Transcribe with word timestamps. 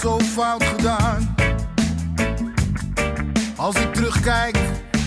zo 0.00 0.18
fout 0.18 0.64
gedaan. 0.64 1.34
Als 3.56 3.76
ik 3.76 3.94
terugkijk 3.94 4.56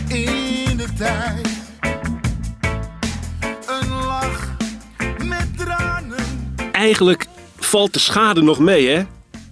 in 0.08 0.78
de 0.78 0.88
tijd, 0.98 1.48
een 3.68 3.90
lach 3.90 4.56
met 5.26 5.58
tranen. 5.58 6.56
Eigenlijk 6.72 7.28
valt 7.58 7.94
de 7.94 8.00
schade 8.00 8.42
nog 8.42 8.60
mee, 8.60 8.88
hè? 8.88 9.04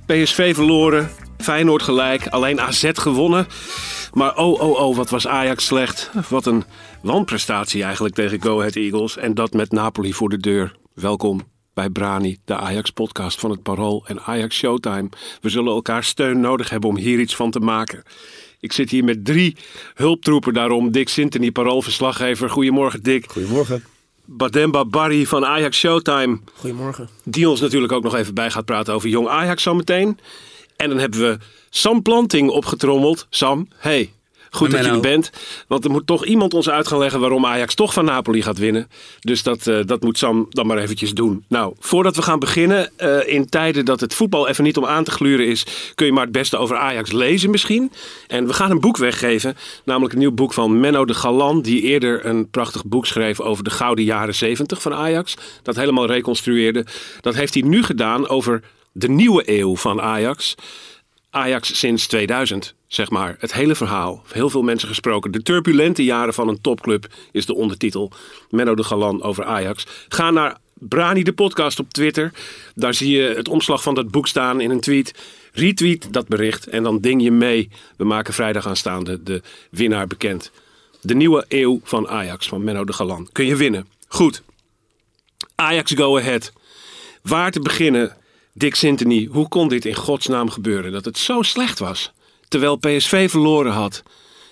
PSV 0.05 0.55
verloren, 0.55 1.09
Feyenoord 1.37 1.83
gelijk, 1.83 2.27
alleen 2.27 2.61
AZ 2.61 2.89
gewonnen. 2.93 3.47
Maar 4.13 4.35
oh, 4.35 4.61
oh, 4.61 4.79
oh, 4.79 4.95
wat 4.95 5.09
was 5.09 5.27
Ajax 5.27 5.65
slecht. 5.65 6.11
Wat 6.29 6.45
een 6.45 6.63
wanprestatie 7.01 7.83
eigenlijk 7.83 8.15
tegen 8.15 8.41
Go 8.41 8.59
Ahead 8.59 8.75
Eagles. 8.75 9.17
En 9.17 9.33
dat 9.33 9.53
met 9.53 9.71
Napoli 9.71 10.13
voor 10.13 10.29
de 10.29 10.37
deur. 10.37 10.75
Welkom 10.93 11.50
bij 11.73 11.89
Brani, 11.89 12.37
de 12.45 12.55
Ajax-podcast 12.55 13.39
van 13.39 13.51
het 13.51 13.63
Parool 13.63 14.03
en 14.07 14.21
Ajax 14.21 14.55
Showtime. 14.55 15.09
We 15.41 15.49
zullen 15.49 15.73
elkaar 15.73 16.03
steun 16.03 16.39
nodig 16.39 16.69
hebben 16.69 16.89
om 16.89 16.97
hier 16.97 17.19
iets 17.19 17.35
van 17.35 17.51
te 17.51 17.59
maken. 17.59 18.03
Ik 18.59 18.71
zit 18.71 18.89
hier 18.89 19.03
met 19.03 19.25
drie 19.25 19.55
hulptroepen 19.93 20.53
daarom. 20.53 20.91
Dick 20.91 21.09
Sintony, 21.09 21.51
Parool-verslaggever. 21.51 22.49
Goedemorgen, 22.49 23.03
Dick. 23.03 23.31
Goedemorgen. 23.31 23.83
Bademba 24.25 24.85
Barry 24.85 25.25
van 25.25 25.45
Ajax 25.45 25.77
Showtime. 25.77 26.39
Goedemorgen. 26.53 27.09
Die 27.23 27.49
ons 27.49 27.59
natuurlijk 27.61 27.91
ook 27.91 28.03
nog 28.03 28.15
even 28.15 28.33
bij 28.33 28.51
gaat 28.51 28.65
praten 28.65 28.93
over 28.93 29.09
jong 29.09 29.27
Ajax 29.27 29.63
zometeen. 29.63 30.19
En 30.75 30.89
dan 30.89 30.97
hebben 30.97 31.19
we 31.19 31.37
Sam 31.69 32.01
Planting 32.01 32.49
opgetrommeld. 32.49 33.27
Sam, 33.29 33.67
hey. 33.77 34.13
Goed 34.53 34.71
dat 34.71 34.85
je 34.85 34.91
er 34.91 34.99
bent. 34.99 35.29
Want 35.67 35.85
er 35.85 35.91
moet 35.91 36.07
toch 36.07 36.25
iemand 36.25 36.53
ons 36.53 36.69
uit 36.69 36.87
gaan 36.87 36.99
leggen 36.99 37.19
waarom 37.19 37.45
Ajax 37.45 37.75
toch 37.75 37.93
van 37.93 38.05
Napoli 38.05 38.41
gaat 38.41 38.57
winnen. 38.57 38.87
Dus 39.19 39.43
dat, 39.43 39.67
eh, 39.67 39.79
dat 39.85 40.01
moet 40.03 40.17
Sam 40.17 40.45
dan 40.49 40.67
maar 40.67 40.77
eventjes 40.77 41.13
doen. 41.13 41.45
Nou, 41.47 41.73
voordat 41.79 42.15
we 42.15 42.21
gaan 42.21 42.39
beginnen. 42.39 42.89
eh, 42.97 43.27
in 43.33 43.49
tijden 43.49 43.85
dat 43.85 43.99
het 43.99 44.13
voetbal 44.13 44.47
even 44.47 44.63
niet 44.63 44.77
om 44.77 44.85
aan 44.85 45.03
te 45.03 45.11
gluren 45.11 45.47
is. 45.47 45.65
Kun 45.95 46.05
je 46.05 46.11
maar 46.11 46.23
het 46.23 46.31
beste 46.31 46.57
over 46.57 46.77
Ajax 46.77 47.11
lezen 47.11 47.49
misschien. 47.49 47.91
En 48.27 48.47
we 48.47 48.53
gaan 48.53 48.71
een 48.71 48.79
boek 48.79 48.97
weggeven. 48.97 49.57
Namelijk 49.85 50.13
een 50.13 50.19
nieuw 50.19 50.31
boek 50.31 50.53
van 50.53 50.79
Menno 50.79 51.05
de 51.05 51.13
Galan. 51.13 51.61
Die 51.61 51.81
eerder 51.81 52.25
een 52.25 52.49
prachtig 52.49 52.85
boek 52.85 53.05
schreef 53.05 53.39
over 53.39 53.63
de 53.63 53.69
gouden 53.69 54.05
jaren 54.05 54.35
70 54.35 54.81
van 54.81 54.93
Ajax. 54.93 55.33
Dat 55.63 55.75
helemaal 55.75 56.05
reconstrueerde. 56.05 56.85
Dat 57.21 57.35
heeft 57.35 57.53
hij 57.53 57.63
nu 57.63 57.83
gedaan 57.83 58.27
over 58.27 58.63
de 58.91 59.09
nieuwe 59.09 59.43
eeuw 59.45 59.75
van 59.75 60.01
Ajax. 60.01 60.55
Ajax 61.29 61.77
sinds 61.79 62.07
2000, 62.07 62.73
zeg 62.93 63.09
maar. 63.09 63.35
Het 63.39 63.53
hele 63.53 63.75
verhaal. 63.75 64.23
Heel 64.31 64.49
veel 64.49 64.61
mensen 64.61 64.87
gesproken. 64.87 65.31
De 65.31 65.41
turbulente 65.41 66.03
jaren 66.03 66.33
van 66.33 66.47
een 66.47 66.61
topclub 66.61 67.07
is 67.31 67.45
de 67.45 67.55
ondertitel. 67.55 68.11
Menno 68.49 68.75
de 68.75 68.83
Galan 68.83 69.23
over 69.23 69.43
Ajax. 69.43 69.85
Ga 70.07 70.31
naar 70.31 70.57
Brani 70.73 71.23
de 71.23 71.33
podcast 71.33 71.79
op 71.79 71.89
Twitter. 71.89 72.31
Daar 72.75 72.93
zie 72.93 73.17
je 73.17 73.33
het 73.35 73.47
omslag 73.47 73.81
van 73.83 73.95
dat 73.95 74.11
boek 74.11 74.27
staan 74.27 74.61
in 74.61 74.69
een 74.69 74.79
tweet. 74.79 75.13
Retweet 75.53 76.13
dat 76.13 76.27
bericht 76.27 76.67
en 76.67 76.83
dan 76.83 76.99
ding 76.99 77.23
je 77.23 77.31
mee. 77.31 77.69
We 77.97 78.03
maken 78.03 78.33
vrijdag 78.33 78.67
aanstaande 78.67 79.23
de 79.23 79.41
winnaar 79.69 80.07
bekend. 80.07 80.51
De 81.01 81.15
nieuwe 81.15 81.45
eeuw 81.47 81.79
van 81.83 82.07
Ajax 82.07 82.47
van 82.47 82.63
Menno 82.63 82.85
de 82.85 82.93
Galan. 82.93 83.29
Kun 83.31 83.45
je 83.45 83.55
winnen. 83.55 83.87
Goed. 84.07 84.41
Ajax 85.55 85.91
go 85.91 86.17
ahead. 86.17 86.53
Waar 87.21 87.51
te 87.51 87.59
beginnen, 87.59 88.17
Dick 88.53 88.75
Sintony, 88.75 89.25
hoe 89.31 89.47
kon 89.47 89.67
dit 89.67 89.85
in 89.85 89.95
godsnaam 89.95 90.49
gebeuren? 90.49 90.91
Dat 90.91 91.05
het 91.05 91.17
zo 91.17 91.41
slecht 91.41 91.79
was. 91.79 92.11
Terwijl 92.51 92.75
PSV 92.75 93.29
verloren 93.29 93.71
had. 93.71 94.03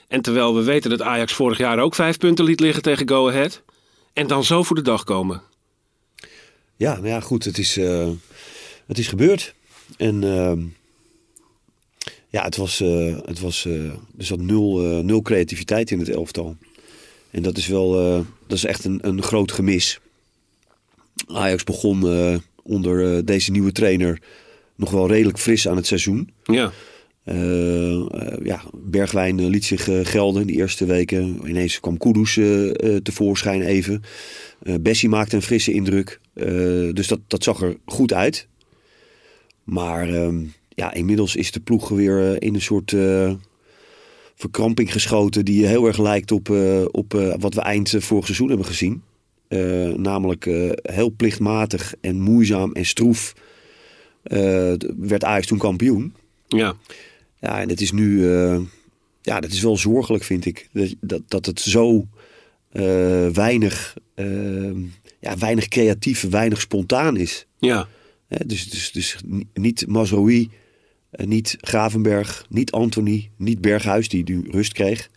En 0.07 0.21
terwijl 0.21 0.55
we 0.55 0.63
weten 0.63 0.89
dat 0.89 1.01
Ajax 1.01 1.33
vorig 1.33 1.57
jaar 1.57 1.79
ook 1.79 1.95
vijf 1.95 2.17
punten 2.17 2.45
liet 2.45 2.59
liggen 2.59 2.83
tegen 2.83 3.09
Go 3.09 3.29
Ahead. 3.29 3.61
En 4.13 4.27
dan 4.27 4.43
zo 4.43 4.63
voor 4.63 4.75
de 4.75 4.81
dag 4.81 5.03
komen. 5.03 5.41
Ja, 6.75 6.93
nou 6.93 7.07
ja, 7.07 7.19
goed. 7.19 7.43
Het 7.43 7.57
is, 7.57 7.77
eh, 7.77 8.09
het 8.87 8.97
is 8.97 9.07
gebeurd. 9.07 9.55
En 9.97 10.23
ehm, 10.23 10.61
ja, 12.29 12.43
het 12.43 12.55
was, 12.55 12.81
eh, 12.81 13.17
het 13.25 13.39
was 13.39 13.65
eh, 13.65 13.85
er 14.17 14.25
zat 14.25 14.39
nul, 14.39 14.77
nul 15.03 15.21
creativiteit 15.21 15.91
in 15.91 15.99
het 15.99 16.09
elftal. 16.09 16.57
En 17.31 17.41
dat 17.41 17.57
is 17.57 17.67
wel, 17.67 17.91
dat 18.47 18.57
is 18.57 18.65
echt 18.65 18.85
een, 18.85 18.99
een 19.01 19.21
groot 19.21 19.51
gemis. 19.51 19.99
Ajax 21.27 21.63
begon 21.63 22.03
onder 22.63 23.25
deze 23.25 23.51
nieuwe 23.51 23.71
trainer 23.71 24.21
nog 24.75 24.91
wel 24.91 25.07
redelijk 25.07 25.39
fris 25.39 25.67
aan 25.67 25.75
het 25.75 25.87
seizoen. 25.87 26.29
Ja, 26.43 26.71
ja, 28.43 28.61
Bergwijn 28.73 29.39
eh, 29.39 29.45
liet 29.47 29.65
zich 29.65 29.87
eh, 29.89 29.99
gelden 30.03 30.47
de 30.47 30.53
eerste 30.53 30.85
weken. 30.85 31.39
Ineens 31.45 31.79
kwam 31.79 31.97
Kudus 31.97 32.37
eh, 32.37 32.69
eh, 32.69 33.01
tevoorschijn 33.01 33.61
even. 33.61 34.01
Eh, 34.61 34.75
Bessie 34.81 35.09
maakte 35.09 35.35
een 35.35 35.41
frisse 35.41 35.71
indruk. 35.71 36.19
Eh, 36.33 36.45
dus 36.93 37.07
dat, 37.07 37.19
dat 37.27 37.43
zag 37.43 37.61
er 37.61 37.77
goed 37.85 38.13
uit. 38.13 38.47
Maar 39.63 40.09
ehm, 40.09 40.43
ja, 40.69 40.93
inmiddels 40.93 41.35
is 41.35 41.51
de 41.51 41.59
ploeg 41.59 41.89
weer 41.89 42.31
eh, 42.31 42.35
in 42.47 42.53
een 42.53 42.61
soort 42.61 42.93
eh, 42.93 43.33
verkramping 44.35 44.91
geschoten... 44.91 45.45
die 45.45 45.65
heel 45.65 45.85
erg 45.87 45.97
lijkt 45.97 46.31
op, 46.31 46.49
eh, 46.49 46.83
op 46.91 47.13
eh, 47.13 47.33
wat 47.39 47.53
we 47.53 47.61
eind 47.61 47.93
eh, 47.93 48.01
vorig 48.01 48.25
seizoen 48.25 48.47
hebben 48.47 48.65
gezien. 48.65 49.01
Eh, 49.47 49.87
namelijk 49.93 50.45
eh, 50.45 50.69
heel 50.81 51.09
plichtmatig 51.09 51.93
en 52.01 52.19
moeizaam 52.19 52.71
en 52.71 52.85
stroef... 52.85 53.33
eh, 54.23 54.73
werd 54.97 55.23
Ajax 55.23 55.47
toen 55.47 55.57
kampioen. 55.57 56.13
ja. 56.47 56.75
Ja, 57.39 57.61
en 57.61 57.69
het 57.69 57.81
is 57.81 57.91
nu, 57.91 58.31
eh, 58.33 58.59
ja, 59.21 59.39
dat 59.39 59.51
is 59.51 59.61
wel 59.61 59.77
zorgelijk, 59.77 60.23
vind 60.23 60.45
ik. 60.45 60.69
Dat, 60.73 60.95
dat, 61.01 61.21
dat 61.27 61.45
het 61.45 61.59
zo 61.59 62.07
eh, 62.71 63.27
weinig, 63.27 63.97
eh, 64.15 64.71
ja, 65.19 65.37
weinig 65.37 65.67
creatief, 65.67 66.29
weinig 66.29 66.61
spontaan 66.61 67.17
is. 67.17 67.45
ja. 67.59 67.87
Dus, 68.45 68.69
dus, 68.69 68.91
dus 68.91 69.15
ni- 69.25 69.47
niet 69.53 69.87
Mazraoui, 69.87 70.49
eh, 71.09 71.25
niet 71.27 71.57
Gravenberg, 71.61 72.45
niet 72.49 72.71
Anthony, 72.71 73.29
niet 73.37 73.61
Berghuis, 73.61 74.09
die 74.09 74.23
nu 74.23 74.47
rust 74.51 74.73
kreeg. 74.73 75.09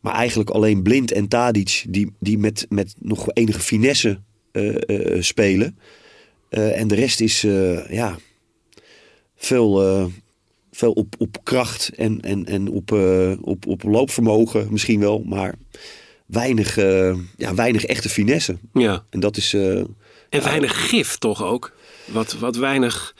Maar 0.00 0.14
eigenlijk 0.14 0.50
alleen 0.50 0.82
Blind 0.82 1.12
en 1.12 1.28
Tadic, 1.28 1.84
die, 1.88 2.12
die 2.20 2.38
met, 2.38 2.66
met 2.68 2.94
nog 2.98 3.32
enige 3.32 3.60
finesse 3.60 4.20
spelen. 5.18 5.78
En 6.48 6.88
de 6.88 6.94
rest 6.94 7.20
is, 7.20 7.40
ja, 7.90 8.18
veel, 9.36 10.10
veel 10.76 10.92
op, 10.92 11.14
op 11.18 11.36
kracht 11.42 11.90
en, 11.96 12.20
en, 12.20 12.46
en 12.46 12.68
op, 12.68 12.92
eh, 12.92 13.32
op, 13.40 13.66
op 13.66 13.82
loopvermogen 13.82 14.66
misschien 14.70 15.00
wel. 15.00 15.22
Maar 15.26 15.54
weinig, 16.26 16.76
eh, 16.78 17.16
ja, 17.36 17.54
weinig 17.54 17.84
echte 17.84 18.08
finesse. 18.08 18.56
ja. 18.72 19.04
En 19.10 19.20
dat 19.20 19.36
is... 19.36 19.52
eh, 19.54 19.76
En 20.28 20.42
weinig 20.42 20.88
gif 20.88 21.16
toch 21.18 21.44
ook. 21.44 21.72
Wat, 22.04 22.32
wat 22.38 22.56
weinig 22.56 23.14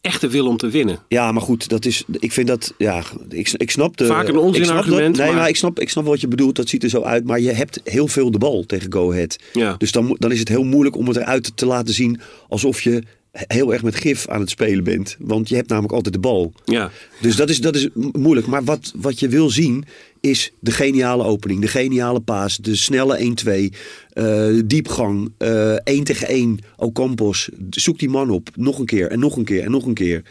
echte 0.00 0.28
wil 0.28 0.46
om 0.46 0.56
te 0.56 0.68
winnen. 0.68 0.98
Ja, 1.08 1.32
maar 1.32 1.42
goed, 1.42 1.68
dat 1.68 1.84
is. 1.84 2.04
Ik 2.12 2.32
vind 2.32 2.46
dat. 2.48 2.74
Ja, 2.78 3.02
ik, 3.28 3.50
ik 3.52 3.70
snap 3.70 3.96
de. 3.96 4.06
Vaak 4.06 4.28
een 4.28 4.36
onzinargument, 4.36 5.16
Nee, 5.16 5.26
maar- 5.26 5.36
maar, 5.36 5.48
ik, 5.48 5.56
snap, 5.56 5.80
ik 5.80 5.88
snap 5.88 6.04
wat 6.04 6.20
je 6.20 6.28
bedoelt. 6.28 6.56
Dat 6.56 6.68
ziet 6.68 6.82
er 6.82 6.88
zo 6.88 7.02
uit. 7.02 7.24
Maar 7.24 7.40
je 7.40 7.52
hebt 7.52 7.80
heel 7.84 8.08
veel 8.08 8.30
de 8.30 8.38
bal 8.38 8.64
tegen 8.66 8.92
Go 8.92 9.10
Ahead. 9.12 9.36
Ja. 9.52 9.74
Dus 9.78 9.92
dan, 9.92 10.16
dan 10.18 10.32
is 10.32 10.38
het 10.38 10.48
heel 10.48 10.64
moeilijk 10.64 10.96
om 10.96 11.06
het 11.08 11.16
eruit 11.16 11.56
te 11.56 11.66
laten 11.66 11.94
zien 11.94 12.20
alsof 12.48 12.80
je 12.80 13.02
heel 13.32 13.72
erg 13.72 13.82
met 13.82 13.94
gif 13.94 14.28
aan 14.28 14.40
het 14.40 14.50
spelen 14.50 14.84
bent. 14.84 15.16
Want 15.18 15.48
je 15.48 15.54
hebt 15.54 15.68
namelijk 15.68 15.92
altijd 15.94 16.14
de 16.14 16.20
bal. 16.20 16.52
Ja, 16.64 16.90
Dus 17.20 17.36
dat 17.36 17.48
is, 17.50 17.60
dat 17.60 17.74
is 17.76 17.88
mo- 17.94 18.10
moeilijk. 18.12 18.46
Maar 18.46 18.64
wat, 18.64 18.92
wat 18.96 19.20
je 19.20 19.28
wil 19.28 19.50
zien 19.50 19.84
is 20.20 20.52
de 20.60 20.70
geniale 20.70 21.24
opening, 21.24 21.60
de 21.60 21.68
geniale 21.68 22.20
paas, 22.20 22.56
de 22.56 22.76
snelle 22.76 23.18
1-2, 23.18 23.74
eh, 24.12 24.46
diepgang, 24.64 25.32
eh 25.38 25.74
1 25.74 26.04
tegen 26.04 26.28
1, 26.28 26.58
Ocampos. 26.76 27.48
Zoek 27.70 27.98
die 27.98 28.08
man 28.08 28.30
op. 28.30 28.48
Nog 28.54 28.78
een 28.78 28.86
keer 28.86 29.10
en 29.10 29.18
nog 29.18 29.36
een 29.36 29.44
keer 29.44 29.62
en 29.64 29.70
nog 29.70 29.86
een 29.86 29.94
keer. 29.94 30.22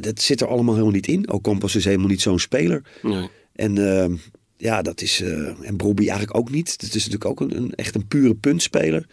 Dat 0.00 0.20
zit 0.22 0.40
er 0.40 0.46
allemaal 0.48 0.74
helemaal 0.74 0.94
niet 0.94 1.06
in. 1.06 1.30
Ocampos 1.32 1.74
is 1.76 1.84
helemaal 1.84 2.08
niet 2.08 2.20
zo'n 2.22 2.38
speler. 2.38 2.82
nee. 3.02 3.28
En 3.54 3.98
eh, 3.98 4.10
ja, 4.56 4.82
dat 4.82 5.00
is. 5.02 5.20
eh, 5.20 5.48
en 5.68 5.76
Brobbey 5.76 6.08
eigenlijk 6.08 6.38
ook 6.38 6.50
niet. 6.50 6.70
Het 6.70 6.82
is 6.94 7.08
natuurlijk 7.08 7.24
ook 7.24 7.40
een, 7.40 7.56
een, 7.56 7.74
echt 7.74 7.94
een 7.94 8.06
pure 8.06 8.34
puntspeler. 8.34 9.06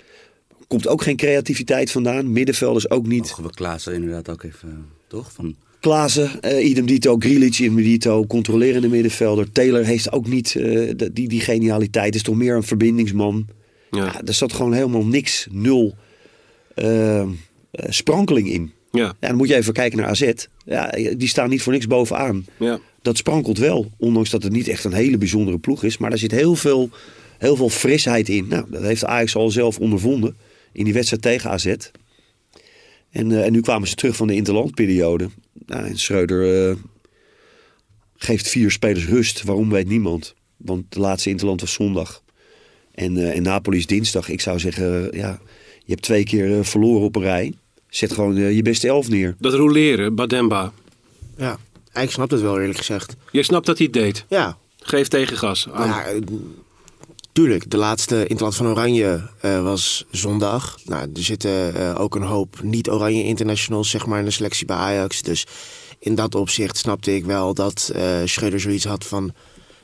Komt 0.68 0.88
ook 0.88 1.02
geen 1.02 1.16
creativiteit 1.16 1.92
vandaan. 1.92 2.32
Middenvelders 2.32 2.90
ook 2.90 3.08
niet. 3.08 3.28
Mogen 3.28 3.44
we 3.44 3.54
Klaassen 3.54 3.94
inderdaad 3.94 4.30
ook 4.30 4.44
even, 4.44 4.70
eh, 4.70 4.76
toch? 5.08 5.32
Van, 5.32 5.56
Klaassen, 5.80 6.42
eh 6.42 6.70
idem 6.70 6.86
dito, 6.86 7.16
Grealish 7.20 7.60
in 7.60 7.76
dito, 7.76 8.26
controlerende 8.26 8.88
middenvelder. 8.88 9.52
Taylor 9.52 9.86
heeft 9.86 10.12
ook 10.12 10.28
niet 10.28 10.56
eh, 10.56 10.92
die, 11.12 11.28
die 11.28 11.42
genialiteit. 11.42 12.16
Is 12.16 12.24
toch 12.24 12.36
meer 12.36 12.56
een 12.56 12.64
verbindingsman. 12.64 13.48
Ja. 13.92 14.06
Ja, 14.06 14.22
er 14.26 14.34
zat 14.34 14.54
gewoon 14.54 14.74
helemaal 14.74 15.06
niks, 15.06 15.48
nul. 15.52 15.96
sprankeling 17.90 18.50
in. 18.50 18.72
Ja. 18.92 19.16
Ja, 19.20 19.28
dan 19.28 19.36
moet 19.36 19.48
je 19.48 19.56
even 19.56 19.74
kijken 19.74 19.98
naar 19.98 20.10
AZ. 20.10 20.32
Ja, 20.66 20.90
die 21.18 21.28
staan 21.28 21.50
niet 21.50 21.62
voor 21.62 21.74
niks 21.74 21.88
bovenaan. 21.88 22.46
Ja. 22.60 22.80
Dat 23.02 23.18
sprankelt 23.18 23.58
wel, 23.58 23.92
ondanks 23.98 24.30
dat 24.30 24.44
het 24.44 24.52
niet 24.52 24.68
echt 24.68 24.84
een 24.84 24.94
hele 24.94 25.18
bijzondere 25.18 25.58
ploeg 25.58 25.84
is. 25.84 25.98
Maar 25.98 26.10
daar 26.10 26.20
zit 26.20 26.32
heel 26.32 26.56
veel, 26.56 26.90
heel 27.38 27.56
veel 27.56 27.70
frisheid 27.70 28.30
in. 28.30 28.48
Nou, 28.48 28.66
dat 28.70 28.82
heeft 28.82 29.06
Ajax 29.06 29.36
al 29.36 29.50
zelf 29.50 29.80
ondervonden 29.80 30.36
in 30.78 30.84
die 30.84 30.94
wedstrijd 30.94 31.22
tegen 31.22 31.50
AZ. 31.50 31.66
En, 33.12 33.32
eh, 33.32 33.46
en 33.46 33.52
nu 33.52 33.62
kwamen 33.62 33.88
ze 33.88 33.96
terug 33.96 34.16
van 34.16 34.28
de 34.28 34.36
interlandperiode. 34.36 35.30
Nou, 35.66 35.86
en 35.86 35.98
Schreuder 36.00 36.70
eh, 36.70 36.76
geeft 38.18 38.48
vier 38.50 38.72
spelers 38.72 39.06
rust. 39.08 39.44
Waarom 39.44 39.70
weet 39.70 39.88
niemand. 39.88 40.36
Want 40.58 40.86
de 40.90 41.00
laatste 41.00 41.30
interland 41.30 41.62
was 41.62 41.74
zondag. 41.74 42.24
En, 42.94 43.18
eh, 43.18 43.36
en 43.36 43.42
Napoli 43.44 43.78
is 43.78 43.86
dinsdag. 43.86 44.30
Ik 44.30 44.42
zou 44.42 44.60
zeggen, 44.60 45.12
eh, 45.12 45.20
ja, 45.20 45.40
je 45.80 45.92
hebt 45.92 46.02
twee 46.02 46.24
keer 46.24 46.58
eh, 46.58 46.64
verloren 46.64 47.06
op 47.06 47.16
een 47.16 47.22
rij. 47.22 47.54
Zet 47.90 48.14
gewoon 48.14 48.38
eh, 48.38 48.56
je 48.56 48.62
beste 48.62 48.88
elf 48.88 49.10
neer. 49.10 49.36
Dat 49.40 49.54
roleren, 49.54 50.16
Bademba. 50.16 50.74
Ja, 51.38 51.58
ik 51.94 52.12
snap 52.12 52.30
het 52.30 52.42
wel 52.42 52.60
eerlijk 52.60 52.78
gezegd. 52.78 53.16
Je 53.32 53.44
snapt 53.44 53.66
dat 53.66 53.78
hij 53.78 53.86
het 53.92 53.96
deed. 53.96 54.26
Ja, 54.30 54.58
Geef 54.80 55.08
tegengas 55.08 55.68
aan. 55.70 55.88
ja 55.88 56.06
eh, 56.06 56.22
tuurlijk. 57.38 57.70
De 57.70 57.78
laatste 57.78 58.28
Interland 58.28 58.56
van 58.56 58.68
Oranje 58.68 59.30
eh, 59.42 59.64
was 59.64 60.06
zondag. 60.12 60.78
Nou, 60.86 61.10
er 61.14 61.24
zitten 61.24 61.76
eh, 61.76 62.00
ook 62.00 62.16
een 62.16 62.22
hoop 62.22 62.60
niet-Oranje 62.62 63.24
internationals 63.24 63.90
zeg 63.90 64.06
maar, 64.06 64.20
in 64.20 64.26
de 64.26 64.32
selectie 64.32 64.66
bij 64.66 64.76
Ajax. 64.76 65.22
Dus 65.22 65.46
in 66.00 66.16
dat 66.16 66.36
opzicht 66.36 66.78
snapte 66.78 67.16
ik 67.16 67.26
wel 67.26 67.54
dat 67.54 67.92
eh 67.96 68.22
Schreuder 68.26 68.60
zoiets 68.60 68.86
had 68.86 69.06
van... 69.06 69.34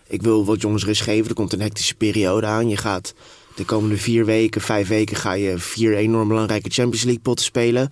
ik 0.07 0.21
wil 0.21 0.45
wat 0.45 0.61
jongens 0.61 0.85
rust 0.85 1.01
geven, 1.01 1.29
er 1.29 1.35
komt 1.35 1.53
een 1.53 1.61
hectische 1.61 1.95
periode 1.95 2.47
aan. 2.47 2.69
Je 2.69 2.77
gaat 2.77 3.13
de 3.55 3.65
komende 3.65 3.97
vier 3.97 4.25
weken, 4.25 4.61
vijf 4.61 4.87
weken... 4.87 5.15
ga 5.15 5.33
je 5.33 5.57
vier 5.57 5.95
enorm 5.95 6.27
belangrijke 6.27 6.69
Champions 6.69 7.03
League 7.03 7.21
potten 7.21 7.45
spelen. 7.45 7.89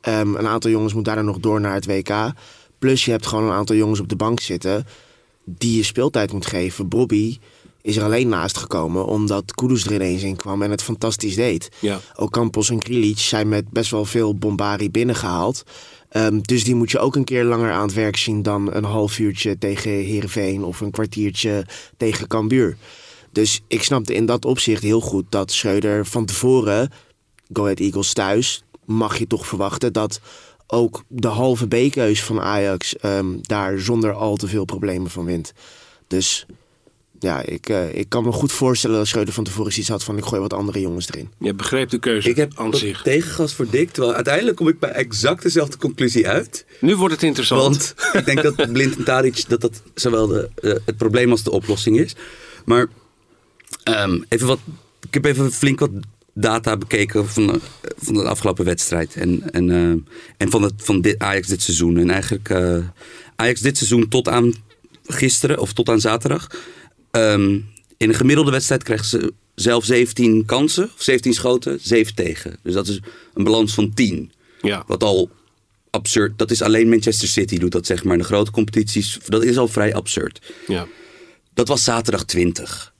Ehm, 0.00 0.34
een 0.34 0.46
aantal 0.46 0.70
jongens 0.70 0.94
moet 0.94 1.04
daarna 1.04 1.22
nog 1.22 1.38
door 1.38 1.60
naar 1.60 1.74
het 1.74 1.86
WK. 1.86 2.32
Plus 2.78 3.04
je 3.04 3.10
hebt 3.10 3.26
gewoon 3.26 3.44
een 3.44 3.56
aantal 3.56 3.76
jongens 3.76 4.00
op 4.00 4.08
de 4.08 4.16
bank 4.16 4.40
zitten... 4.40 4.86
die 5.44 5.76
je 5.76 5.82
speeltijd 5.82 6.32
moet 6.32 6.46
geven. 6.46 6.88
Bobby 6.88 7.38
is 7.88 7.96
er 7.96 8.02
alleen 8.02 8.28
naast 8.28 8.56
gekomen 8.56 9.06
omdat 9.06 9.54
Kudus 9.54 9.84
er 9.84 9.92
ineens 9.92 10.22
in 10.22 10.36
kwam 10.36 10.62
en 10.62 10.70
het 10.70 10.82
fantastisch 10.82 11.34
deed. 11.34 11.68
Ja. 11.78 12.00
Ook 12.16 12.30
Campos 12.30 12.70
en 12.70 12.78
Krilic 12.78 13.18
zijn 13.18 13.48
met 13.48 13.70
best 13.70 13.90
wel 13.90 14.04
veel 14.04 14.34
bombari 14.34 14.90
binnengehaald. 14.90 15.62
Ehm, 16.08 16.40
dus 16.40 16.64
die 16.64 16.74
moet 16.74 16.90
je 16.90 16.98
ook 16.98 17.16
een 17.16 17.24
keer 17.24 17.44
langer 17.44 17.72
aan 17.72 17.82
het 17.82 17.94
werk 17.94 18.16
zien 18.16 18.42
dan 18.42 18.74
een 18.74 18.84
half 18.84 19.18
uurtje 19.18 19.58
tegen 19.58 19.90
Heerenveen 19.90 20.64
of 20.64 20.80
een 20.80 20.90
kwartiertje 20.90 21.66
tegen 21.96 22.26
Cambuur. 22.28 22.76
Dus 23.32 23.60
ik 23.68 23.82
snapte 23.82 24.14
in 24.14 24.26
dat 24.26 24.44
opzicht 24.44 24.82
heel 24.82 25.00
goed 25.00 25.24
dat 25.28 25.52
Schreuder 25.52 26.06
van 26.06 26.26
tevoren, 26.26 26.90
Go 27.52 27.62
Ahead 27.62 27.80
Eagles 27.80 28.12
thuis, 28.12 28.62
mag 28.84 29.18
je 29.18 29.26
toch 29.26 29.46
verwachten 29.46 29.92
dat 29.92 30.20
ook 30.66 31.04
de 31.08 31.28
halve 31.28 31.66
B-keus 31.66 32.22
van 32.22 32.40
Ajax 32.40 32.96
ehm, 32.96 33.36
daar 33.40 33.78
zonder 33.78 34.12
al 34.12 34.36
te 34.36 34.48
veel 34.48 34.64
problemen 34.64 35.10
van 35.10 35.24
wint. 35.24 35.52
Dus 36.06 36.46
ja, 37.20 37.42
ik, 37.42 37.68
eh, 37.68 37.94
ik 37.94 38.08
kan 38.08 38.24
me 38.24 38.32
goed 38.32 38.52
voorstellen 38.52 38.96
dat 38.96 39.06
Schreuder 39.06 39.34
van 39.34 39.44
tevoren 39.44 39.78
iets 39.78 39.88
had 39.88 40.04
van 40.04 40.16
ik 40.16 40.24
gooi 40.24 40.40
wat 40.40 40.52
andere 40.52 40.80
jongens 40.80 41.08
erin. 41.08 41.30
Je 41.38 41.54
begreep 41.54 41.90
de 41.90 41.98
keuze 41.98 42.28
Ik 42.28 42.36
heb 42.36 42.52
aan 42.54 42.70
wat 42.70 42.80
zich. 42.80 43.02
tegengas 43.02 43.54
voor 43.54 43.70
Dick, 43.70 43.90
terwijl 43.90 44.14
uiteindelijk 44.14 44.56
kom 44.56 44.68
ik 44.68 44.78
bij 44.78 44.90
exact 44.90 45.42
dezelfde 45.42 45.76
conclusie 45.76 46.28
uit. 46.28 46.64
Nu 46.80 46.96
wordt 46.96 47.14
het 47.14 47.22
interessant. 47.22 47.94
Want 48.02 48.12
ik 48.12 48.24
denk 48.24 48.42
dat 48.42 48.72
Blind 48.72 48.96
en 48.96 49.04
Tadic 49.04 49.48
dat 49.48 49.60
dat 49.60 49.82
zowel 49.94 50.26
de, 50.26 50.50
eh, 50.54 50.74
het 50.84 50.96
probleem 50.96 51.30
als 51.30 51.42
de 51.42 51.50
oplossing 51.50 51.98
is. 51.98 52.14
Maar 52.64 52.86
ehm, 53.82 54.20
even 54.28 54.46
wat, 54.46 54.60
ik 55.06 55.14
heb 55.14 55.24
even 55.24 55.52
flink 55.52 55.78
wat 55.78 55.90
data 56.32 56.76
bekeken 56.76 57.28
van 57.28 57.46
de, 57.46 57.60
van 57.96 58.14
de 58.14 58.24
afgelopen 58.24 58.64
wedstrijd. 58.64 59.14
En, 59.14 59.52
en, 59.52 59.70
eh, 59.70 60.14
en 60.36 60.50
van, 60.50 60.62
het, 60.62 60.74
van 60.76 61.00
dit, 61.00 61.18
Ajax 61.18 61.46
dit 61.46 61.62
seizoen. 61.62 61.98
En 61.98 62.10
eigenlijk 62.10 62.50
Ajax 63.36 63.60
dit 63.60 63.76
seizoen 63.76 64.08
tot 64.08 64.28
aan 64.28 64.54
gisteren 65.06 65.58
of 65.58 65.72
tot 65.72 65.88
aan 65.88 66.00
zaterdag. 66.00 66.46
Ehm, 67.22 67.50
in 67.96 68.08
een 68.08 68.14
gemiddelde 68.14 68.50
wedstrijd 68.50 68.82
krijgen 68.82 69.06
ze 69.06 69.32
zelf 69.54 69.84
17 69.84 70.44
kansen, 70.44 70.84
of 70.84 71.02
17 71.02 71.34
schoten, 71.34 71.78
7 71.82 72.14
tegen. 72.14 72.58
Dus 72.62 72.74
dat 72.74 72.88
is 72.88 73.00
een 73.34 73.44
balans 73.44 73.74
van 73.74 73.94
10. 73.94 74.32
ja. 74.62 74.84
Wat 74.86 75.02
al 75.02 75.30
absurd. 75.90 76.38
Dat 76.38 76.50
is 76.50 76.62
alleen 76.62 76.88
Manchester 76.88 77.28
City 77.28 77.58
doet 77.58 77.72
dat 77.72 77.86
zeg 77.86 78.04
maar. 78.04 78.12
In 78.12 78.18
de 78.18 78.24
grote 78.24 78.50
competities. 78.50 79.18
Dat 79.26 79.44
is 79.44 79.58
al 79.58 79.68
vrij 79.68 79.94
absurd. 79.94 80.54
ja. 80.66 80.86
Dat 81.54 81.68
was 81.68 81.84
zaterdag 81.84 82.24
20. 82.24 82.92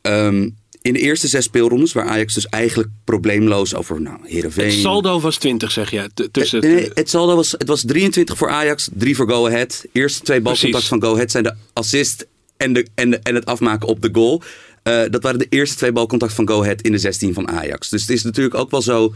Ehm, 0.00 0.48
in 0.82 0.92
de 0.92 0.98
eerste 0.98 1.28
zes 1.28 1.44
speelrondes, 1.44 1.92
waar 1.92 2.04
Ajax 2.04 2.34
dus 2.34 2.46
eigenlijk 2.46 2.88
probleemloos 3.04 3.74
over 3.74 4.00
nou, 4.00 4.18
Heerenveen... 4.22 4.70
Het 4.70 4.80
saldo 4.80 5.20
was 5.20 5.36
20, 5.36 5.70
zeg 5.70 5.90
je. 5.90 6.10
Tussen 6.30 6.60
Nee, 6.60 6.74
nee, 6.74 6.90
het 6.94 7.10
saldo 7.10 7.36
was, 7.36 7.52
het 7.52 7.68
was 7.68 7.82
23 7.86 8.36
voor 8.36 8.50
Ajax, 8.50 8.88
3 8.92 9.16
voor 9.16 9.28
Go 9.28 9.46
Ahead. 9.46 9.84
Eerste 9.92 10.22
twee 10.22 10.40
balcontacten 10.40 10.88
van 10.88 11.02
Go 11.02 11.12
Ahead 11.14 11.30
zijn 11.30 11.44
de 11.44 11.54
assist 11.72 12.26
en, 12.58 12.72
de, 12.72 12.86
en, 12.94 13.22
en 13.22 13.34
het 13.34 13.44
afmaken 13.44 13.88
op 13.88 14.02
de 14.02 14.08
goal. 14.12 14.42
Eh, 14.82 15.02
dat 15.10 15.22
waren 15.22 15.38
de 15.38 15.46
eerste 15.48 15.76
twee 15.76 15.92
balcontacten 15.92 16.36
van 16.36 16.54
Go 16.54 16.62
Ahead 16.62 16.82
in 16.82 16.92
de 16.92 16.98
16 16.98 17.34
van 17.34 17.48
Ajax. 17.48 17.88
Dus 17.88 18.00
het 18.00 18.10
is 18.10 18.22
natuurlijk 18.22 18.54
ook 18.54 18.70
wel 18.70 18.82
zo... 18.82 19.14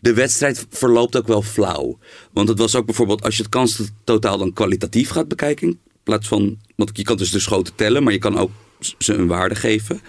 De 0.00 0.14
wedstrijd 0.14 0.66
verloopt 0.70 1.16
ook 1.16 1.26
wel 1.26 1.42
flauw. 1.42 1.98
Want 2.32 2.48
het 2.48 2.58
was 2.58 2.74
ook 2.74 2.86
bijvoorbeeld, 2.86 3.22
als 3.22 3.36
je 3.36 3.42
het 3.42 3.50
kanstotaal 3.50 4.38
dan 4.38 4.52
kwalitatief 4.52 5.10
gaat 5.10 5.28
bekijken... 5.28 5.68
in 5.68 5.78
plaats 6.02 6.28
van, 6.28 6.58
want 6.76 6.90
je 6.92 7.02
kan 7.02 7.16
dus 7.16 7.30
de 7.30 7.38
schoten 7.38 7.74
tellen... 7.74 8.02
maar 8.02 8.12
je 8.12 8.18
kan 8.18 8.38
ook 8.38 8.50
ze 8.98 9.14
een 9.14 9.26
waarde 9.26 9.54
geven. 9.54 10.00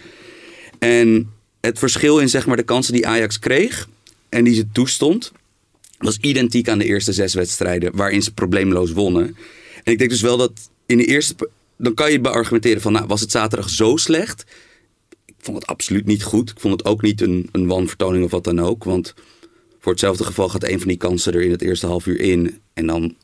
En 0.79 1.31
het 1.61 1.79
verschil 1.79 2.19
in 2.19 2.29
zeg 2.29 2.45
maar, 2.45 2.57
de 2.57 2.63
kansen 2.63 2.93
die 2.93 3.07
Ajax 3.07 3.39
kreeg 3.39 3.87
en 4.29 4.43
die 4.43 4.55
ze 4.55 4.71
toestond 4.71 5.31
was 5.97 6.17
identiek 6.17 6.69
aan 6.69 6.77
de 6.77 6.85
eerste 6.85 7.13
zes 7.13 7.33
wedstrijden 7.33 7.95
waarin 7.95 8.21
ze 8.21 8.33
probleemloos 8.33 8.91
wonnen. 8.91 9.37
En 9.83 9.91
ik 9.91 9.97
denk 9.97 10.09
dus 10.09 10.21
wel 10.21 10.37
dat 10.37 10.69
in 10.85 10.97
de 10.97 11.05
eerste. 11.05 11.49
Dan 11.81 11.93
kan 11.93 12.11
je 12.11 12.21
beargumenteren 12.21 12.81
van, 12.81 12.91
nou, 12.91 13.07
was 13.07 13.21
het 13.21 13.31
zaterdag 13.31 13.69
zo 13.69 13.95
slecht? 13.97 14.45
Ik 15.25 15.35
vond 15.37 15.57
het 15.57 15.67
absoluut 15.67 16.05
niet 16.05 16.23
goed. 16.23 16.49
Ik 16.49 16.59
vond 16.59 16.73
het 16.73 16.85
ook 16.85 17.01
niet 17.01 17.21
een, 17.21 17.49
een 17.51 17.67
wanvertoning 17.67 18.23
of 18.23 18.31
wat 18.31 18.43
dan 18.43 18.59
ook. 18.59 18.83
Want 18.83 19.13
voor 19.79 19.91
hetzelfde 19.91 20.23
geval 20.23 20.49
gaat 20.49 20.63
een 20.63 20.79
van 20.79 20.87
die 20.87 20.97
kansen 20.97 21.33
er 21.33 21.41
in 21.41 21.51
het 21.51 21.61
eerste 21.61 21.87
half 21.87 22.05
uur 22.05 22.19
in. 22.19 22.59
En 22.73 22.87
dan 22.87 23.15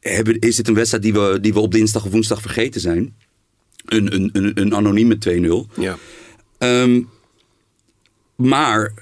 hebben, 0.00 0.38
is 0.38 0.56
dit 0.56 0.68
een 0.68 0.74
wedstrijd 0.74 1.02
die 1.02 1.12
we, 1.12 1.38
die 1.40 1.52
we 1.52 1.60
op 1.60 1.72
dinsdag 1.72 2.04
of 2.04 2.10
woensdag 2.10 2.40
vergeten 2.40 2.80
zijn. 2.80 3.16
Een, 3.84 4.14
een, 4.14 4.30
een, 4.32 4.60
een 4.60 4.74
anonieme 4.74 5.18
2-0. 5.70 5.80
Ja. 5.80 5.98
Ehm, 6.58 7.02
maar 8.34 8.94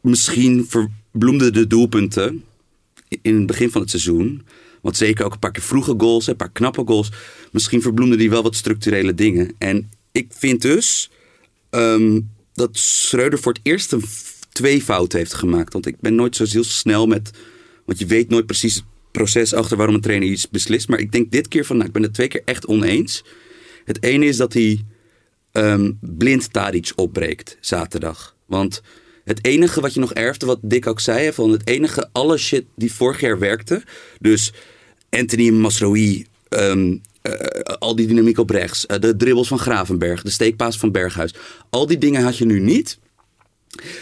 misschien 0.00 0.66
verbloemden 0.68 1.52
de 1.52 1.66
doelpunten 1.66 2.44
in 3.22 3.36
het 3.36 3.46
begin 3.46 3.70
van 3.70 3.80
het 3.80 3.90
seizoen. 3.90 4.42
Want 4.84 4.96
zeker 4.96 5.24
ook 5.24 5.32
een 5.32 5.38
paar 5.38 5.52
keer 5.52 5.62
vroege 5.62 5.94
goals, 5.96 6.26
een 6.26 6.36
paar 6.36 6.52
knappe 6.52 6.82
goals. 6.86 7.10
Misschien 7.52 7.82
verbloemden 7.82 8.18
die 8.18 8.30
wel 8.30 8.42
wat 8.42 8.56
structurele 8.56 9.14
dingen. 9.14 9.54
En 9.58 9.90
ik 10.12 10.26
vind 10.30 10.62
dus 10.62 11.10
ehm, 11.70 12.20
dat 12.52 12.76
Schreuder 12.76 13.38
voor 13.38 13.52
het 13.52 13.60
eerst 13.62 13.92
een 13.92 14.04
twee 14.52 14.82
fouten 14.82 15.18
heeft 15.18 15.34
gemaakt. 15.34 15.72
Want 15.72 15.86
ik 15.86 16.00
ben 16.00 16.14
nooit 16.14 16.36
zo 16.36 16.44
heel 16.48 16.64
snel 16.64 17.06
met... 17.06 17.30
Want 17.84 17.98
je 17.98 18.06
weet 18.06 18.28
nooit 18.28 18.46
precies 18.46 18.74
het 18.74 18.84
proces 19.10 19.54
achter 19.54 19.76
waarom 19.76 19.94
een 19.94 20.00
trainer 20.00 20.28
iets 20.28 20.50
beslist. 20.50 20.88
Maar 20.88 20.98
ik 20.98 21.12
denk 21.12 21.30
dit 21.30 21.48
keer 21.48 21.64
van, 21.64 21.76
nou, 21.76 21.88
ik 21.88 21.94
ben 21.94 22.02
het 22.02 22.14
twee 22.14 22.28
keer 22.28 22.42
echt 22.44 22.66
oneens. 22.66 23.24
Het 23.84 24.02
ene 24.02 24.26
is 24.26 24.36
dat 24.36 24.52
hij 24.52 24.84
ehm, 25.52 25.92
blind 26.00 26.52
Tadic 26.52 26.92
opbreekt 26.96 27.56
zaterdag. 27.60 28.36
Want 28.46 28.82
het 29.24 29.44
enige 29.44 29.80
wat 29.80 29.94
je 29.94 30.00
nog 30.00 30.12
erfde, 30.12 30.46
wat 30.46 30.58
Dick 30.62 30.86
ook 30.86 31.00
zei, 31.00 31.32
van 31.32 31.50
het 31.50 31.68
enige, 31.68 32.08
alle 32.12 32.36
shit 32.36 32.64
die 32.76 32.92
vorig 32.92 33.20
jaar 33.20 33.38
werkte. 33.38 33.82
Dus 34.20 34.52
Anthony 35.14 35.50
Masroui, 35.50 36.26
ehm, 36.48 36.96
eh, 37.22 37.32
al 37.78 37.96
die 37.96 38.06
dynamiek 38.06 38.38
op 38.38 38.50
rechts, 38.50 38.86
eh, 38.86 39.00
de 39.00 39.16
dribbles 39.16 39.48
van 39.48 39.58
Gravenberg, 39.58 40.22
de 40.22 40.30
steekpaas 40.30 40.78
van 40.78 40.92
Berghuis. 40.92 41.34
Al 41.70 41.86
die 41.86 41.98
dingen 41.98 42.22
had 42.22 42.38
je 42.38 42.44
nu 42.44 42.60
niet. 42.60 42.98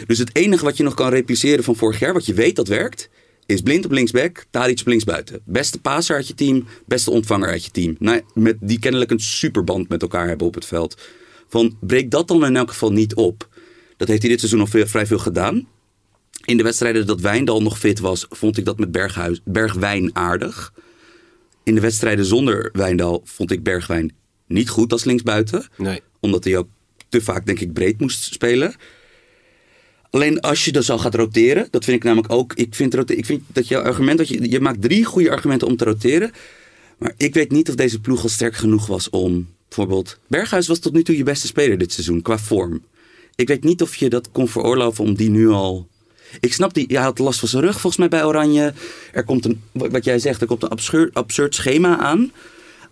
Dus 0.07 0.19
het 0.19 0.37
enige 0.37 0.65
wat 0.65 0.77
je 0.77 0.83
nog 0.83 0.95
kan 0.95 1.11
repliceren 1.11 1.65
van 1.65 1.77
vorig 1.77 1.99
jaar, 1.99 2.13
wat 2.13 2.27
je 2.27 2.35
weet 2.35 2.57
dat 2.57 2.69
werkt, 2.69 3.09
is 3.47 3.61
blind 3.61 3.85
op 3.85 3.91
linksback, 3.91 4.45
Tadic 4.51 4.81
op 4.81 4.87
linksbuiten. 4.87 5.41
Beste 5.45 5.81
paser 5.81 6.17
uit 6.17 6.29
je 6.29 6.35
team, 6.35 6.67
beste 6.87 7.11
ontvanger 7.11 7.49
uit 7.49 7.65
je 7.65 7.71
team. 7.71 7.97
Nou, 7.99 8.21
met, 8.35 8.57
die 8.61 8.79
kennelijk 8.79 9.11
een 9.11 9.21
superband 9.21 9.89
met 9.89 10.03
elkaar 10.03 10.29
hebben 10.29 10.47
op 10.47 10.55
het 10.55 10.65
veld. 10.65 11.01
Van 11.49 11.77
breek 11.81 12.11
dat 12.11 12.29
dan 12.29 12.45
in 12.45 12.57
elk 12.57 12.71
geval 12.71 12.93
niet 12.93 13.15
op. 13.15 13.49
Dat 13.97 14.09
heeft 14.09 14.21
hij 14.21 14.31
dit 14.31 14.39
seizoen 14.39 14.61
al 14.61 14.67
veel, 14.67 14.87
vrij 14.87 15.07
veel 15.07 15.19
gedaan. 15.19 15.69
In 16.45 16.57
de 16.57 16.63
wedstrijden 16.63 17.07
dat 17.07 17.21
Wijndal 17.21 17.63
nog 17.63 17.79
fit 17.79 17.99
was, 17.99 18.27
vond 18.29 18.57
ik 18.59 18.65
dat 18.65 18.79
met 18.79 18.93
Berghuis, 18.93 19.41
Bergwijn 19.45 20.17
aardig. 20.17 20.73
In 21.65 21.75
de 21.75 21.81
wedstrijden 21.81 22.25
zonder 22.25 22.71
Wijndal 22.73 23.23
vond 23.25 23.51
ik 23.51 23.63
Bergwijn 23.63 24.13
niet 24.47 24.69
goed 24.69 24.93
als 24.93 25.05
linksbuiten. 25.05 25.67
Nee. 25.77 26.01
Omdat 26.21 26.45
hij 26.45 26.57
ook 26.57 26.69
te 27.09 27.21
vaak, 27.21 27.47
denk 27.47 27.61
ik, 27.61 27.73
breed 27.73 28.01
moest 28.01 28.23
spelen. 28.23 28.75
Alleen 30.11 30.41
als 30.41 30.65
je 30.65 30.73
dus 30.73 30.91
al 30.91 30.99
gaat 30.99 31.15
roteren, 31.15 31.69
dat 31.71 31.85
vind 31.85 31.97
ik 31.97 32.05
namelijk 32.05 32.33
ook. 32.33 32.53
Ik 32.55 32.75
vind, 32.75 33.11
ik 33.11 33.27
vind 33.27 33.43
dat 33.53 33.69
jouw 33.69 33.83
argument, 33.83 34.19
dat 34.19 34.29
je, 34.29 34.51
je 34.51 34.61
maakt 34.61 34.83
drie 34.83 35.05
goede 35.05 35.31
argumenten 35.31 35.69
om 35.69 35.77
te 35.77 35.85
roteren. 35.85 36.31
Maar 36.99 37.15
ik 37.17 37.35
weet 37.35 37.51
niet 37.51 37.69
of 37.69 37.75
deze 37.75 38.01
ploeg 38.01 38.23
al 38.23 38.29
sterk 38.29 38.55
genoeg 38.55 38.87
was 38.87 39.11
om. 39.11 39.49
Bijvoorbeeld, 39.69 40.19
Berghuis 40.29 40.67
was 40.67 40.79
tot 40.79 40.93
nu 40.93 41.03
toe 41.03 41.17
je 41.17 41.23
beste 41.23 41.47
speler 41.47 41.79
dit 41.79 41.93
seizoen 41.93 42.23
qua 42.23 42.39
vorm. 42.39 42.85
Ik 43.35 43.49
weet 43.49 43.65
niet 43.65 43.83
of 43.83 43.95
je 43.95 44.09
dat 44.09 44.31
kon 44.31 44.49
veroorloven 44.49 45.05
om 45.05 45.15
die 45.15 45.31
nu 45.31 45.49
al. 45.49 45.89
Ik 46.41 46.53
snap 46.53 46.75
die, 46.75 46.87
hij 46.89 47.03
had 47.03 47.19
last 47.19 47.39
van 47.39 47.49
zijn 47.49 47.63
rug 47.63 47.73
volgens 47.73 47.97
mij 47.97 48.09
bij 48.09 48.25
Oranje. 48.25 48.73
Er 49.13 49.25
komt 49.25 49.45
een, 49.45 49.63
wat 49.73 50.05
jij 50.05 50.19
zegt, 50.19 50.41
er 50.41 50.47
komt 50.47 50.63
een 50.63 51.13
absurd, 51.13 51.55
schema 51.55 51.99
aan. 51.99 52.33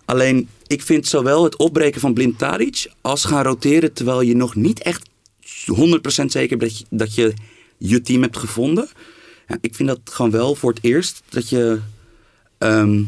Alleen, 0.05 0.49
ik 0.67 0.81
vind 0.81 1.07
zowel 1.07 1.43
het 1.43 1.55
opbreken 1.55 2.01
van 2.01 2.13
Blind 2.13 2.37
Tadic 2.37 2.91
als 3.01 3.25
gaan 3.25 3.43
roteren 3.43 3.93
terwijl 3.93 4.21
je 4.21 4.35
nog 4.35 4.55
niet 4.55 4.81
echt 4.81 5.09
100% 6.21 6.25
zeker 6.25 6.57
bent 6.57 6.85
dat 6.89 7.15
je, 7.15 7.33
je 7.77 8.01
team 8.01 8.21
hebt 8.21 8.37
gevonden. 8.37 8.89
Ik 9.61 9.75
vind 9.75 9.89
dat 9.89 9.99
gewoon 10.03 10.31
wel 10.31 10.55
voor 10.55 10.73
het 10.73 10.83
eerst 10.83 11.21
dat 11.29 11.49
je. 11.49 11.79
ehm, 12.57 13.03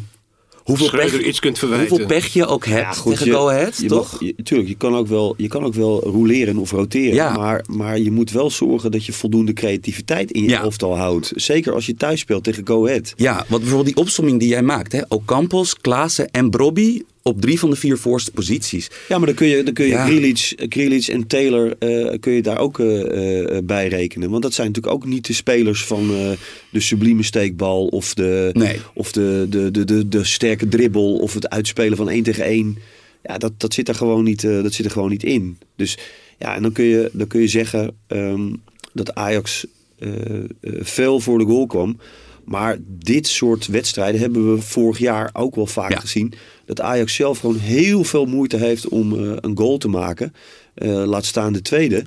hoeveel, 0.63 0.85
Schreuder 0.85 1.17
pech, 1.17 1.27
iets 1.27 1.39
kunt 1.39 1.59
verwijten. 1.59 1.87
hoeveel 1.89 2.07
pech 2.07 2.27
je 2.33 2.45
ook 2.45 2.65
hebt 2.65 3.03
tegen 3.03 3.31
Go 3.31 3.49
Ahead, 3.49 3.77
je 3.77 3.87
toch? 3.87 4.11
mag- 4.11 4.21
je, 4.21 4.35
tuurlijk, 4.43 4.69
je 4.69 4.75
kan, 4.75 4.95
ook 4.95 5.07
wel, 5.07 5.33
je 5.37 5.47
kan 5.47 5.63
ook 5.63 5.73
wel 5.73 6.01
roleren 6.03 6.57
of 6.57 6.71
roteren. 6.71 7.13
Ja. 7.15 7.37
Maar, 7.37 7.65
maar 7.69 7.99
je 7.99 8.11
moet 8.11 8.31
wel 8.31 8.49
zorgen 8.49 8.91
dat 8.91 9.05
je 9.05 9.13
voldoende 9.13 9.53
creativiteit 9.53 10.31
in 10.31 10.43
je 10.43 10.49
Ja. 10.49 10.61
elftal 10.61 10.97
houdt. 10.97 11.31
Zeker 11.35 11.73
als 11.73 11.85
je 11.85 11.95
thuis 11.95 12.19
speelt 12.19 12.43
tegen 12.43 12.67
Go 12.67 12.85
Ahead. 12.87 13.13
Ja, 13.15 13.35
want 13.35 13.61
bijvoorbeeld 13.61 13.95
die 13.95 14.03
opsomming 14.03 14.39
die 14.39 14.49
jij 14.49 14.61
maakt. 14.63 14.91
Hè? 14.91 15.01
Ocampos, 15.07 15.77
Klaassen 15.77 16.31
en 16.31 16.49
Brobby 16.49 17.01
op 17.23 17.41
drie 17.41 17.59
van 17.59 17.69
de 17.69 17.75
vier 17.75 17.97
voorste 17.97 18.31
posities. 18.31 18.89
Ja, 19.07 19.17
maar 19.17 19.27
dan 19.27 19.35
kun 19.35 19.47
je, 19.47 19.63
dan 19.63 19.73
kun 19.73 19.85
je 19.85 19.91
Ja. 19.91 20.05
Grealish, 20.05 20.53
Grealish 20.55 21.09
en 21.09 21.27
Taylor 21.27 21.75
eh, 21.79 22.19
kun 22.19 22.33
je 22.33 22.41
daar 22.41 22.57
ook 22.59 22.79
eh, 22.79 23.57
eh, 23.57 23.63
bij 23.63 23.87
rekenen. 23.87 24.29
Want 24.29 24.43
dat 24.43 24.53
zijn 24.53 24.67
natuurlijk 24.67 24.95
ook 24.95 25.05
niet 25.05 25.27
de 25.27 25.33
spelers 25.33 25.83
van 25.83 26.09
eh, 26.15 26.31
de 26.69 26.79
sublieme 26.79 27.23
steekbal 27.23 27.87
of, 27.87 28.13
de, 28.13 28.49
Nee. 28.53 28.77
of 28.93 29.11
de, 29.11 29.45
de, 29.49 29.71
de, 29.71 29.85
de, 29.85 30.07
de 30.07 30.23
sterke 30.23 30.67
dribbel 30.67 31.15
of 31.15 31.33
het 31.33 31.49
uitspelen 31.49 31.97
van 31.97 32.09
één 32.09 32.23
tegen 32.23 32.43
één. 32.43 32.77
Ja, 33.23 33.37
dat, 33.37 33.51
dat, 33.57 33.73
zit 33.73 33.87
er 33.89 33.95
gewoon 33.95 34.23
niet, 34.23 34.43
eh, 34.43 34.63
dat 34.63 34.73
zit 34.73 34.85
er 34.85 34.91
gewoon 34.91 35.09
niet 35.09 35.23
in. 35.23 35.57
Dus 35.75 35.97
ja, 36.39 36.55
en 36.55 36.61
dan 36.61 36.71
kun 36.71 36.85
je, 36.85 37.09
dan 37.13 37.27
kun 37.27 37.41
je 37.41 37.47
zeggen 37.47 37.95
ehm, 38.07 38.53
dat 38.93 39.15
Ajax 39.15 39.65
eh, 39.99 40.09
eh, 40.09 40.43
veel 40.79 41.19
voor 41.19 41.37
de 41.37 41.45
goal 41.45 41.65
kwam. 41.65 41.97
Maar 42.45 42.77
dit 42.87 43.27
soort 43.27 43.67
wedstrijden 43.67 44.21
hebben 44.21 44.53
we 44.55 44.61
vorig 44.61 44.97
jaar 44.97 45.29
ook 45.33 45.55
wel 45.55 45.65
vaak 45.67 45.91
Ja. 45.91 45.99
gezien. 45.99 46.33
Dat 46.65 46.81
Ajax 46.81 47.15
zelf 47.15 47.39
gewoon 47.39 47.57
heel 47.57 48.03
veel 48.03 48.25
moeite 48.25 48.57
heeft 48.57 48.87
om 48.87 49.13
eh, 49.13 49.31
een 49.39 49.57
goal 49.57 49.77
te 49.77 49.87
maken. 49.87 50.33
Eh, 50.73 51.03
laat 51.05 51.25
staan 51.25 51.53
de 51.53 51.61
tweede. 51.61 52.03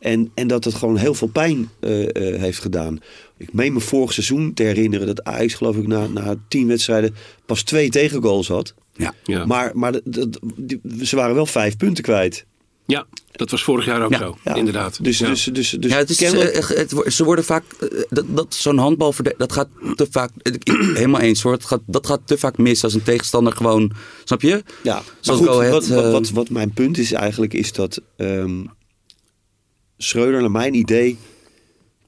En, 0.00 0.30
en 0.34 0.46
dat 0.46 0.64
het 0.64 0.74
gewoon 0.74 0.96
heel 0.96 1.14
veel 1.14 1.28
pijn 1.28 1.68
eh, 1.80 2.02
eh, 2.02 2.40
heeft 2.40 2.58
gedaan. 2.58 2.98
Ik 3.36 3.52
meen 3.52 3.72
me 3.72 3.80
vorig 3.80 4.12
seizoen 4.12 4.54
te 4.54 4.62
herinneren 4.62 5.06
dat 5.06 5.24
Ajax 5.24 5.54
geloof 5.54 5.76
ik 5.76 5.86
na, 5.86 6.06
na 6.06 6.34
tien 6.48 6.66
wedstrijden 6.66 7.14
pas 7.46 7.62
twee 7.62 7.88
tegengoals 7.90 8.48
had. 8.48 8.74
Ja. 8.96 9.14
Ja. 9.24 9.46
Maar, 9.46 9.70
maar 9.74 9.92
dat- 9.92 10.02
dat- 10.04 10.38
die- 10.56 10.80
ze 11.02 11.16
waren 11.16 11.34
wel 11.34 11.46
vijf 11.46 11.76
punten 11.76 12.04
kwijt. 12.04 12.46
Ja, 12.86 13.06
dat 13.32 13.50
was 13.50 13.62
vorig 13.62 13.84
jaar 13.84 14.02
ook 14.04 14.10
Ja, 14.10 14.18
zo. 14.18 14.36
Ja. 14.44 14.54
Inderdaad. 14.54 15.04
Dus, 15.04 15.18
Ja. 15.18 15.28
dus, 15.28 15.44
dus, 15.52 15.70
dus 15.70 15.90
ja, 15.90 15.96
het 15.96 16.10
is, 16.10 16.16
kennelijk- 16.16 16.54
eh, 16.54 16.76
het, 16.76 17.14
ze 17.14 17.24
worden 17.24 17.44
vaak. 17.44 17.64
eh, 17.80 18.02
dat, 18.08 18.24
dat, 18.28 18.54
Zo'n 18.54 18.78
handbal, 18.78 19.14
dat 19.36 19.52
gaat 19.52 19.68
te 19.94 20.06
vaak. 20.10 20.30
ik- 20.42 20.68
Helemaal 20.94 21.20
eens 21.20 21.42
hoor. 21.42 21.52
Het 21.52 21.64
gaat, 21.64 21.80
dat 21.86 22.06
gaat 22.06 22.20
te 22.24 22.38
vaak 22.38 22.58
mis 22.58 22.84
als 22.84 22.94
een 22.94 23.02
tegenstander 23.02 23.52
gewoon. 23.52 23.92
Snap 24.24 24.42
je? 24.42 24.62
Ja, 24.82 24.94
maar 24.94 25.04
Zoals 25.20 25.40
goed, 25.40 25.48
Go 25.48 25.56
wat, 25.70 25.86
wat, 25.88 26.04
eh, 26.04 26.10
wat, 26.12 26.30
wat 26.30 26.50
mijn 26.50 26.70
punt 26.72 26.98
is 26.98 27.12
eigenlijk, 27.12 27.54
is 27.54 27.72
dat 27.72 28.00
ehm 28.16 28.64
Schreuder, 29.98 30.40
naar 30.40 30.50
mijn 30.50 30.74
idee, 30.74 31.16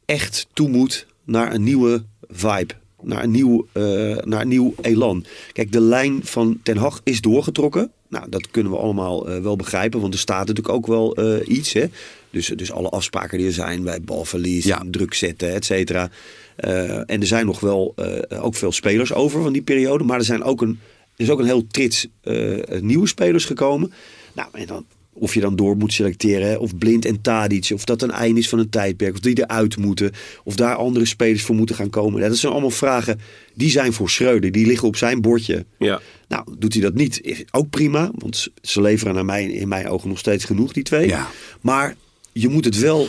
echt 0.05 0.47
toe 0.53 0.69
moet 0.69 1.07
naar 1.25 1.55
een 1.55 1.63
nieuwe 1.63 2.05
vibe. 2.29 2.75
Naar 3.03 3.23
een, 3.23 3.31
nieuw, 3.31 3.67
eh, 3.73 3.83
naar 4.17 4.41
een 4.41 4.49
nieuw 4.49 4.75
elan. 4.81 5.25
Kijk, 5.53 5.73
de 5.73 5.81
lijn 5.81 6.21
van 6.25 6.61
Ten 6.63 6.77
Hag 6.77 7.01
is 7.05 7.21
doorgetrokken. 7.21 7.93
Nou, 8.09 8.29
dat 8.29 8.51
kunnen 8.51 8.73
we 8.73 8.79
allemaal 8.79 9.29
eh, 9.29 9.41
wel 9.41 9.57
begrijpen, 9.57 10.01
want 10.01 10.13
er 10.13 10.21
staat 10.21 10.47
natuurlijk 10.47 10.75
ook 10.75 10.87
wel 10.87 11.15
eh, 11.15 11.57
iets. 11.57 11.73
Hè? 11.73 11.85
Dus, 12.31 12.47
dus 12.47 12.73
alle 12.73 12.89
afspraken 12.89 13.39
die 13.39 13.47
er 13.47 13.53
zijn 13.53 13.83
bij 13.83 14.01
balverlies, 14.01 14.65
Ja. 14.65 14.83
druk 14.91 15.15
zetten, 15.15 15.53
et 15.55 15.65
cetera. 15.65 16.11
Eh, 16.57 16.97
en 16.99 17.21
er 17.21 17.27
zijn 17.27 17.47
nog 17.47 17.61
wel 17.61 17.95
ook 18.41 18.55
veel 18.55 18.73
spelers 18.73 19.13
over 19.13 19.43
van 19.43 19.53
die 19.53 19.63
periode. 19.63 20.05
Maar 20.05 20.19
er 20.19 20.25
zijn 20.25 20.43
ook 20.43 20.61
een, 20.61 20.79
er 21.17 21.25
is 21.25 21.31
ook 21.31 21.39
een 21.39 21.45
heel 21.45 21.67
trits 21.67 22.07
nieuwe 22.81 23.07
spelers 23.07 23.45
gekomen. 23.45 23.93
Nou, 24.33 24.49
en 24.53 24.67
dan, 24.67 24.87
of 25.19 25.35
je 25.35 25.41
dan 25.41 25.57
door 25.57 25.77
moet 25.77 25.93
selecteren, 25.93 26.49
hè, 26.49 26.55
of 26.57 26.77
Blind 26.79 27.05
en 27.05 27.21
Tadic, 27.21 27.71
of 27.75 27.85
dat 27.85 28.03
een 28.03 28.11
einde 28.11 28.41
is 28.41 28.49
van 28.49 28.59
een 28.59 28.69
tijdperk, 28.71 29.13
of 29.15 29.21
die 29.21 29.39
eruit 29.43 29.77
moeten, 29.77 30.11
of 30.45 30.57
daar 30.57 30.75
andere 30.75 31.05
spelers 31.05 31.43
voor 31.43 31.55
moeten 31.55 31.77
gaan 31.77 31.91
komen. 31.91 32.21
Ja, 32.23 32.29
dat 32.29 32.37
zijn 32.37 32.53
allemaal 32.53 32.71
vragen 32.71 33.21
die 33.55 33.71
zijn 33.71 33.93
voor 33.93 34.11
Schreuder, 34.11 34.53
die 34.53 34.67
liggen 34.67 34.89
op 34.89 34.97
zijn 34.97 35.21
bordje. 35.21 35.65
Ja. 35.79 36.01
Nou, 36.29 36.45
doet 36.59 36.73
hij 36.73 36.83
dat 36.83 36.95
niet, 36.95 37.21
is 37.23 37.45
ook 37.51 37.71
prima, 37.71 38.11
want 38.15 38.37
ze- 38.37 38.53
ze 38.63 38.81
leveren 38.81 39.15
naar 39.15 39.25
mij, 39.25 39.45
in 39.45 39.69
mijn 39.69 39.89
ogen 39.89 40.09
nog 40.09 40.19
steeds 40.19 40.45
genoeg, 40.45 40.73
die 40.73 40.83
twee. 40.83 41.07
Ja. 41.09 41.29
Maar 41.61 41.97
je 42.33 42.49
moet 42.49 42.65
het 42.65 42.79
wel 42.79 43.09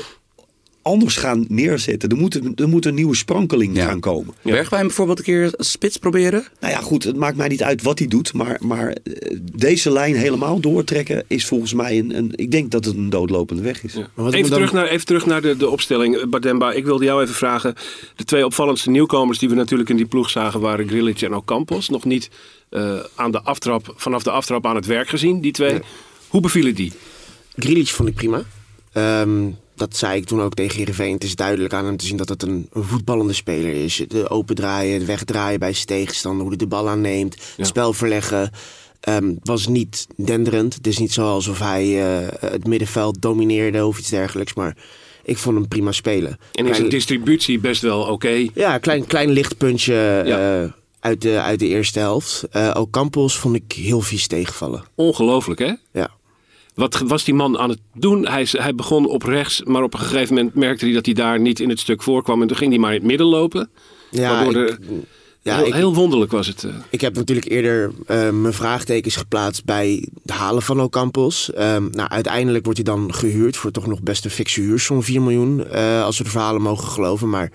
anders 0.89 1.17
gaan 1.17 1.46
neerzetten. 1.48 2.10
Er 2.10 2.17
moet, 2.17 2.36
een- 2.36 2.51
er 2.55 2.67
moet 2.69 2.86
een 2.86 2.93
nieuwe 2.93 3.15
sprankeling 3.15 3.75
Ja. 3.75 3.86
gaan 3.86 4.00
komen. 4.00 4.34
Bergwijn 4.41 4.86
bijvoorbeeld 4.86 5.17
een 5.17 5.24
keer 5.24 5.53
spits 5.58 5.98
proberen? 5.98 6.46
Nou 6.60 6.74
ja, 6.74 6.79
goed, 6.79 7.03
het 7.03 7.15
maakt 7.15 7.38
mij 7.38 7.48
niet 7.48 7.63
uit 7.63 7.81
wat 7.81 8.00
hij 8.00 8.08
doet. 8.08 8.34
Maar, 8.34 8.58
maar 8.62 8.88
eh, 8.89 9.38
deze 9.55 9.91
lijn 9.91 10.15
helemaal 10.15 10.60
doortrekken 10.60 11.24
is 11.27 11.46
volgens 11.46 11.74
mij 11.74 11.98
een, 12.00 12.17
een... 12.17 12.31
Ik 12.36 12.51
denk 12.51 12.72
dat 12.72 12.86
het 12.86 12.96
een 12.96 13.10
doodlopende 13.10 13.62
weg 13.62 13.84
is. 13.84 13.93
Ja. 13.93 14.00
Maar 14.00 14.25
wat 14.25 14.34
ik 14.34 14.39
Even, 14.39 14.50
dan- 14.50 14.60
terug 14.60 14.74
naar, 14.74 14.88
even 14.88 15.05
terug 15.05 15.25
naar 15.25 15.41
de, 15.41 15.58
de 15.58 15.69
opstelling. 15.69 16.15
Eh, 16.17 16.27
Bademba, 16.27 16.72
ik 16.72 16.86
wilde 16.86 17.05
jou 17.05 17.22
even 17.22 17.36
vragen. 17.36 17.75
De 18.15 18.24
twee 18.24 18.46
opvallendste 18.46 18.89
nieuwkomers 18.89 19.39
die 19.39 19.50
we 19.50 19.55
natuurlijk 19.55 19.89
in 19.89 19.96
die 19.98 20.05
ploeg 20.05 20.29
zagen... 20.29 20.60
waren 20.60 20.88
Grilic 20.88 21.22
en 21.22 21.36
Ocampos. 21.36 21.89
Nog 21.89 22.05
niet 22.05 22.29
eh, 22.69 23.00
aan 23.15 23.31
de 23.31 23.41
aftrap, 23.41 23.93
vanaf 23.96 24.24
de 24.24 24.31
aftrap 24.31 24.65
aan 24.65 24.75
het 24.75 24.86
werk 24.86 25.10
gezien, 25.10 25.41
die 25.41 25.51
twee. 25.51 25.79
Hoe 26.27 26.41
bevielen 26.41 26.75
die? 26.75 26.91
Grealish 27.55 27.91
vond 27.91 28.10
ik 28.10 28.15
prima. 28.15 28.43
Ehm, 28.93 29.48
dat 29.79 29.98
zei 29.98 30.17
ik 30.19 30.25
toen 30.25 30.41
ook 30.41 30.53
tegen 30.53 30.77
Heerenveen. 30.77 31.13
Het 31.13 31.24
is 31.24 31.36
duidelijk 31.36 31.74
aan 31.74 31.86
hem 31.86 31.98
te 31.98 32.05
zien 32.05 32.17
dat 32.17 32.29
het 32.29 32.43
een, 32.43 32.67
een 32.74 32.83
voetballende 32.83 33.33
speler 33.33 33.74
is. 33.83 34.03
De 34.07 34.29
open 34.29 34.55
draaien, 34.55 34.93
het 34.93 35.05
wegdraaien 35.05 35.59
bij 35.59 35.74
zijn 35.74 35.86
tegenstander, 35.86 36.39
hoe 36.41 36.50
hij 36.50 36.57
de 36.57 36.67
bal 36.67 36.89
aanneemt, 36.89 37.36
Ja. 37.36 37.41
het 37.55 37.67
spel 37.67 37.93
verleggen. 37.93 38.51
Ehm, 39.00 39.33
was 39.43 39.67
niet 39.67 40.07
denderend. 40.15 40.74
Het 40.74 40.88
is 40.88 40.98
niet 40.98 41.13
zo 41.13 41.25
alsof 41.27 41.59
hij 41.59 42.01
eh, 42.21 42.27
het 42.51 42.67
middenveld 42.67 43.21
domineerde 43.21 43.86
of 43.86 44.00
iets 44.00 44.09
dergelijks. 44.09 44.53
Maar 44.53 44.77
ik 45.24 45.38
vond 45.38 45.55
hem 45.57 45.67
prima 45.67 45.91
spelen. 45.91 46.38
En 46.51 46.67
is 46.67 46.77
een 46.79 46.89
distributie 46.89 47.59
best 47.59 47.81
wel 47.81 48.01
oké. 48.01 48.48
ja, 48.53 48.77
klein, 48.77 49.05
klein 49.07 49.29
lichtpuntje 49.29 49.93
Ja. 50.25 50.62
eh, 50.63 50.71
uit, 51.00 51.21
de, 51.21 51.39
uit 51.41 51.59
de 51.59 51.67
eerste 51.67 52.00
helft. 52.00 52.43
Eh 52.51 52.71
ook 52.74 52.91
Campos 52.91 53.38
vond 53.38 53.55
ik 53.55 53.71
heel 53.71 54.01
vies 54.01 54.27
tegenvallen. 54.27 54.83
Ongelooflijk, 54.95 55.59
hè? 55.59 55.74
Ja. 55.91 56.09
Wat 56.79 57.00
was 57.05 57.24
die 57.24 57.33
man 57.33 57.57
aan 57.57 57.69
het 57.69 57.79
doen? 57.93 58.27
Hij, 58.27 58.48
hij 58.51 58.75
begon 58.75 59.05
op 59.07 59.24
rechts, 59.24 59.63
maar 59.63 59.83
op 59.83 59.93
een 59.93 60.00
gegeven 60.00 60.36
moment 60.36 60.55
merkte 60.55 60.86
hij 60.86 60.93
dat 60.93 61.05
hij 61.05 61.13
daar 61.13 61.39
niet 61.39 61.59
in 61.59 61.69
het 61.69 61.79
stuk 61.79 62.03
voorkwam. 62.03 62.41
En 62.41 62.48
toen 62.48 62.57
ging 62.57 62.71
hij 62.71 62.79
maar 62.79 62.93
in 62.93 62.98
het 62.98 63.07
midden 63.07 63.27
lopen. 63.27 63.69
Ja, 64.12 64.41
ik, 64.43 64.77
ja, 65.41 65.55
heel, 65.55 65.65
ik, 65.67 65.74
heel 65.74 65.93
wonderlijk 65.93 66.31
was 66.31 66.48
het. 66.48 66.63
eh. 66.63 66.75
ik 66.89 67.01
heb 67.01 67.15
natuurlijk 67.15 67.50
eerder 67.50 67.91
eh, 68.05 68.29
mijn 68.29 68.53
vraagtekens 68.53 69.15
geplaatst 69.15 69.65
bij 69.65 70.07
het 70.21 70.31
halen 70.31 70.62
van 70.62 70.81
Ocampos. 70.81 71.53
Ehm 71.53 71.89
nou, 71.91 72.09
uiteindelijk 72.09 72.63
wordt 72.65 72.79
hij 72.86 72.93
dan 72.95 73.13
gehuurd 73.13 73.57
voor 73.57 73.71
toch 73.71 73.88
nog 73.88 74.01
best 74.01 74.25
een 74.25 74.31
fikse 74.31 74.62
huursom, 74.62 75.03
4 75.03 75.21
miljoen. 75.21 75.67
eh, 75.67 76.03
als 76.03 76.17
we 76.17 76.24
de 76.24 76.29
verhalen 76.29 76.62
mogen 76.62 76.88
geloven. 76.88 77.29
Maar 77.29 77.51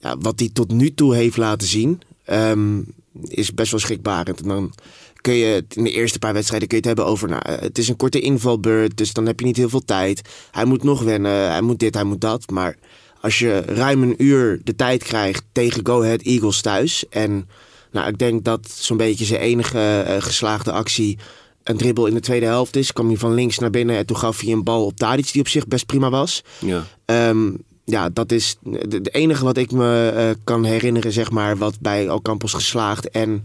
ja, 0.00 0.16
wat 0.18 0.38
hij 0.38 0.50
tot 0.52 0.72
nu 0.72 0.94
toe 0.94 1.14
heeft 1.14 1.36
laten 1.36 1.68
zien, 1.68 2.00
ehm, 2.24 2.80
is 3.28 3.54
best 3.54 3.70
wel 3.70 3.80
schrikbarend. 3.80 4.40
En 4.42 4.48
dan 4.48 4.72
kun 5.20 5.34
je 5.34 5.46
het 5.46 5.76
in 5.76 5.84
de 5.84 5.90
eerste 5.90 6.18
paar 6.18 6.32
wedstrijden 6.32 6.68
kun 6.68 6.76
je 6.76 6.88
het 6.88 6.96
hebben 6.96 7.12
over... 7.14 7.28
Nou, 7.28 7.42
eh, 7.44 7.60
het 7.60 7.78
is 7.78 7.88
een 7.88 7.96
korte 7.96 8.20
invalbeurt, 8.20 8.96
dus 8.96 9.12
dan 9.12 9.26
heb 9.26 9.40
je 9.40 9.46
niet 9.46 9.56
heel 9.56 9.68
veel 9.68 9.84
tijd. 9.84 10.20
Hij 10.50 10.64
moet 10.64 10.82
nog 10.82 11.02
wennen, 11.02 11.50
hij 11.50 11.60
moet 11.60 11.78
dit, 11.78 11.94
hij 11.94 12.04
moet 12.04 12.20
dat. 12.20 12.50
Maar 12.50 12.76
als 13.20 13.38
je 13.38 13.60
ruim 13.60 14.02
een 14.02 14.14
uur 14.18 14.60
de 14.64 14.74
tijd 14.74 15.02
krijgt 15.02 15.44
tegen 15.52 15.86
Go 15.86 16.02
Ahead 16.02 16.22
Eagles 16.22 16.60
thuis... 16.60 17.04
en 17.08 17.48
nou, 17.90 18.08
ik 18.08 18.18
denk 18.18 18.44
dat 18.44 18.70
zo'n 18.70 18.96
beetje 18.96 19.24
zijn 19.24 19.40
enige 19.40 20.00
eh, 20.00 20.22
geslaagde 20.22 20.72
actie... 20.72 21.18
een 21.62 21.76
dribbel 21.76 22.06
in 22.06 22.14
de 22.14 22.20
tweede 22.20 22.46
helft 22.46 22.76
is. 22.76 22.92
kwam 22.92 23.06
hij 23.08 23.16
van 23.16 23.34
links 23.34 23.58
naar 23.58 23.70
binnen 23.70 23.96
en 23.96 24.06
toen 24.06 24.16
gaf 24.16 24.40
hij 24.40 24.52
een 24.52 24.64
bal 24.64 24.84
op 24.84 24.96
Tadic... 24.96 25.32
die 25.32 25.40
op 25.40 25.48
zich 25.48 25.66
best 25.66 25.86
prima 25.86 26.10
was. 26.10 26.42
ja. 26.58 26.84
Ehm, 27.04 27.50
ja, 27.86 28.08
dat 28.08 28.32
is 28.32 28.56
de, 28.62 29.00
de 29.00 29.10
enige 29.10 29.44
wat 29.44 29.56
ik 29.56 29.72
me 29.72 30.08
eh, 30.08 30.30
kan 30.44 30.64
herinneren, 30.64 31.12
zeg 31.12 31.30
maar, 31.30 31.56
wat 31.56 31.80
bij 31.80 32.10
Ocampos 32.10 32.52
geslaagd 32.52 33.10
en 33.10 33.44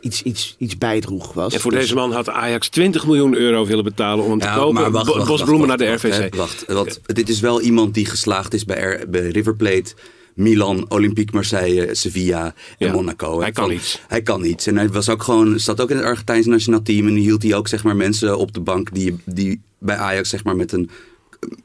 iets, 0.00 0.22
iets, 0.22 0.54
iets 0.58 0.78
bijdroeg 0.78 1.32
was. 1.32 1.54
En 1.54 1.60
voor 1.60 1.70
Dus- 1.70 1.80
deze 1.80 1.94
man 1.94 2.12
had 2.12 2.28
Ajax 2.28 2.68
20 2.68 3.06
miljoen 3.06 3.34
euro 3.36 3.66
willen 3.66 3.84
betalen 3.84 4.24
om 4.24 4.30
hem 4.30 4.38
te 4.40 4.52
kopen. 4.56 4.92
Bo- 4.92 5.24
Bosbloemen 5.24 5.68
naar 5.68 5.76
de 5.78 5.86
wacht, 5.86 6.04
RVC. 6.04 6.34
Wacht, 6.34 6.64
want 6.66 7.00
dit 7.06 7.28
is 7.28 7.40
wel 7.40 7.60
iemand 7.60 7.94
die 7.94 8.06
geslaagd 8.06 8.54
is 8.54 8.64
bij, 8.64 8.80
R- 8.80 9.08
bij 9.10 9.28
River 9.28 9.56
Plate, 9.56 9.94
Milan, 10.34 10.86
Olympique 10.90 11.34
Marseille, 11.34 11.94
Sevilla 11.94 12.44
en 12.78 12.86
Ja, 12.86 12.92
Monaco. 12.92 13.36
hè. 13.36 13.42
hij 13.42 13.52
kan 13.52 13.64
Van- 13.64 13.74
iets. 13.74 14.00
Hij 14.08 14.22
kan 14.22 14.44
iets. 14.44 14.66
En 14.66 14.76
hij 14.76 14.88
was 14.88 15.08
ook 15.08 15.22
gewoon, 15.22 15.60
zat 15.60 15.80
ook 15.80 15.90
in 15.90 15.96
het 15.96 16.04
Argentijnse 16.06 16.48
nationaal 16.48 16.82
team. 16.82 17.06
En 17.06 17.14
hield 17.14 17.42
hij 17.42 17.54
ook 17.54 17.68
zeg 17.68 17.84
maar, 17.84 17.96
mensen 17.96 18.38
op 18.38 18.52
de 18.52 18.60
bank 18.60 18.94
die, 18.94 19.16
die 19.24 19.60
bij 19.78 19.96
Ajax 19.96 20.28
zeg 20.28 20.44
maar, 20.44 20.56
met 20.56 20.72
een, 20.72 20.90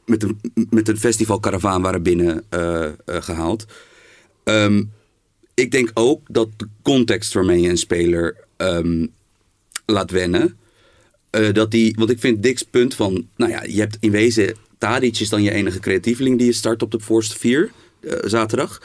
met 0.06 0.22
een, 0.22 0.40
met 0.70 0.88
een 0.88 0.98
festivalkaravaan 0.98 1.82
waren 1.82 2.02
binnen 2.02 2.44
eh, 2.48 2.84
eh, 2.84 2.92
gehaald. 3.06 3.64
Ehm, 4.44 4.82
ik 5.56 5.70
denk 5.70 5.90
ook 5.94 6.20
dat 6.28 6.48
de 6.56 6.68
context 6.82 7.32
waarmee 7.32 7.60
je 7.60 7.68
een 7.68 7.78
speler 7.78 8.36
ehm, 8.56 9.06
laat 9.86 10.10
wennen. 10.10 10.56
eh, 11.30 11.52
dat 11.52 11.70
die, 11.70 11.94
want 11.98 12.10
ik 12.10 12.20
vind 12.20 12.42
Dick's 12.42 12.62
punt 12.62 12.94
van, 12.94 13.28
nou 13.36 13.50
ja, 13.50 13.62
je 13.62 13.78
hebt 13.78 13.96
in 14.00 14.10
wezen, 14.10 14.56
Tadic 14.78 15.18
is 15.20 15.28
dan 15.28 15.42
je 15.42 15.50
enige 15.50 15.78
creatieveling 15.78 16.38
die 16.38 16.46
je 16.46 16.52
start 16.52 16.82
op 16.82 16.90
de 16.90 17.00
voorste 17.00 17.38
vier. 17.38 17.70
zaterdag. 18.24 18.80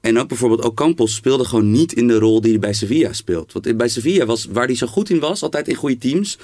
En 0.00 0.18
ook 0.18 0.28
bijvoorbeeld 0.28 0.64
Ocampos 0.64 1.14
speelde 1.14 1.44
gewoon 1.44 1.70
niet 1.70 1.92
in 1.92 2.06
de 2.06 2.18
rol 2.18 2.40
die 2.40 2.50
hij 2.50 2.60
bij 2.60 2.72
Sevilla 2.72 3.12
speelt. 3.12 3.52
Want 3.52 3.76
bij 3.76 3.88
Sevilla 3.88 4.26
was, 4.26 4.44
waar 4.44 4.66
hij 4.66 4.74
zo 4.74 4.86
goed 4.86 5.10
in 5.10 5.18
was, 5.18 5.42
altijd 5.42 5.68
in 5.68 5.74
goede 5.74 5.98
teams, 5.98 6.38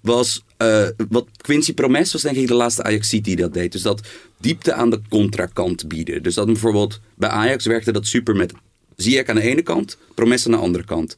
was 0.00 0.44
uh, 0.62 0.86
wat 1.08 1.26
Quincy 1.36 1.74
Promes 1.74 2.12
was 2.12 2.22
denk 2.22 2.36
ik 2.36 2.46
de 2.46 2.54
laatste 2.54 2.82
Ajax 2.82 3.10
die 3.10 3.36
dat 3.36 3.54
deed. 3.54 3.72
Dus 3.72 3.82
dat 3.82 4.00
diepte 4.40 4.72
aan 4.72 4.90
de 4.90 5.00
contrakant 5.08 5.88
bieden. 5.88 6.22
Dus 6.22 6.34
dat 6.34 6.46
bijvoorbeeld 6.46 7.00
bij 7.14 7.28
Ajax 7.28 7.66
werkte 7.66 7.92
dat 7.92 8.06
super 8.06 8.36
met 8.36 8.52
Ziyech 8.96 9.26
aan 9.26 9.34
de 9.34 9.42
ene 9.42 9.62
kant, 9.62 9.96
Promes 10.14 10.46
aan 10.46 10.52
de 10.52 10.58
andere 10.58 10.84
kant. 10.84 11.16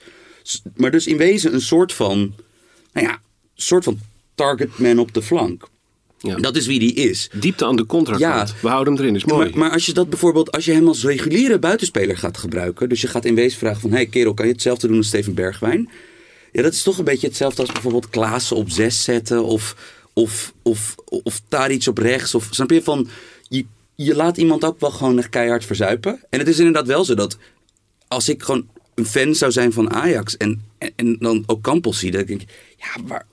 Maar 0.77 0.91
dus 0.91 1.07
in 1.07 1.17
wezen 1.17 1.55
een 1.55 1.61
soort 1.61 1.93
van, 1.93 2.35
nou 2.93 3.07
ja, 3.07 3.21
soort 3.55 3.85
van 3.85 3.99
targetman 4.35 4.99
op 4.99 5.15
de 5.15 5.23
flank. 5.23 5.69
Ja. 6.19 6.37
Dat 6.37 6.57
is 6.57 6.67
wie 6.67 6.79
die 6.79 6.95
is. 6.95 7.31
Diepte 7.33 7.65
aan 7.65 7.77
de 7.77 7.87
contract. 7.87 8.21
Ja. 8.21 8.47
We 8.63 8.69
houden 8.69 8.93
hem 8.93 9.03
erin, 9.03 9.17
is 9.17 9.25
mooi. 9.25 9.49
Maar, 9.49 9.59
maar, 9.59 9.71
als 9.71 9.87
je 9.87 9.93
dat 9.93 10.09
bijvoorbeeld, 10.11 10.53
als 10.53 10.65
je 10.65 10.73
hem 10.73 10.89
als 10.89 11.05
reguliere 11.05 11.59
buitenspeler 11.59 12.19
gaat 12.19 12.39
gebruiken. 12.39 12.89
Dus 12.89 13.01
je 13.01 13.07
gaat 13.07 13.25
in 13.25 13.35
wezen 13.35 13.59
vragen 13.59 13.81
van, 13.81 13.91
hé 13.91 13.97
hey 13.97 14.07
kerel, 14.07 14.35
kan 14.35 14.47
je 14.47 14.53
hetzelfde 14.53 14.87
doen 14.87 14.97
als 14.97 15.07
Steven 15.07 15.35
Bergwijn? 15.35 15.91
Ja, 16.53 16.63
dat 16.63 16.73
is 16.73 16.83
toch 16.83 16.99
een 16.99 17.05
beetje 17.05 17.27
hetzelfde 17.27 17.61
als 17.63 17.73
bijvoorbeeld 17.73 18.09
Klaassen 18.09 18.57
op 18.57 18.71
zes 18.71 19.03
zetten. 19.03 19.45
Of, 19.45 19.77
of, 20.13 20.53
of, 20.63 20.95
of 21.05 21.41
Tadic 21.49 21.87
op 21.87 21.99
rechts. 21.99 22.35
Of, 22.35 22.49
snap 22.51 22.71
je 22.71 22.83
van, 22.83 23.09
je, 23.49 23.65
je 23.95 24.15
laat 24.15 24.37
iemand 24.37 24.65
ook 24.65 24.81
wel 24.81 24.91
gewoon 24.91 25.19
echt 25.19 25.29
keihard 25.29 25.65
verzuipen. 25.65 26.21
En 26.31 26.39
het 26.39 26.49
is 26.49 26.59
inderdaad 26.59 26.87
wel 26.87 27.05
zo 27.05 27.15
dat 27.15 27.39
als 28.09 28.29
ik 28.29 28.43
gewoon 28.43 28.67
een 28.95 29.07
fan 29.07 29.35
zou 29.35 29.53
zijn 29.53 29.73
van 29.73 29.91
Ajax 29.91 30.37
en, 30.37 30.63
en, 30.97 31.17
dan 31.19 31.43
ook 31.47 31.61
Campos 31.61 31.99
zie, 31.99 32.11
dan 32.11 32.25
denk 32.25 32.43
ik, 32.43 32.49
ja, 32.77 33.03
maar 33.07 33.27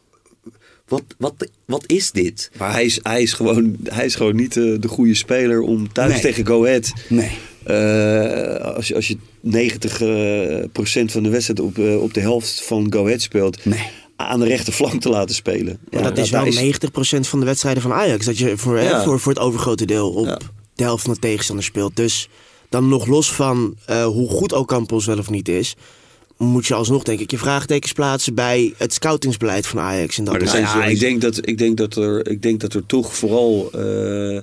wat, 0.88 1.04
wat, 1.18 1.50
wat 1.66 1.84
is 1.86 2.12
dit? 2.12 2.52
Maar 2.58 2.72
hij 2.72 2.86
is, 2.86 3.00
hij 3.04 3.22
is, 3.22 3.34
gewoon, 3.34 3.78
hij 3.84 4.06
is 4.06 4.16
gewoon 4.16 4.36
niet 4.36 4.54
de, 4.54 4.80
de 4.80 4.88
goede 4.88 5.16
speler 5.16 5.62
om 5.62 5.92
thuis 5.92 6.22
tegen 6.22 6.46
Go 6.46 6.66
Ahead. 6.66 6.94
Nee. 7.10 7.32
Uh, 7.68 8.76
als, 8.76 8.88
je, 8.88 8.96
als 8.96 9.08
je 9.08 9.18
90% 9.18 10.02
uh, 10.02 10.66
procent 10.72 11.12
van 11.12 11.24
de 11.24 11.30
wedstrijd 11.30 11.60
op, 11.60 11.78
uh, 11.78 12.02
op 12.02 12.14
de 12.14 12.20
helft 12.20 12.64
van 12.66 12.94
Go 12.94 13.06
Ahead 13.06 13.22
speelt. 13.22 13.66
Nee. 13.66 13.90
Aan 14.16 14.40
de 14.40 14.46
rechterflank 14.46 15.02
te 15.02 15.10
laten 15.10 15.36
spelen. 15.36 15.80
Ja, 15.90 16.02
dat, 16.02 16.18
is 16.18 16.30
wel 16.30 16.46
is... 16.46 16.80
90% 17.18 17.20
van 17.20 17.40
de 17.40 17.46
wedstrijden 17.46 17.82
van 17.82 17.94
Ajax. 17.94 18.26
Dat 18.26 18.38
je 18.38 18.58
voor, 18.58 18.80
ja. 18.80 19.04
voor, 19.04 19.20
voor 19.20 19.34
het 19.34 19.42
overgrote 19.42 19.86
deel 19.86 20.10
op 20.12 20.52
de 20.76 20.84
helft 20.84 21.04
van 21.04 21.14
de 21.14 21.20
tegenstander 21.20 21.66
speelt. 21.66 21.96
Dus 21.96 22.30
dan 22.70 22.88
nog 22.88 23.08
los 23.08 23.34
van 23.34 23.76
uh, 23.90 24.06
hoe 24.06 24.30
goed 24.30 24.54
Ocampos 24.54 25.06
wel 25.06 25.18
of 25.18 25.30
niet 25.30 25.50
is 25.50 25.76
moet 26.38 26.68
je 26.68 26.74
alsnog 26.74 27.04
denk 27.04 27.20
ik 27.20 27.32
je 27.32 27.38
vraagtekens 27.38 27.92
plaatsen 27.92 28.34
bij 28.34 28.74
het 28.78 28.94
scoutingsbeleid 28.94 29.68
van 29.68 29.80
Ajax. 29.80 30.18
En 30.18 30.24
dat 30.24 30.44
maar 30.44 30.60
ja, 30.60 30.86
ik, 30.86 31.00
denk 31.00 31.22
dat, 31.22 31.48
ik, 31.48 31.58
denk 31.58 31.78
dat 31.78 31.96
er, 31.96 32.30
ik 32.30 32.42
denk 32.42 32.60
dat 32.60 32.74
er 32.74 32.86
toch 32.86 33.16
vooral 33.16 33.72
uh, 33.76 34.40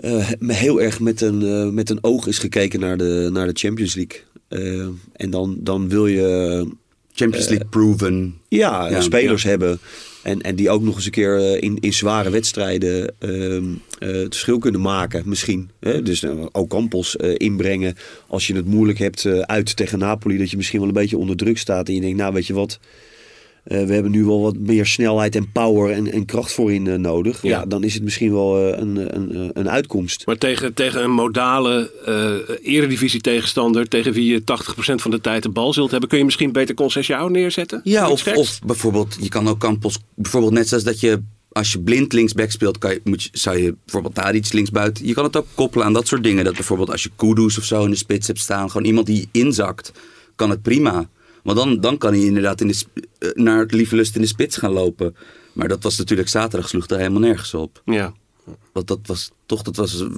uh, 0.00 0.30
heel 0.46 0.80
erg 0.80 1.00
met 1.00 1.20
een, 1.20 1.42
uh, 1.42 1.68
met 1.68 1.90
een 1.90 1.98
oog 2.00 2.26
is 2.26 2.38
gekeken 2.38 2.80
naar 2.80 2.96
de, 2.96 3.28
naar 3.32 3.46
de 3.46 3.58
Champions 3.58 3.94
League. 3.94 4.20
en 5.12 5.30
dan, 5.30 5.56
dan 5.58 5.88
wil 5.88 6.06
je... 6.06 6.66
Champions 7.14 7.48
League 7.48 7.66
proven. 7.68 8.34
Ja, 8.48 8.88
ja 8.88 9.00
spelers 9.00 9.42
ja. 9.42 9.48
hebben 9.48 9.80
en, 10.22 10.40
en 10.40 10.54
die 10.54 10.70
ook 10.70 10.82
nog 10.82 10.94
eens 10.94 11.04
een 11.04 11.10
keer 11.10 11.36
eh, 11.36 11.62
in, 11.62 11.76
in 11.80 11.92
zware 11.92 12.30
wedstrijden 12.30 13.14
uh, 13.20 13.62
het 13.98 14.34
verschil 14.34 14.58
kunnen 14.58 14.80
maken, 14.80 15.22
misschien. 15.26 15.70
Dus 15.80 16.22
uh, 16.22 16.46
ook 16.52 16.68
Campos 16.68 17.16
inbrengen 17.16 17.96
als 18.26 18.46
je 18.46 18.54
het 18.54 18.66
moeilijk 18.66 18.98
hebt 18.98 19.26
uit 19.26 19.76
tegen 19.76 19.98
Napoli. 19.98 20.38
Dat 20.38 20.50
je 20.50 20.56
misschien 20.56 20.78
wel 20.78 20.88
een 20.88 20.94
beetje 20.94 21.18
onder 21.18 21.36
druk 21.36 21.58
staat. 21.58 21.88
En 21.88 21.94
je 21.94 22.00
denkt, 22.00 22.18
nou 22.18 22.32
weet 22.32 22.46
je 22.46 22.52
wat, 22.52 22.78
uh, 23.64 23.84
we 23.86 23.92
hebben 23.92 24.10
nu 24.10 24.24
wel 24.24 24.40
wat 24.40 24.58
meer 24.58 24.86
snelheid 24.86 25.36
en 25.36 25.52
power 25.52 25.90
en, 25.90 26.12
en 26.12 26.24
kracht 26.24 26.52
voorin 26.52 26.86
uh, 26.86 26.94
nodig. 26.94 27.42
Ja. 27.42 27.48
ja. 27.50 27.66
dan 27.66 27.84
is 27.84 27.94
het 27.94 28.02
misschien 28.02 28.32
wel 28.32 28.68
uh, 28.68 28.78
een, 28.78 29.16
een, 29.16 29.50
een 29.54 29.70
uitkomst. 29.70 30.26
Maar 30.26 30.38
tegen, 30.38 30.74
tegen 30.74 31.02
een 31.02 31.10
modale 31.10 31.90
eredivisie 32.62 33.20
tegenstander... 33.20 33.88
tegen 33.88 34.12
wie 34.12 34.32
je 34.32 34.40
80% 34.40 34.44
van 34.94 35.10
de 35.10 35.20
tijd 35.20 35.42
de 35.42 35.48
bal 35.48 35.72
zult 35.72 35.90
hebben... 35.90 36.08
kun 36.08 36.18
je 36.18 36.24
misschien 36.24 36.52
beter 36.52 36.74
Conceição 36.74 37.30
neerzetten? 37.30 37.80
Ja, 37.84 38.10
of, 38.10 38.26
of, 38.26 38.58
bijvoorbeeld, 38.66 39.16
je 39.20 39.28
kan 39.28 39.48
ook 39.48 39.58
Campos... 39.58 39.98
bijvoorbeeld 40.14 40.52
net 40.52 40.68
zoals 40.68 40.84
dat 40.84 41.00
je 41.00 41.22
als 41.52 41.72
je 41.72 41.80
blind 41.80 42.12
linksback 42.12 42.50
speelt, 42.50 42.78
kan 42.78 42.90
je, 42.90 43.00
moet 43.04 43.22
je, 43.22 43.28
zou 43.32 43.58
je 43.58 43.74
bijvoorbeeld 43.84 44.14
daar 44.14 44.34
iets 44.34 44.52
linksbuiten. 44.52 45.06
Je 45.06 45.14
kan 45.14 45.24
het 45.24 45.36
ook 45.36 45.46
koppelen 45.54 45.86
aan 45.86 45.92
dat 45.92 46.06
soort 46.06 46.22
dingen. 46.22 46.44
Dat 46.44 46.54
bijvoorbeeld 46.54 46.90
als 46.90 47.02
je 47.02 47.10
Kudus 47.16 47.58
of 47.58 47.64
zo 47.64 47.84
in 47.84 47.90
de 47.90 47.96
spits 47.96 48.26
hebt 48.26 48.38
staan, 48.38 48.70
gewoon 48.70 48.86
iemand 48.86 49.06
die 49.06 49.28
inzakt, 49.32 49.92
kan 50.36 50.50
het 50.50 50.62
prima. 50.62 51.08
Want 51.42 51.58
dan, 51.58 51.80
dan 51.80 51.98
kan 51.98 52.12
hij 52.12 52.22
inderdaad 52.22 52.60
in 52.60 52.68
de, 52.68 52.84
eh, 53.18 53.28
naar 53.34 53.58
het 53.58 53.72
lieve 53.72 53.96
lust 53.96 54.14
in 54.14 54.20
de 54.20 54.26
spits 54.26 54.56
gaan 54.56 54.72
lopen. 54.72 55.16
Maar 55.52 55.68
dat 55.68 55.82
was 55.82 55.98
natuurlijk 55.98 56.28
zaterdag, 56.28 56.68
sloeg 56.68 56.86
daar 56.86 56.98
helemaal 56.98 57.20
nergens 57.20 57.54
op. 57.54 57.82
Ja. 57.84 58.12
Want 58.72 58.86
dat 58.86 58.98
was 59.06 59.30
toch, 59.46 59.62
dat 59.62 59.76
was... 59.76 60.00
Eh, 60.00 60.08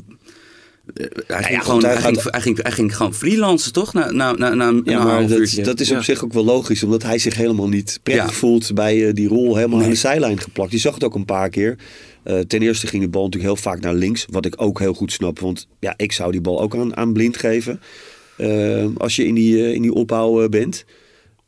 hij, 1.27 1.43
ging 1.43 1.63
gewoon, 1.63 1.85
hij, 1.85 1.97
ging, 1.97 2.23
hij, 2.23 2.41
ging, 2.41 2.63
hij 2.63 2.73
ging 2.73 2.97
gewoon 2.97 3.15
freelancen, 3.15 3.73
toch? 3.73 3.93
Na, 3.93 4.11
na, 4.11 4.33
na, 4.33 4.55
na 4.55 4.81
ja, 4.85 5.05
maar 5.05 5.29
dat, 5.29 5.59
dat, 5.65 5.81
is 5.81 5.91
op 5.91 6.03
zich 6.03 6.25
ook 6.25 6.33
wel 6.33 6.45
logisch, 6.45 6.83
omdat 6.83 7.03
hij 7.03 7.19
zich 7.19 7.35
helemaal 7.35 7.69
niet 7.69 8.01
prettig 8.03 8.35
voelt 8.35 8.75
bij 8.75 8.97
uh, 8.97 9.13
die 9.13 9.29
rol 9.29 9.57
helemaal 9.57 9.77
nee. 9.77 9.87
aan 9.87 9.93
de 9.93 9.99
zijlijn 9.99 10.41
geplakt. 10.41 10.73
Je 10.73 10.79
zag 10.79 10.95
het 10.95 11.05
ook 11.05 11.15
een 11.15 11.25
paar 11.25 11.49
keer. 11.49 11.77
Uh, 12.25 12.39
ten 12.39 12.63
eerste 12.63 12.87
ging 12.87 13.03
de 13.03 13.09
bal 13.09 13.25
natuurlijk 13.25 13.53
heel 13.55 13.63
vaak 13.63 13.81
naar 13.81 13.95
links, 13.95 14.27
wat 14.31 14.47
ik 14.47 14.55
ook 14.57 14.79
heel 14.79 14.95
goed 14.95 15.13
snap. 15.13 15.39
Want 15.39 15.69
ja, 15.81 15.95
ik 15.97 16.13
zou 16.13 16.33
die 16.33 16.41
bal 16.41 16.61
ook 16.61 16.77
aan, 16.77 16.97
aan 16.97 17.13
blind 17.13 17.37
geven. 17.37 17.81
Uh, 18.39 18.87
als 18.97 19.17
je 19.17 19.27
in 19.27 19.35
die, 19.35 19.75
in 19.75 19.83
die 19.83 19.93
opbouw 19.93 20.49
bent. 20.49 20.85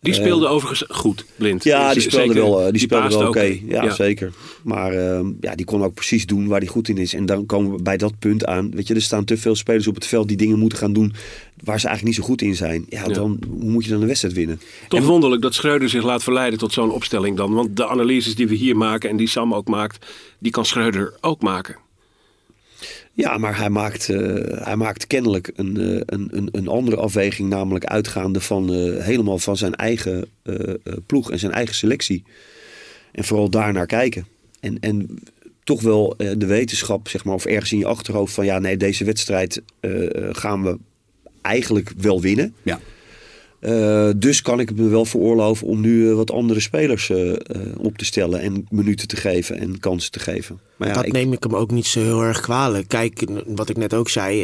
Die 0.01 0.15
eh, 0.15 0.21
speelde 0.21 0.47
overigens 0.47 0.85
goed, 0.89 1.25
blind. 1.37 1.65
Ja, 1.65 1.93
die 1.93 2.03
speelde 2.03 2.35
wel, 2.35 2.61
eh, 2.61 2.71
die 2.73 2.81
speelde 2.81 3.09
wel 3.09 3.29
oké. 3.29 3.59
Ja, 3.69 3.91
zeker. 3.91 4.33
Maar 4.63 4.95
uh, 4.95 5.21
ja, 5.41 5.55
die 5.55 5.65
kon 5.65 5.83
ook 5.83 5.95
precies 5.95 6.27
doen 6.27 6.47
waar 6.47 6.59
hij 6.59 6.69
goed 6.69 6.89
in 6.89 6.99
is. 6.99 7.15
En 7.15 7.27
dan 7.27 7.47
komen 7.47 7.73
we 7.73 7.83
bij 7.83 7.97
dat 7.97 8.19
punt 8.19 8.47
aan. 8.47 8.71
Weet 8.71 8.87
je, 8.87 8.95
er 8.95 9.03
staan 9.03 9.25
te 9.25 9.37
veel 9.37 9.55
spelers 9.55 9.87
op 9.87 9.95
het 9.95 10.07
veld 10.07 10.29
die 10.29 10.37
dingen 10.37 10.59
moeten 10.59 10.79
gaan 10.79 10.93
doen 10.93 11.13
waar 11.65 11.81
ze 11.81 11.87
eigenlijk 11.87 12.17
niet 12.17 12.25
zo 12.27 12.31
goed 12.31 12.43
in 12.43 12.57
zijn. 12.57 12.87
Ja, 12.89 13.05
dan 13.05 13.39
hoe 13.49 13.71
moet 13.71 13.85
je 13.85 13.91
dan 13.91 14.01
een 14.01 14.07
wedstrijd 14.07 14.35
winnen? 14.35 14.61
Toch 14.89 15.01
en, 15.01 15.07
wonderlijk 15.07 15.43
dat 15.43 15.55
Schreuder 15.55 15.89
zich 15.89 16.03
laat 16.03 16.23
verleiden 16.23 16.59
tot 16.59 16.73
zo'n 16.73 16.91
opstelling 16.91 17.37
dan. 17.37 17.53
Want 17.53 17.77
de 17.77 17.87
analyses 17.87 18.35
die 18.35 18.49
we 18.49 18.55
hier 18.55 18.77
maken 18.77 19.11
en 19.11 19.17
die 19.17 19.29
Sam 19.29 19.55
ook 19.55 19.69
maakt, 19.69 20.07
die 20.39 20.53
kan 20.53 20.65
Schreuder 20.65 21.15
ook 21.21 21.43
maken. 21.43 21.77
Ja, 23.17 23.39
maar 23.39 23.59
hij 23.59 23.71
maakt, 23.71 24.09
uh, 24.09 24.35
hij 24.65 24.77
maakt 24.77 25.07
kennelijk 25.07 25.51
een, 25.55 25.81
uh, 25.81 26.01
een, 26.07 26.29
een, 26.31 26.49
een, 26.53 26.69
andere 26.69 26.97
afweging, 26.97 27.49
namelijk 27.49 27.85
uitgaande 27.85 28.41
van 28.41 28.75
uh, 28.75 29.03
helemaal 29.03 29.39
van 29.39 29.57
zijn 29.57 29.75
eigen 29.75 30.29
ploeg 31.07 31.31
en 31.31 31.39
zijn 31.39 31.53
eigen 31.53 31.75
selectie. 31.75 32.25
En 33.13 33.25
vooral 33.25 33.51
daar 33.51 33.73
naar 33.73 33.87
kijken. 33.87 34.27
En, 34.61 34.81
en 34.81 35.19
toch 35.65 35.83
wel 35.83 36.15
de 36.17 36.47
wetenschap, 36.47 37.09
zeg 37.09 37.25
maar, 37.25 37.35
of 37.35 37.45
ergens 37.45 37.73
in 37.73 37.79
je 37.79 37.87
achterhoofd 37.87 38.35
van 38.35 38.45
ja, 38.45 38.59
nee, 38.59 38.77
deze 38.77 39.05
wedstrijd 39.05 39.63
gaan 40.31 40.63
we 40.63 40.79
eigenlijk 41.41 41.93
wel 41.97 42.21
winnen. 42.21 42.55
Ja. 42.63 42.81
Uh, 43.67 44.11
dus 44.17 44.43
kan 44.43 44.61
ik 44.61 44.77
me 44.77 44.89
wel 44.89 45.05
veroorloven 45.05 45.67
om 45.67 45.81
nu 45.81 46.03
uh, 46.03 46.15
wat 46.15 46.31
andere 46.31 46.61
spelers 46.61 47.09
uh, 47.09 47.33
op 47.77 47.99
te 47.99 48.05
stellen 48.05 48.41
en 48.41 48.67
minuten 48.71 49.09
te 49.09 49.17
geven 49.17 49.59
en 49.59 49.79
kansen 49.81 50.11
te 50.11 50.19
geven. 50.19 50.61
Maar 50.77 50.89
ja, 50.89 50.95
dat 50.95 51.07
ik... 51.07 51.13
neem 51.13 51.33
ik 51.33 51.43
hem 51.43 51.55
ook 51.57 51.71
niet 51.71 51.87
zo 51.87 52.01
heel 52.01 52.23
erg 52.23 52.41
kwalijk. 52.41 52.89
Kijk, 52.89 53.25
wat 53.47 53.69
ik 53.69 53.77
net 53.77 53.95
ook 53.95 54.09
zei, 54.09 54.35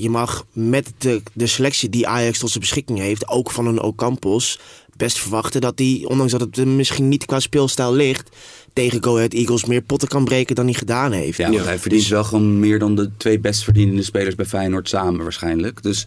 je 0.00 0.10
mag 0.10 0.46
met 0.52 0.92
de, 0.98 1.22
de 1.32 1.46
selectie 1.46 1.88
die 1.88 2.06
Ajax 2.06 2.38
tot 2.38 2.48
zijn 2.48 2.60
beschikking 2.60 2.98
heeft, 2.98 3.28
ook 3.28 3.50
van 3.50 3.66
een 3.66 3.80
Ocampos, 3.80 4.58
best 4.96 5.18
verwachten 5.18 5.60
dat 5.60 5.78
hij, 5.78 6.04
ondanks 6.08 6.32
dat 6.32 6.40
het 6.40 6.66
misschien 6.66 7.08
niet 7.08 7.24
qua 7.24 7.40
speelstijl 7.40 7.94
ligt, 7.94 8.36
tegen 8.72 9.04
Go 9.04 9.16
Ahead 9.16 9.32
Eagles 9.32 9.64
meer 9.64 9.82
potten 9.82 10.08
kan 10.08 10.24
breken 10.24 10.54
dan 10.54 10.64
hij 10.64 10.74
gedaan 10.74 11.12
heeft. 11.12 11.38
Ja, 11.38 11.50
want 11.50 11.64
hij 11.64 11.78
verdient 11.78 12.02
dus... 12.02 12.10
wel 12.10 12.24
gewoon 12.24 12.60
meer 12.60 12.78
dan 12.78 12.96
de 12.96 13.10
twee 13.16 13.38
best 13.38 13.64
verdienende 13.64 14.02
spelers 14.02 14.34
bij 14.34 14.46
Feyenoord 14.46 14.88
samen 14.88 15.22
waarschijnlijk. 15.22 15.82
Dus 15.82 16.06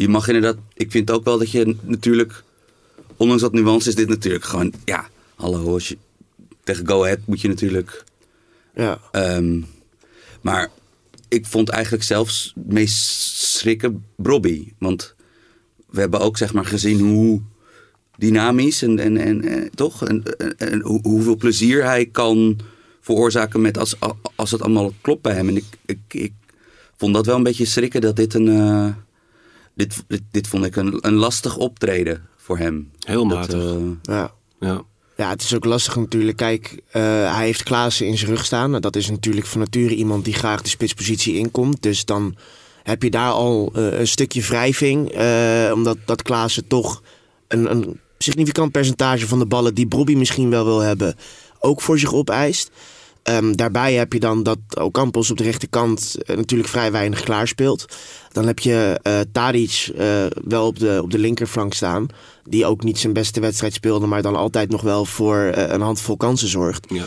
je 0.00 0.08
mag 0.08 0.26
inderdaad, 0.26 0.56
ik 0.74 0.90
vind 0.90 1.10
ook 1.10 1.24
wel 1.24 1.38
dat 1.38 1.50
je 1.50 1.76
natuurlijk, 1.82 2.42
ondanks 3.16 3.42
dat 3.42 3.52
nuance 3.52 3.88
is 3.88 3.94
dit 3.94 4.08
natuurlijk 4.08 4.44
gewoon, 4.44 4.72
ja, 4.84 5.08
hallo, 5.34 5.72
als 5.72 5.88
je, 5.88 5.98
tegen 6.64 6.86
Go 6.86 7.02
Ahead 7.02 7.18
moet 7.24 7.40
je 7.40 7.48
natuurlijk. 7.48 8.04
Ja. 8.74 9.00
Um, 9.12 9.66
maar 10.40 10.70
ik 11.28 11.46
vond 11.46 11.68
eigenlijk 11.68 12.02
zelfs 12.02 12.52
het 12.54 12.72
meest 12.72 12.96
schrikken 13.32 14.04
Bobby. 14.16 14.72
Want 14.78 15.14
we 15.90 16.00
hebben 16.00 16.20
ook 16.20 16.36
zeg 16.36 16.52
maar 16.52 16.64
gezien 16.64 17.00
hoe 17.00 17.40
dynamisch 18.16 18.82
en, 18.82 18.98
en, 18.98 19.16
en, 19.16 19.44
en 19.44 19.70
toch? 19.74 20.04
En, 20.04 20.22
en, 20.38 20.56
en, 20.56 20.80
hoeveel 21.02 21.36
plezier 21.36 21.84
hij 21.84 22.06
kan 22.06 22.58
veroorzaken 23.00 23.60
met 23.60 23.78
als, 23.78 23.96
als 24.34 24.50
het 24.50 24.62
allemaal 24.62 24.92
klopt 25.00 25.22
bij 25.22 25.34
hem. 25.34 25.48
En 25.48 25.56
ik, 25.56 25.64
ik, 25.86 25.98
ik 26.08 26.32
vond 26.96 27.14
dat 27.14 27.26
wel 27.26 27.36
een 27.36 27.42
beetje 27.42 27.64
schrikken 27.64 28.00
dat 28.00 28.16
dit 28.16 28.34
een. 28.34 28.46
Uh, 28.46 28.88
dit, 29.80 30.04
dit, 30.08 30.22
dit, 30.30 30.48
vond 30.48 30.64
ik 30.64 30.76
een, 30.76 30.98
een 31.00 31.14
lastig 31.14 31.56
optreden 31.56 32.28
voor 32.36 32.58
hem. 32.58 32.90
Heel 32.98 33.24
matig. 33.24 33.64
uh, 33.64 33.90
ja. 34.02 34.32
ja. 34.60 34.82
Ja, 35.16 35.28
het 35.28 35.42
is 35.42 35.54
ook 35.54 35.64
lastig 35.64 35.96
natuurlijk. 35.96 36.36
Kijk, 36.36 36.72
uh, 36.72 37.02
hij 37.34 37.44
heeft 37.44 37.62
Klaassen 37.62 38.06
in 38.06 38.18
zijn 38.18 38.30
rug 38.30 38.44
staan. 38.44 38.70
Nou, 38.70 38.82
dat 38.82 38.96
is 38.96 39.10
natuurlijk 39.10 39.46
van 39.46 39.60
nature 39.60 39.94
iemand 39.94 40.24
die 40.24 40.34
graag 40.34 40.62
de 40.62 40.68
spitspositie 40.68 41.34
inkomt. 41.34 41.82
Dus 41.82 42.04
dan 42.04 42.36
heb 42.82 43.02
je 43.02 43.10
daar 43.10 43.30
al 43.30 43.72
uh, 43.76 43.98
een 43.98 44.08
stukje 44.08 44.40
wrijving. 44.40 45.16
Uh, 45.16 45.70
omdat 45.74 45.96
dat 46.04 46.22
Klaassen 46.22 46.66
toch 46.66 47.02
een, 47.48 47.70
een, 47.70 48.00
significant 48.18 48.72
percentage 48.72 49.26
van 49.26 49.38
de 49.38 49.46
ballen 49.46 49.74
die 49.74 49.86
Bobby 49.86 50.14
misschien 50.14 50.50
wel 50.50 50.64
wil 50.64 50.80
hebben, 50.80 51.16
ook 51.60 51.80
voor 51.80 51.98
zich 51.98 52.14
opeist. 52.14 52.70
Ehm, 53.30 53.52
daarbij 53.52 53.94
heb 53.94 54.12
je 54.12 54.20
dan 54.20 54.42
dat 54.42 54.58
Ocampos 54.74 55.30
op 55.30 55.36
de 55.36 55.44
rechterkant 55.44 56.16
uh, 56.26 56.36
natuurlijk 56.36 56.68
vrij 56.68 56.92
weinig 56.92 57.22
klaarspeelt. 57.22 57.84
Dan 58.32 58.46
heb 58.46 58.58
je 58.58 59.00
uh, 59.02 59.20
Tadic 59.32 59.90
uh, 59.94 60.26
wel 60.44 60.66
op 60.66 60.78
de, 60.78 61.00
op 61.02 61.10
de 61.10 61.18
linkerflank 61.18 61.74
staan. 61.74 62.06
Die 62.44 62.66
ook 62.66 62.82
niet 62.82 62.98
zijn 62.98 63.12
beste 63.12 63.40
wedstrijd 63.40 63.74
speelde, 63.74 64.06
maar 64.06 64.22
dan 64.22 64.36
altijd 64.36 64.70
nog 64.70 64.82
wel 64.82 65.04
voor 65.04 65.36
een 65.54 65.80
handvol 65.80 66.16
kansen 66.16 66.48
zorgt. 66.48 66.86
Ja. 66.88 67.04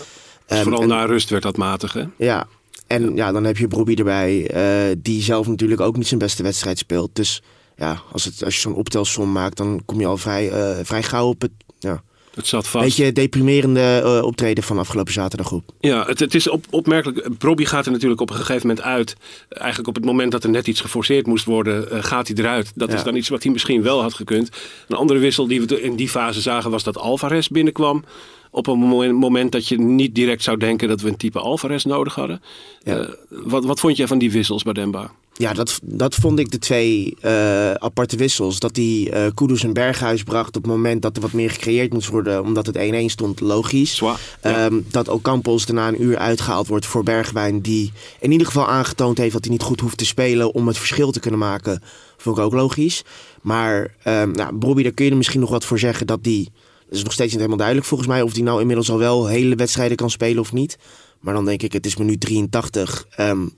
Dus 0.47 0.57
um, 0.57 0.63
vooral 0.63 0.81
en, 0.81 0.87
na 0.87 1.05
rust 1.05 1.29
werd 1.29 1.43
dat 1.43 1.57
matig, 1.57 1.93
hè? 1.93 2.03
Ja, 2.17 2.47
en 2.87 3.03
ja. 3.03 3.11
ja 3.15 3.31
dan 3.31 3.43
heb 3.43 3.57
je 3.57 3.67
Brobbey 3.67 3.95
erbij, 3.95 4.49
die 4.97 5.21
zelf 5.21 5.47
natuurlijk 5.47 5.81
ook 5.81 5.97
niet 5.97 6.07
zijn 6.07 6.19
beste 6.19 6.43
wedstrijd 6.43 6.77
speelt. 6.77 7.15
Dus 7.15 7.41
ja, 7.75 8.01
als, 8.11 8.25
het, 8.25 8.43
als 8.43 8.55
je 8.55 8.61
zo'n 8.61 8.75
optelsom 8.75 9.31
maakt, 9.31 9.57
dan 9.57 9.81
kom 9.85 9.99
je 9.99 10.05
al 10.05 10.17
vrij, 10.17 10.51
vrij 10.83 11.03
gauw 11.03 11.27
op 11.27 11.41
het... 11.41 11.51
Ja, 11.79 12.03
het 12.35 12.47
zat 12.47 12.67
vast. 12.67 12.85
Beetje 12.85 13.11
deprimerende 13.11 14.01
uh, 14.03 14.23
optreden 14.23 14.63
van 14.63 14.77
afgelopen 14.77 15.13
zaterdag 15.13 15.51
op. 15.51 15.63
Ja, 15.79 16.05
het, 16.05 16.19
het 16.19 16.35
is 16.35 16.49
op, 16.49 16.65
opmerkelijk. 16.69 17.37
Bobby 17.37 17.65
gaat 17.65 17.85
er 17.85 17.91
natuurlijk 17.91 18.21
op 18.21 18.29
een 18.29 18.35
gegeven 18.35 18.67
moment 18.67 18.85
uit. 18.85 19.15
Eigenlijk 19.49 19.87
op 19.87 19.95
het 19.95 20.05
moment 20.05 20.31
dat 20.31 20.43
er 20.43 20.49
net 20.49 20.67
iets 20.67 20.81
geforceerd 20.81 21.27
moest 21.27 21.45
worden, 21.45 21.87
uh, 21.91 22.03
gaat 22.03 22.27
hij 22.27 22.37
eruit. 22.37 22.71
Dat 22.75 22.89
ja. 22.89 22.95
is 22.95 23.03
dan 23.03 23.15
iets 23.15 23.29
wat 23.29 23.43
hij 23.43 23.51
misschien 23.51 23.81
wel 23.81 24.01
had 24.01 24.13
gekund. 24.13 24.49
Een 24.87 24.97
andere 24.97 25.19
wissel 25.19 25.47
die 25.47 25.61
we 25.61 25.81
in 25.81 25.95
die 25.95 26.09
fase 26.09 26.41
zagen 26.41 26.71
was 26.71 26.83
dat 26.83 26.97
Alvarez 26.97 27.47
binnenkwam. 27.47 28.03
Op 28.51 28.67
een 28.67 28.79
moment 29.15 29.51
dat 29.51 29.67
je 29.67 29.79
niet 29.79 30.15
direct 30.15 30.43
zou 30.43 30.57
denken 30.57 30.87
dat 30.87 31.01
we 31.01 31.09
een 31.09 31.17
type 31.17 31.39
Alvarez 31.39 31.83
nodig 31.83 32.15
hadden. 32.15 32.41
Ja. 32.83 32.99
Uh, 32.99 33.07
wat, 33.29 33.65
wat 33.65 33.79
vond 33.79 33.97
jij 33.97 34.07
van 34.07 34.17
die 34.17 34.31
wissels 34.31 34.63
bij 34.63 34.73
Demba? 34.73 35.11
Ja, 35.37 35.53
dat, 35.53 35.79
dat 35.83 36.15
vond 36.15 36.39
ik 36.39 36.51
de 36.51 36.59
twee 36.59 37.17
uh, 37.21 37.71
aparte 37.71 38.17
wissels. 38.17 38.59
Dat 38.59 38.73
die 38.73 39.09
uh, 39.09 39.25
Kudus 39.33 39.63
en 39.63 39.73
Berghuis 39.73 40.23
bracht 40.23 40.55
op 40.55 40.63
het 40.63 40.71
moment 40.71 41.01
dat 41.01 41.15
er 41.15 41.21
wat 41.21 41.31
meer 41.31 41.49
gecreëerd 41.49 41.93
moest 41.93 42.09
worden, 42.09 42.43
omdat 42.43 42.65
het 42.65 42.77
1-1 42.77 42.79
stond, 43.05 43.39
logisch. 43.39 43.95
Zwa, 43.95 44.15
ja. 44.41 44.65
um, 44.65 44.85
dat 44.91 45.07
Ocampos 45.07 45.65
daarna 45.65 45.87
een 45.87 46.03
uur 46.03 46.17
uitgehaald 46.17 46.67
wordt 46.67 46.85
voor 46.85 47.03
Bergwijn, 47.03 47.61
die 47.61 47.91
in 48.19 48.31
ieder 48.31 48.47
geval 48.47 48.67
aangetoond 48.67 49.17
heeft 49.17 49.33
dat 49.33 49.43
hij 49.43 49.53
niet 49.53 49.63
goed 49.63 49.79
hoeft 49.79 49.97
te 49.97 50.05
spelen 50.05 50.53
om 50.53 50.67
het 50.67 50.77
verschil 50.77 51.11
te 51.11 51.19
kunnen 51.19 51.39
maken, 51.39 51.83
vond 52.17 52.37
ik 52.37 52.43
ook 52.43 52.53
logisch. 52.53 53.03
Maar 53.41 53.95
um, 54.07 54.31
nou, 54.31 54.53
Bobby, 54.53 54.83
daar 54.83 54.91
kun 54.91 55.05
je 55.05 55.11
er 55.11 55.17
misschien 55.17 55.39
nog 55.39 55.49
wat 55.49 55.65
voor 55.65 55.79
zeggen 55.79 56.07
dat 56.07 56.23
die, 56.23 56.51
dat 56.85 56.97
is 56.97 57.03
nog 57.03 57.13
steeds 57.13 57.29
niet 57.29 57.39
helemaal 57.39 57.57
duidelijk 57.57 57.87
volgens 57.87 58.09
mij, 58.09 58.21
of 58.21 58.33
die 58.33 58.43
nou 58.43 58.59
inmiddels 58.61 58.91
al 58.91 58.97
wel 58.97 59.27
hele 59.27 59.55
wedstrijden 59.55 59.97
kan 59.97 60.09
spelen 60.09 60.41
of 60.41 60.53
niet. 60.53 60.77
Maar 61.19 61.33
dan 61.33 61.45
denk 61.45 61.61
ik, 61.61 61.73
het 61.73 61.85
is 61.85 61.95
minuut 61.95 62.19
83. 62.19 63.07
Um, 63.19 63.53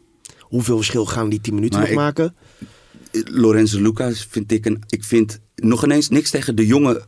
hoeveel 0.48 0.76
verschil 0.76 1.06
gaan 1.06 1.30
die 1.30 1.42
10 1.42 1.54
minuten 1.54 1.80
maar 1.80 1.90
nog 1.90 1.98
ik, 1.98 2.04
maken? 2.04 2.36
Lorenzo 3.24 3.82
Luca 3.82 4.12
vind 4.12 4.52
ik 4.52 4.66
een. 4.66 4.84
Ik 4.90 5.04
vind 5.04 5.40
nog 5.56 5.84
ineens 5.84 6.10
niks 6.10 6.30
tegen 6.30 6.56
de 6.56 6.66
jonge 6.66 7.06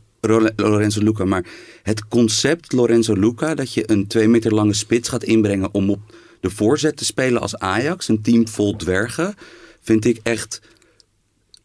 Lorenzo 0.56 1.02
Luca. 1.02 1.24
Maar 1.24 1.44
het 1.82 2.08
concept 2.08 2.72
Lorenzo 2.72 3.14
Luca, 3.14 3.54
dat 3.54 3.72
je 3.72 3.90
een 3.90 4.06
twee 4.06 4.28
meter 4.28 4.54
lange 4.54 4.74
spits 4.74 5.08
gaat 5.08 5.24
inbrengen 5.24 5.74
om 5.74 5.90
op 5.90 6.00
de 6.40 6.50
voorzet 6.50 6.96
te 6.96 7.04
spelen 7.04 7.40
als 7.40 7.56
Ajax, 7.56 8.08
een 8.08 8.22
team 8.22 8.48
vol 8.48 8.76
dwergen, 8.76 9.34
vind 9.80 10.04
ik 10.04 10.20
echt 10.22 10.60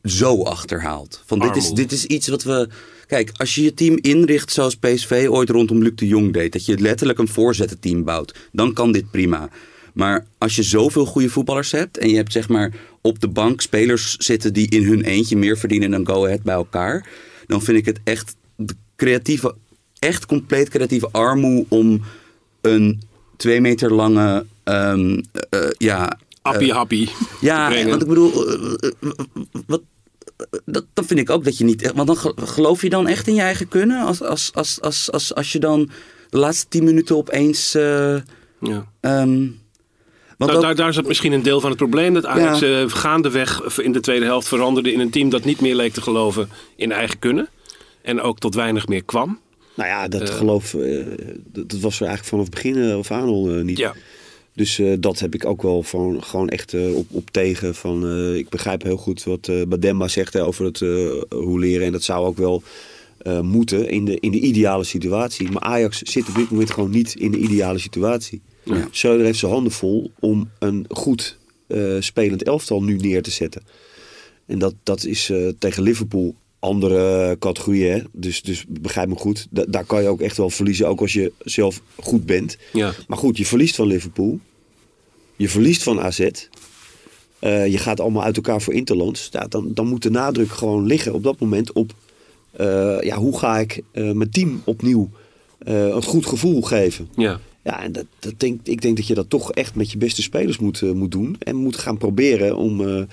zo 0.04 0.44
achterhaald. 0.44 1.22
Van 1.26 1.40
dit, 1.40 1.56
is, 1.56 1.72
dit 1.72 1.92
is 1.92 2.06
iets 2.06 2.28
wat 2.28 2.44
we. 2.44 2.70
Kijk, 3.08 3.32
als 3.34 3.56
je 3.56 3.64
je 3.64 3.74
team 3.74 3.98
inricht 4.02 4.52
zoals 4.52 4.76
PSV 4.76 5.28
ooit 5.30 5.50
rondom 5.50 5.82
Luc 5.82 5.96
de 5.96 6.08
Jong 6.08 6.34
deed, 6.34 6.52
dat 6.52 6.66
je 6.66 6.80
letterlijk 6.80 7.20
een 7.20 7.28
voorzettenteam 7.28 8.04
bouwt, 8.04 8.36
dan 8.52 8.74
kan 8.74 8.92
dit 8.92 9.12
prima. 9.12 9.50
Maar 9.94 10.26
als 10.38 10.56
je 10.56 10.64
zoveel 10.64 11.06
goede 11.06 11.30
voetballers 11.30 11.72
hebt 11.72 11.98
en 11.98 12.10
je 12.10 12.16
hebt 12.16 12.32
zeg 12.32 12.50
maar 12.50 12.74
op 13.02 13.20
de 13.20 13.28
bank 13.28 13.62
spelers 13.62 14.16
zitten 14.18 14.54
die 14.54 14.70
in 14.70 14.84
hun 14.84 15.04
eentje 15.04 15.38
meer 15.38 15.58
verdienen 15.58 15.92
dan 15.92 16.08
Go 16.08 16.26
Ahead 16.26 16.44
bij 16.44 16.54
elkaar, 16.54 17.10
dan 17.48 17.62
vind 17.62 17.78
ik 17.78 17.86
het 17.86 18.00
echt 18.04 18.36
de 18.56 18.76
creatieve, 18.96 19.56
echt 20.00 20.26
compleet 20.26 20.70
creatieve 20.70 21.10
armoe 21.12 21.66
om 21.68 22.02
een 22.62 23.02
twee 23.38 23.62
meter 23.62 23.94
lange, 23.94 24.46
um, 24.64 25.14
uh, 25.50 25.70
ja. 25.78 26.20
Appie 26.42 26.68
uh, 26.68 26.76
happy. 26.76 27.08
Ja, 27.42 27.86
want 27.86 28.02
ik 28.02 28.08
bedoel, 28.08 28.60
uh, 28.60 28.74
wat, 29.68 29.82
dat, 30.66 30.86
dat 30.94 31.06
vind 31.06 31.20
ik 31.20 31.30
ook 31.30 31.44
dat 31.44 31.58
je 31.58 31.64
niet. 31.64 31.92
Want 31.96 32.08
dan 32.08 32.18
geloof 32.36 32.82
je 32.82 32.90
dan 32.90 33.08
echt 33.08 33.28
in 33.28 33.36
je 33.36 33.42
eigen 33.42 33.68
kunnen 33.68 34.06
als, 34.06 34.22
als, 34.22 34.52
als, 34.54 34.82
als, 34.82 35.12
als, 35.12 35.36
als 35.36 35.52
je 35.52 35.60
dan 35.60 35.90
de 36.30 36.38
laatste 36.38 36.68
tien 36.68 36.84
minuten 36.84 37.16
opeens. 37.16 37.72
ja. 37.72 38.86
Um, 39.02 39.62
want 40.48 40.62
nou, 40.62 40.76
daar, 40.76 40.86
daar 40.86 40.94
zat 40.94 41.08
misschien 41.08 41.32
een 41.32 41.44
deel 41.44 41.60
van 41.60 41.70
het 41.70 41.78
probleem. 41.78 42.14
Dat 42.14 42.26
Ajax 42.26 42.60
ja. 42.60 42.82
uh, 42.82 42.90
gaandeweg 42.90 43.78
in 43.78 43.92
de 43.92 44.00
tweede 44.00 44.26
helft 44.26 44.48
veranderde 44.48 44.92
in 44.92 45.00
een 45.00 45.10
team 45.10 45.30
dat 45.30 45.44
niet 45.44 45.62
meer 45.62 45.76
leek 45.76 45.94
te 45.94 46.02
geloven 46.02 46.50
in 46.76 46.92
eigen 46.92 47.20
kunnen. 47.20 47.50
En 48.02 48.22
ook 48.22 48.40
tot 48.40 48.56
weinig 48.56 48.88
meer 48.88 49.04
kwam. 49.04 49.40
Nou 49.76 49.90
ja, 49.90 50.08
dat 50.08 50.22
uh, 50.22 50.36
geloof 50.36 50.74
uh, 50.74 51.06
dat, 51.46 51.80
was 51.80 52.00
er 52.00 52.08
eigenlijk 52.08 52.26
vanaf 52.26 52.46
het 52.46 52.54
begin 52.54 52.92
af 52.92 53.12
aan 53.12 53.28
al 53.28 53.46
niet. 53.46 53.78
Ja. 53.78 53.94
Dus 54.56 54.82
dat 55.00 55.20
heb 55.20 55.34
ik 55.34 55.46
ook 55.46 55.62
wel 55.62 55.84
van, 55.84 56.24
gewoon 56.24 56.50
echt 56.50 56.74
op, 56.74 57.06
op 57.10 57.30
tegen. 57.30 57.76
Van, 57.76 58.18
ik 58.36 58.50
begrijp 58.50 58.84
heel 58.84 58.98
goed 58.98 59.24
wat 59.24 59.52
Bademba 59.68 60.08
zegt 60.08 60.34
hè, 60.34 60.44
over 60.46 60.66
het 60.66 60.80
hoe 61.30 61.60
leren. 61.60 61.86
En 61.86 61.92
dat 61.92 62.04
zou 62.04 62.26
ook 62.26 62.38
wel 62.38 62.64
moeten 63.42 63.90
in 63.90 64.06
de, 64.06 64.20
in 64.20 64.32
de 64.32 64.40
ideale 64.40 64.84
situatie. 64.84 65.52
Maar 65.52 65.62
Ajax 65.62 66.02
zit 66.02 66.30
op 66.30 66.36
dit 66.36 66.50
moment 66.50 66.72
gewoon 66.72 66.90
niet 66.90 67.16
in 67.16 67.32
de 67.32 67.38
ideale 67.38 67.80
situatie. 67.80 68.42
Ja. 68.64 68.88
Heeft 69.18 69.40
zijn 69.40 69.52
handen 69.52 69.72
vol 69.72 70.12
om 70.20 70.50
een 70.60 70.86
goed 70.90 71.38
uh, 71.68 71.96
spelend 72.00 72.44
elftal 72.44 72.84
nu 72.84 72.96
neer 72.96 73.22
te 73.22 73.32
zetten. 73.32 73.62
En 74.46 74.60
dat, 74.60 74.74
dat 74.84 75.06
is 75.06 75.30
uh, 75.30 75.50
tegen 75.60 75.84
Liverpool 75.84 76.36
andere 76.60 77.36
categorie. 77.40 77.86
Hè? 77.86 78.02
Dus, 78.12 78.42
dus 78.42 78.66
begrijp 78.68 79.08
me 79.08 79.16
goed. 79.16 79.48
Da 79.50 79.66
daar 79.68 79.86
kan 79.86 80.02
je 80.02 80.08
ook 80.08 80.22
echt 80.22 80.38
wel 80.38 80.50
verliezen, 80.50 80.88
ook 80.88 81.02
als 81.02 81.14
je 81.14 81.32
zelf 81.40 81.82
goed 81.96 82.26
bent. 82.26 82.58
Ja. 82.74 82.94
Maar 83.08 83.18
goed, 83.18 83.38
je 83.38 83.46
verliest 83.46 83.76
van 83.76 83.88
Liverpool. 83.88 84.40
Je 85.36 85.50
verliest 85.50 85.84
van 85.84 86.00
AZ. 86.00 86.20
Uh, 86.20 87.68
je 87.68 87.78
gaat 87.78 88.00
allemaal 88.00 88.24
uit 88.24 88.36
elkaar 88.36 88.62
voor 88.62 88.74
Interlands. 88.74 89.30
Ja, 89.32 89.48
dan, 89.48 89.72
dan 89.74 89.88
moet 89.88 90.04
de 90.04 90.10
nadruk 90.10 90.52
gewoon 90.52 90.86
liggen 90.86 91.14
op 91.14 91.24
dat 91.24 91.40
moment 91.40 91.72
op... 91.72 91.94
ja, 93.02 93.16
hoe 93.16 93.38
ga 93.40 93.60
ik 93.60 93.82
mijn 93.94 94.30
team 94.30 94.62
opnieuw 94.64 95.10
een 95.60 96.04
goed 96.04 96.26
gevoel 96.26 96.62
geven? 96.62 97.10
Ja. 97.16 97.40
Ja, 97.64 97.84
en 97.84 97.92
dat, 97.92 98.06
dat 98.20 98.34
denk, 98.38 98.60
ik 98.64 98.82
denk 98.82 98.98
dat 98.98 99.08
je 99.08 99.14
dat 99.14 99.30
toch 99.30 99.52
echt 99.52 99.76
met 99.76 99.92
je 99.92 99.98
beste 99.98 100.22
spelers 100.22 100.58
moet, 100.58 100.82
uh, 100.82 100.92
moet 100.92 101.12
doen. 101.12 101.36
En 101.40 101.56
moet 101.56 101.78
gaan 101.78 101.98
proberen 101.98 102.58
om, 102.58 102.82
uh, 102.82 103.04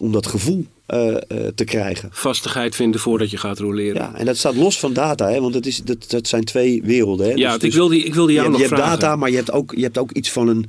om 0.00 0.12
dat 0.12 0.26
gevoel 0.26 0.66
uh, 0.88 1.16
te 1.54 1.64
krijgen. 1.64 2.08
Vastigheid 2.12 2.74
vinden 2.74 3.00
voordat 3.00 3.30
je 3.30 3.36
gaat 3.36 3.58
roleren. 3.58 3.94
Ja, 3.94 4.14
en 4.14 4.26
dat 4.26 4.36
staat 4.36 4.54
los 4.54 4.78
van 4.78 4.92
data, 4.92 5.30
hè, 5.30 5.40
want 5.40 5.52
dat, 5.52 5.66
is, 5.66 5.82
dat, 5.82 6.10
dat 6.10 6.28
zijn 6.28 6.44
twee 6.44 6.82
werelden. 6.82 7.26
Hè. 7.26 7.32
Ja, 7.34 7.58
dus, 7.58 7.68
ik, 7.68 7.72
wilde, 7.72 7.98
ik 7.98 8.14
wilde 8.14 8.32
jou 8.32 8.44
je, 8.44 8.52
nog 8.52 8.60
je 8.60 8.66
vragen. 8.66 8.84
Je 8.84 8.90
hebt 8.90 9.00
data, 9.00 9.16
maar 9.16 9.30
je 9.30 9.36
hebt, 9.36 9.52
ook, 9.52 9.72
je 9.76 9.82
hebt 9.82 9.98
ook 9.98 10.12
iets 10.12 10.30
van 10.30 10.48
een... 10.48 10.66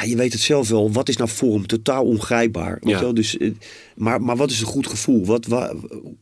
Ja, 0.00 0.04
je 0.04 0.16
weet 0.16 0.32
het 0.32 0.42
zelf 0.42 0.68
wel. 0.68 0.92
Wat 0.92 1.08
is 1.08 1.16
nou 1.16 1.30
vorm? 1.30 1.66
Totaal 1.66 2.04
ongrijpbaar. 2.04 2.78
Weet 2.80 2.94
Ja. 2.94 3.00
wel? 3.00 3.14
Dus, 3.14 3.36
maar, 3.96 4.22
maar 4.22 4.36
wat 4.36 4.50
is 4.50 4.60
een 4.60 4.66
goed 4.66 4.86
gevoel? 4.86 5.24
Wat, 5.26 5.46
waar, 5.46 5.72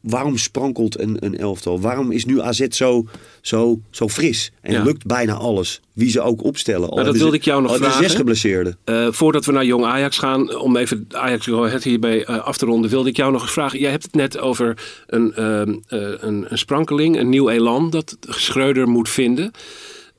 waarom 0.01 0.37
sprankelt 0.39 1.01
een, 1.01 1.17
een 1.21 1.39
elftal? 1.39 1.81
Waarom 1.81 2.11
is 2.13 2.25
nu 2.25 2.41
AZ 2.41 2.67
zo, 2.69 3.07
zo, 3.41 3.81
zo 3.91 4.09
fris? 4.09 4.53
En 4.61 4.73
Ja. 4.73 4.83
lukt 4.83 5.07
bijna 5.07 5.35
alles. 5.35 5.81
Wie 5.93 6.11
ze 6.11 6.21
ook 6.21 6.45
opstellen. 6.45 6.81
Al 6.89 6.97
dat 6.97 6.97
hebben 6.97 7.15
wilde 7.15 7.31
ze- 7.31 7.37
ik 7.39 7.45
jou 7.45 7.63
nog 7.63 7.71
al 7.71 7.77
ze 7.77 7.83
vragen. 7.83 8.03
zes 8.05 8.15
geblesseerden. 8.15 8.79
Eh, 8.85 9.09
voordat 9.11 9.45
we 9.45 9.53
naar 9.53 9.65
Jong 9.65 9.85
Ajax 9.85 10.19
gaan, 10.19 10.57
om 10.59 10.77
even 10.77 11.07
Ajax 11.11 11.53
Ahead 11.53 11.83
hierbij 11.85 12.25
eh, 12.25 12.39
af 12.45 12.57
te 12.57 12.67
ronden, 12.67 12.91
wilde 12.91 13.09
ik 13.09 13.17
jou 13.17 13.33
nog 13.33 13.43
eens 13.43 13.53
vragen. 13.53 13.79
Jij 13.79 13.91
hebt 13.91 14.03
het 14.03 14.15
net 14.15 14.39
over 14.39 14.79
een, 15.07 15.35
ehm, 15.35 15.71
eh, 15.89 15.99
een, 16.19 16.45
een 16.49 16.59
sprankeling, 16.59 17.17
een 17.19 17.29
nieuw 17.29 17.49
elan 17.49 17.91
dat 17.91 18.17
Schreuder 18.29 18.89
moet 18.89 19.09
vinden. 19.09 19.51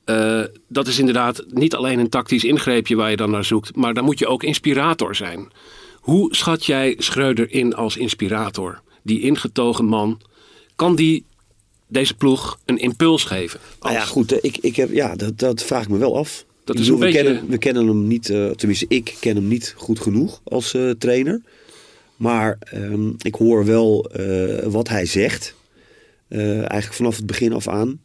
Eh, 0.08 0.42
dat 0.68 0.86
is 0.86 0.98
inderdaad 0.98 1.44
niet 1.48 1.74
alleen 1.74 1.98
een 1.98 2.08
tactisch 2.08 2.44
ingreepje 2.44 2.96
waar 2.96 3.10
je 3.10 3.16
dan 3.16 3.30
naar 3.30 3.44
zoekt, 3.44 3.76
maar 3.76 3.94
dan 3.94 4.04
moet 4.04 4.18
je 4.18 4.26
ook 4.26 4.42
inspirator 4.42 5.14
zijn. 5.14 5.48
Hoe 5.94 6.34
schat 6.34 6.66
jij 6.66 6.94
Schreuder 6.98 7.50
in 7.50 7.74
als 7.74 7.96
inspirator? 7.96 8.80
Die 9.02 9.20
ingetogen 9.20 9.84
man, 9.84 10.20
kan 10.76 10.96
die 10.96 11.24
deze 11.88 12.14
ploeg 12.14 12.58
een 12.64 12.78
impuls 12.78 13.24
geven? 13.24 13.60
Nou 13.80 13.94
ja, 13.94 14.04
goed. 14.04 14.32
eh, 14.32 14.38
Ik, 14.42 14.56
ik 14.60 14.76
heb, 14.76 14.92
ja, 14.92 15.16
dat, 15.16 15.38
dat 15.38 15.62
vraag 15.62 15.82
ik 15.82 15.88
me 15.88 15.98
wel 15.98 16.16
af. 16.16 16.44
Dat 16.64 16.78
is 16.78 16.82
bedoel, 16.82 16.94
een 16.94 17.00
we, 17.06 17.12
beetje- 17.12 17.22
kennen, 17.32 17.50
we 17.50 17.58
kennen 17.58 17.86
hem 17.86 18.06
niet, 18.06 18.30
eh, 18.30 18.50
tenminste 18.50 18.84
ik 18.88 19.16
ken 19.20 19.36
hem 19.36 19.48
niet 19.48 19.74
goed 19.76 20.00
genoeg 20.00 20.40
als 20.44 20.74
trainer. 20.98 21.42
Maar 22.16 22.56
ehm, 22.60 23.08
ik 23.22 23.34
hoor 23.34 23.64
wel 23.64 24.10
wat 24.64 24.88
hij 24.88 25.06
zegt. 25.06 25.54
Eigenlijk 26.28 26.92
vanaf 26.94 27.16
het 27.16 27.26
begin 27.26 27.52
af 27.52 27.68
aan. 27.68 28.00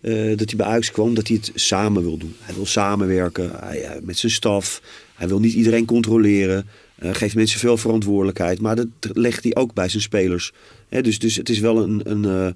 Eh, 0.00 0.36
dat 0.36 0.48
hij 0.48 0.56
bij 0.56 0.66
Ajax 0.66 0.90
kwam, 0.90 1.14
dat 1.14 1.28
hij 1.28 1.36
het 1.36 1.52
samen 1.54 2.02
wil 2.02 2.16
doen. 2.16 2.34
Hij 2.40 2.54
wil 2.54 2.66
samenwerken 2.66 3.50
hij, 3.60 3.82
eh, 3.82 4.02
met 4.02 4.18
zijn 4.18 4.32
staf. 4.32 4.82
Hij 5.14 5.28
wil 5.28 5.40
niet 5.40 5.54
iedereen 5.54 5.84
controleren. 5.84 6.66
eh, 6.98 7.14
geeft 7.14 7.34
mensen 7.34 7.60
veel 7.60 7.76
verantwoordelijkheid. 7.76 8.60
Maar 8.60 8.76
dat 8.76 8.86
legt 9.00 9.42
hij 9.42 9.54
ook 9.54 9.74
bij 9.74 9.88
zijn 9.88 10.02
spelers. 10.02 10.52
Hè, 10.88 11.02
dus, 11.02 11.18
dus 11.18 11.36
het 11.36 11.48
is 11.48 11.58
wel 11.58 11.82
een, 11.82 12.00
een 12.04 12.54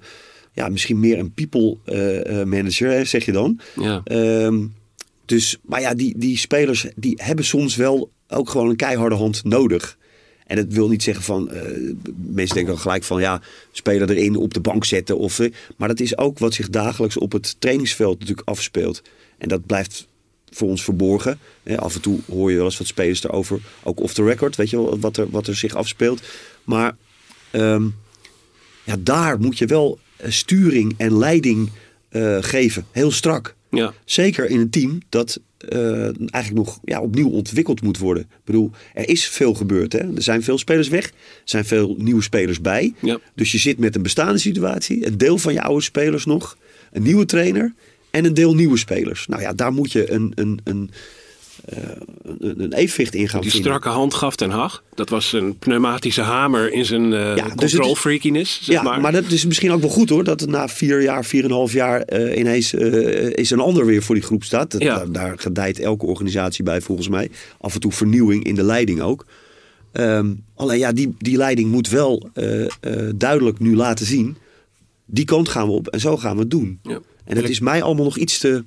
ja, 0.53 0.69
misschien 0.69 0.99
meer 0.99 1.19
een 1.19 1.31
people 1.31 1.77
manager, 2.45 2.89
hè, 2.89 3.05
zeg 3.05 3.25
je 3.25 3.31
dan. 3.31 3.59
Ja. 3.75 4.01
Ehm, 4.03 4.65
dus, 5.25 5.57
maar 5.61 5.81
ja, 5.81 5.93
die, 5.93 6.13
die 6.17 6.37
spelers 6.37 6.85
die 6.95 7.19
hebben 7.23 7.45
soms 7.45 7.75
wel 7.75 8.11
ook 8.27 8.49
gewoon 8.49 8.69
een 8.69 8.75
keiharde 8.75 9.15
hand 9.15 9.43
nodig. 9.43 9.97
En 10.45 10.55
dat 10.55 10.65
wil 10.69 10.87
niet 10.87 11.03
zeggen 11.03 11.23
van, 11.23 11.51
eh, 11.51 11.61
mensen 12.15 12.55
denken 12.55 12.65
dan 12.65 12.79
gelijk 12.79 13.03
van 13.03 13.21
ja, 13.21 13.41
speler 13.71 14.09
erin 14.09 14.35
op 14.35 14.53
de 14.53 14.59
bank 14.59 14.85
zetten. 14.85 15.17
Of, 15.17 15.39
eh, 15.39 15.51
maar 15.77 15.87
dat 15.87 15.99
is 15.99 16.17
ook 16.17 16.39
wat 16.39 16.53
zich 16.53 16.69
dagelijks 16.69 17.17
op 17.17 17.31
het 17.31 17.55
trainingsveld 17.59 18.19
natuurlijk 18.19 18.47
afspeelt. 18.47 19.01
En 19.37 19.47
dat 19.47 19.65
blijft 19.65 20.07
voor 20.49 20.69
ons 20.69 20.83
verborgen. 20.83 21.39
Hè, 21.63 21.79
af 21.79 21.95
en 21.95 22.01
toe 22.01 22.19
hoor 22.27 22.49
je 22.49 22.55
wel 22.55 22.65
eens 22.65 22.77
wat 22.77 22.87
spelers 22.87 23.23
erover, 23.23 23.59
ook 23.83 23.99
off 23.99 24.13
the 24.13 24.23
record, 24.23 24.55
weet 24.55 24.69
je 24.69 24.77
wel, 24.77 24.99
wat 24.99 25.17
er, 25.17 25.29
wat 25.29 25.47
er 25.47 25.55
zich 25.55 25.75
afspeelt. 25.75 26.21
Maar 26.63 26.95
ehm, 27.51 27.87
ja, 28.83 28.95
daar 28.99 29.39
moet 29.39 29.57
je 29.57 29.65
wel 29.65 29.99
eh, 30.15 30.31
sturing 30.31 30.93
en 30.97 31.17
leiding 31.17 31.69
eh, 32.09 32.37
geven, 32.41 32.85
heel 32.91 33.11
strak. 33.11 33.55
Ja. 33.75 33.93
Zeker 34.05 34.49
in 34.49 34.59
een 34.59 34.69
team 34.69 34.99
dat 35.09 35.39
eh, 35.57 36.03
eigenlijk 36.03 36.53
nog 36.53 36.79
ja, 36.83 37.01
opnieuw 37.01 37.29
ontwikkeld 37.29 37.81
moet 37.81 37.97
worden. 37.97 38.23
Ik 38.23 38.43
bedoel, 38.43 38.71
er 38.93 39.09
is 39.09 39.27
veel 39.27 39.53
gebeurd. 39.53 39.93
Hè? 39.93 39.99
Er 39.99 40.21
zijn 40.21 40.43
veel 40.43 40.57
spelers 40.57 40.87
weg. 40.87 41.05
Er 41.05 41.13
zijn 41.43 41.65
veel 41.65 41.95
nieuwe 41.97 42.21
spelers 42.21 42.61
bij. 42.61 42.93
Ja. 43.01 43.19
Dus 43.35 43.51
je 43.51 43.57
zit 43.57 43.77
met 43.77 43.95
een 43.95 44.01
bestaande 44.01 44.37
situatie. 44.37 45.07
Een 45.07 45.17
deel 45.17 45.37
van 45.37 45.53
je 45.53 45.61
oude 45.61 45.83
spelers 45.83 46.25
nog. 46.25 46.57
Een 46.91 47.03
nieuwe 47.03 47.25
trainer. 47.25 47.73
En 48.11 48.25
een 48.25 48.33
deel 48.33 48.55
nieuwe 48.55 48.77
spelers. 48.77 49.27
Nou 49.27 49.41
ja, 49.41 49.53
daar 49.53 49.73
moet 49.73 49.91
je 49.91 50.11
een, 50.11 50.31
een, 50.35 50.59
een, 50.63 50.89
een, 52.39 52.61
een 52.63 52.73
evenwicht 52.73 53.15
in 53.15 53.29
gaan 53.29 53.41
Die 53.41 53.51
vinden. 53.51 53.69
strakke 53.71 53.89
hand 53.97 54.13
gaf 54.13 54.35
Ten 54.35 54.49
Hag. 54.49 54.83
Dat 54.93 55.09
was 55.09 55.33
een 55.33 55.57
pneumatische 55.57 56.21
hamer 56.21 56.71
in 56.73 56.85
zijn 56.85 57.13
eh 57.13 57.33
dus 57.35 57.43
het 57.43 57.55
control 57.55 57.95
freakiness, 57.95 58.59
zeg 58.63 58.75
ja, 58.75 58.81
maar. 58.81 59.01
maar. 59.01 59.11
dat 59.11 59.31
is 59.31 59.45
misschien 59.45 59.71
ook 59.71 59.81
wel 59.81 59.89
goed 59.89 60.09
hoor. 60.09 60.23
Dat 60.23 60.39
het 60.39 60.49
na 60.49 60.67
vier 60.67 61.01
jaar, 61.01 61.25
vier 61.25 61.43
en 61.43 61.49
een 61.49 61.55
half 61.55 61.73
jaar 61.73 62.01
eh, 62.01 62.37
ineens 62.39 62.73
eh, 62.73 63.29
is 63.33 63.51
een 63.51 63.59
ander 63.59 63.85
weer 63.85 64.03
voor 64.03 64.15
die 64.15 64.23
groep 64.23 64.43
staat. 64.43 64.71
Dat- 64.71 64.81
Ja. 64.81 64.95
daar, 64.97 65.11
daar 65.11 65.33
gedijt 65.39 65.79
elke 65.79 66.05
organisatie 66.05 66.63
bij 66.63 66.81
volgens 66.81 67.09
mij. 67.09 67.29
Af 67.59 67.73
en 67.73 67.79
toe 67.79 67.91
vernieuwing 67.91 68.43
in 68.43 68.55
de 68.55 68.63
leiding 68.63 69.01
ook. 69.01 69.25
Ehm, 69.91 70.33
alleen 70.55 70.79
ja, 70.79 70.91
die, 70.91 71.15
die 71.19 71.37
leiding 71.37 71.71
moet 71.71 71.89
wel 71.89 72.29
eh, 72.33 72.63
eh, 72.63 72.69
duidelijk 73.15 73.59
nu 73.59 73.75
laten 73.75 74.05
zien. 74.05 74.37
Die 75.05 75.25
kant 75.25 75.49
gaan 75.49 75.67
we 75.67 75.73
op 75.73 75.87
en 75.87 75.99
zo 75.99 76.17
gaan 76.17 76.33
we 76.35 76.41
het 76.41 76.51
doen. 76.51 76.79
Ja. 76.83 76.99
En 77.25 77.35
het 77.37 77.49
is 77.49 77.59
mij 77.59 77.81
allemaal 77.83 78.03
nog 78.05 78.17
iets 78.17 78.37
te, 78.39 78.63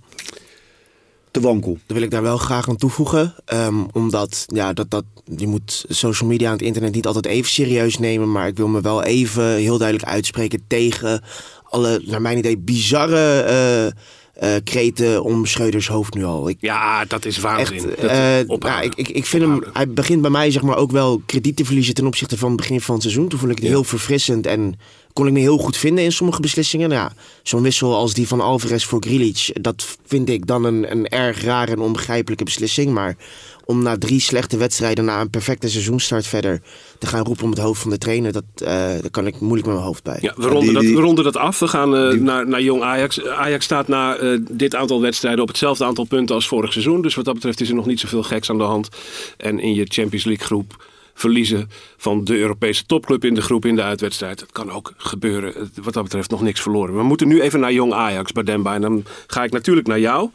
te 1.31 1.41
wankel. 1.41 1.79
Dan 1.87 1.97
wil 1.97 2.05
ik 2.07 2.11
daar 2.11 2.23
wel 2.23 2.37
graag 2.39 2.69
aan 2.69 2.77
toevoegen. 2.77 3.35
ehm, 3.45 3.75
omdat 3.93 4.45
ja, 4.47 4.73
dat, 4.73 4.91
dat, 4.91 5.05
je 5.37 5.47
moet 5.47 5.85
social 5.89 6.29
media 6.29 6.47
en 6.47 6.53
het 6.53 6.63
internet 6.63 6.95
niet 6.95 7.07
altijd 7.07 7.27
even 7.27 7.51
serieus 7.51 7.99
nemen. 7.99 8.33
Maar 8.33 8.47
ik 8.49 8.57
wil 8.57 8.69
me 8.69 8.81
wel 8.81 9.03
even 9.03 9.55
heel 9.55 9.79
duidelijk 9.79 10.09
uitspreken 10.09 10.63
tegen 10.67 11.23
alle, 11.71 12.03
naar 12.07 12.23
mijn 12.23 12.39
idee, 12.39 12.59
bizarre 12.59 13.41
eh, 13.41 13.87
eh, 13.87 14.63
kreten 14.65 15.23
om 15.23 15.47
Schreuders 15.47 15.89
hoofd 15.89 16.15
nu 16.15 16.25
al. 16.25 16.49
Ik, 16.49 16.57
Ja, 16.61 17.05
dat 17.05 17.25
is 17.25 17.39
waanzin. 17.39 17.77
Echt, 17.77 18.01
Dat- 18.01 18.11
ophouden. 18.47 18.59
nou, 18.71 18.85
ik, 18.85 18.95
ik, 18.95 19.09
ik 19.09 19.27
vind 19.27 19.43
hem, 19.43 19.63
hij 19.73 19.89
begint 19.89 20.21
bij 20.23 20.31
mij 20.31 20.51
zeg 20.51 20.63
maar 20.63 20.77
ook 20.77 20.91
wel 20.91 21.23
krediet 21.27 21.57
te 21.57 21.65
verliezen 21.65 21.95
ten 21.95 22.07
opzichte 22.07 22.39
van 22.39 22.49
het 22.49 22.57
begin 22.57 22.81
van 22.81 22.95
het 22.95 23.03
seizoen. 23.03 23.29
Toen 23.29 23.39
vond 23.39 23.53
ik 23.53 23.59
het 23.59 23.67
heel 23.69 23.85
verfrissend 23.85 24.47
en 24.47 24.75
kon 25.19 25.27
ik 25.27 25.33
me 25.33 25.39
heel 25.41 25.59
goed 25.59 25.77
vinden 25.77 26.05
in 26.05 26.13
sommige 26.13 26.41
beslissingen. 26.41 26.89
Nou, 26.89 27.01
ja, 27.01 27.13
zo'n 27.43 27.63
wissel 27.63 27.95
als 27.95 28.15
die 28.15 28.29
van 28.29 28.41
Alvarez 28.41 28.85
voor 28.85 29.03
Grealish, 29.03 29.51
dat 29.61 29.97
vind 30.07 30.29
ik 30.29 30.47
dan 30.47 30.65
een, 30.65 30.91
een 30.91 31.09
erg 31.09 31.43
rare 31.43 31.73
en 31.73 31.79
onbegrijpelijke 31.79 32.45
beslissing. 32.45 32.93
Maar 32.93 33.17
om 33.65 33.83
na 33.83 33.99
drie 33.99 34.21
slechte 34.21 34.57
wedstrijden, 34.57 35.05
na 35.05 35.21
een 35.21 35.31
perfecte 35.31 35.69
seizoenstart 35.69 36.27
verder 36.27 36.63
te 36.99 37.07
gaan 37.07 37.25
roepen 37.25 37.45
om 37.45 37.51
het 37.51 37.59
hoofd 37.59 37.81
van 37.83 37.91
de 37.91 37.99
trainer, 37.99 38.33
dat, 38.33 38.45
eh, 38.55 38.67
daar 38.69 39.11
kan 39.11 39.27
ik 39.27 39.41
moeilijk 39.41 39.67
met 39.67 39.75
mijn 39.75 39.87
hoofd 39.87 40.03
bij. 40.03 40.19
Ja, 40.21 40.35
we 40.37 40.47
ronden, 40.47 40.63
die- 40.63 40.73
dat, 40.73 40.95
we 40.95 41.01
ronden 41.01 41.25
dat 41.25 41.37
af. 41.37 41.59
We 41.59 41.69
gaan 41.69 41.97
eh, 41.97 42.19
naar, 42.21 42.49
naar 42.49 42.63
jong 42.63 42.83
Ajax. 42.83 43.25
Ajax 43.25 43.65
staat 43.65 43.89
na 43.89 44.17
eh, 44.17 44.39
dit 44.51 44.75
aantal 44.75 45.01
wedstrijden 45.01 45.43
op 45.43 45.49
hetzelfde 45.49 45.85
aantal 45.85 46.05
punten 46.05 46.35
als 46.35 46.49
vorig 46.49 46.73
seizoen. 46.73 47.03
Dus 47.03 47.15
wat 47.15 47.25
dat 47.25 47.35
betreft 47.35 47.61
is 47.61 47.69
er 47.69 47.75
nog 47.75 47.87
niet 47.87 48.01
zoveel 48.01 48.23
geks 48.23 48.51
aan 48.51 48.59
de 48.59 48.65
hand. 48.65 48.89
En 49.37 49.59
in 49.59 49.75
je 49.75 49.85
Champions 49.89 50.25
League 50.25 50.47
groep 50.47 50.88
verliezen 51.19 51.71
van 51.97 52.25
de 52.25 52.39
Europese 52.39 52.87
topclub 52.87 53.25
in 53.25 53.35
de 53.35 53.43
groep 53.43 53.65
in 53.65 53.77
de 53.77 53.83
uitwedstrijd. 53.83 54.39
Dat 54.39 54.53
kan 54.53 54.71
ook 54.71 54.93
gebeuren. 54.97 55.71
Wat 55.83 55.95
dat 55.95 56.03
betreft 56.03 56.31
nog 56.31 56.43
niks 56.43 56.61
verloren. 56.61 56.97
We 56.97 57.03
moeten 57.03 57.29
nu 57.29 57.41
even 57.41 57.61
naar 57.61 57.73
jong 57.73 57.93
Ajax 57.93 58.33
bij 58.33 58.43
Demba. 58.43 58.75
En 58.75 58.81
dan 58.81 59.05
ga 59.27 59.45
ik 59.45 59.51
natuurlijk 59.51 59.87
naar 59.87 60.01
jou. 60.01 60.31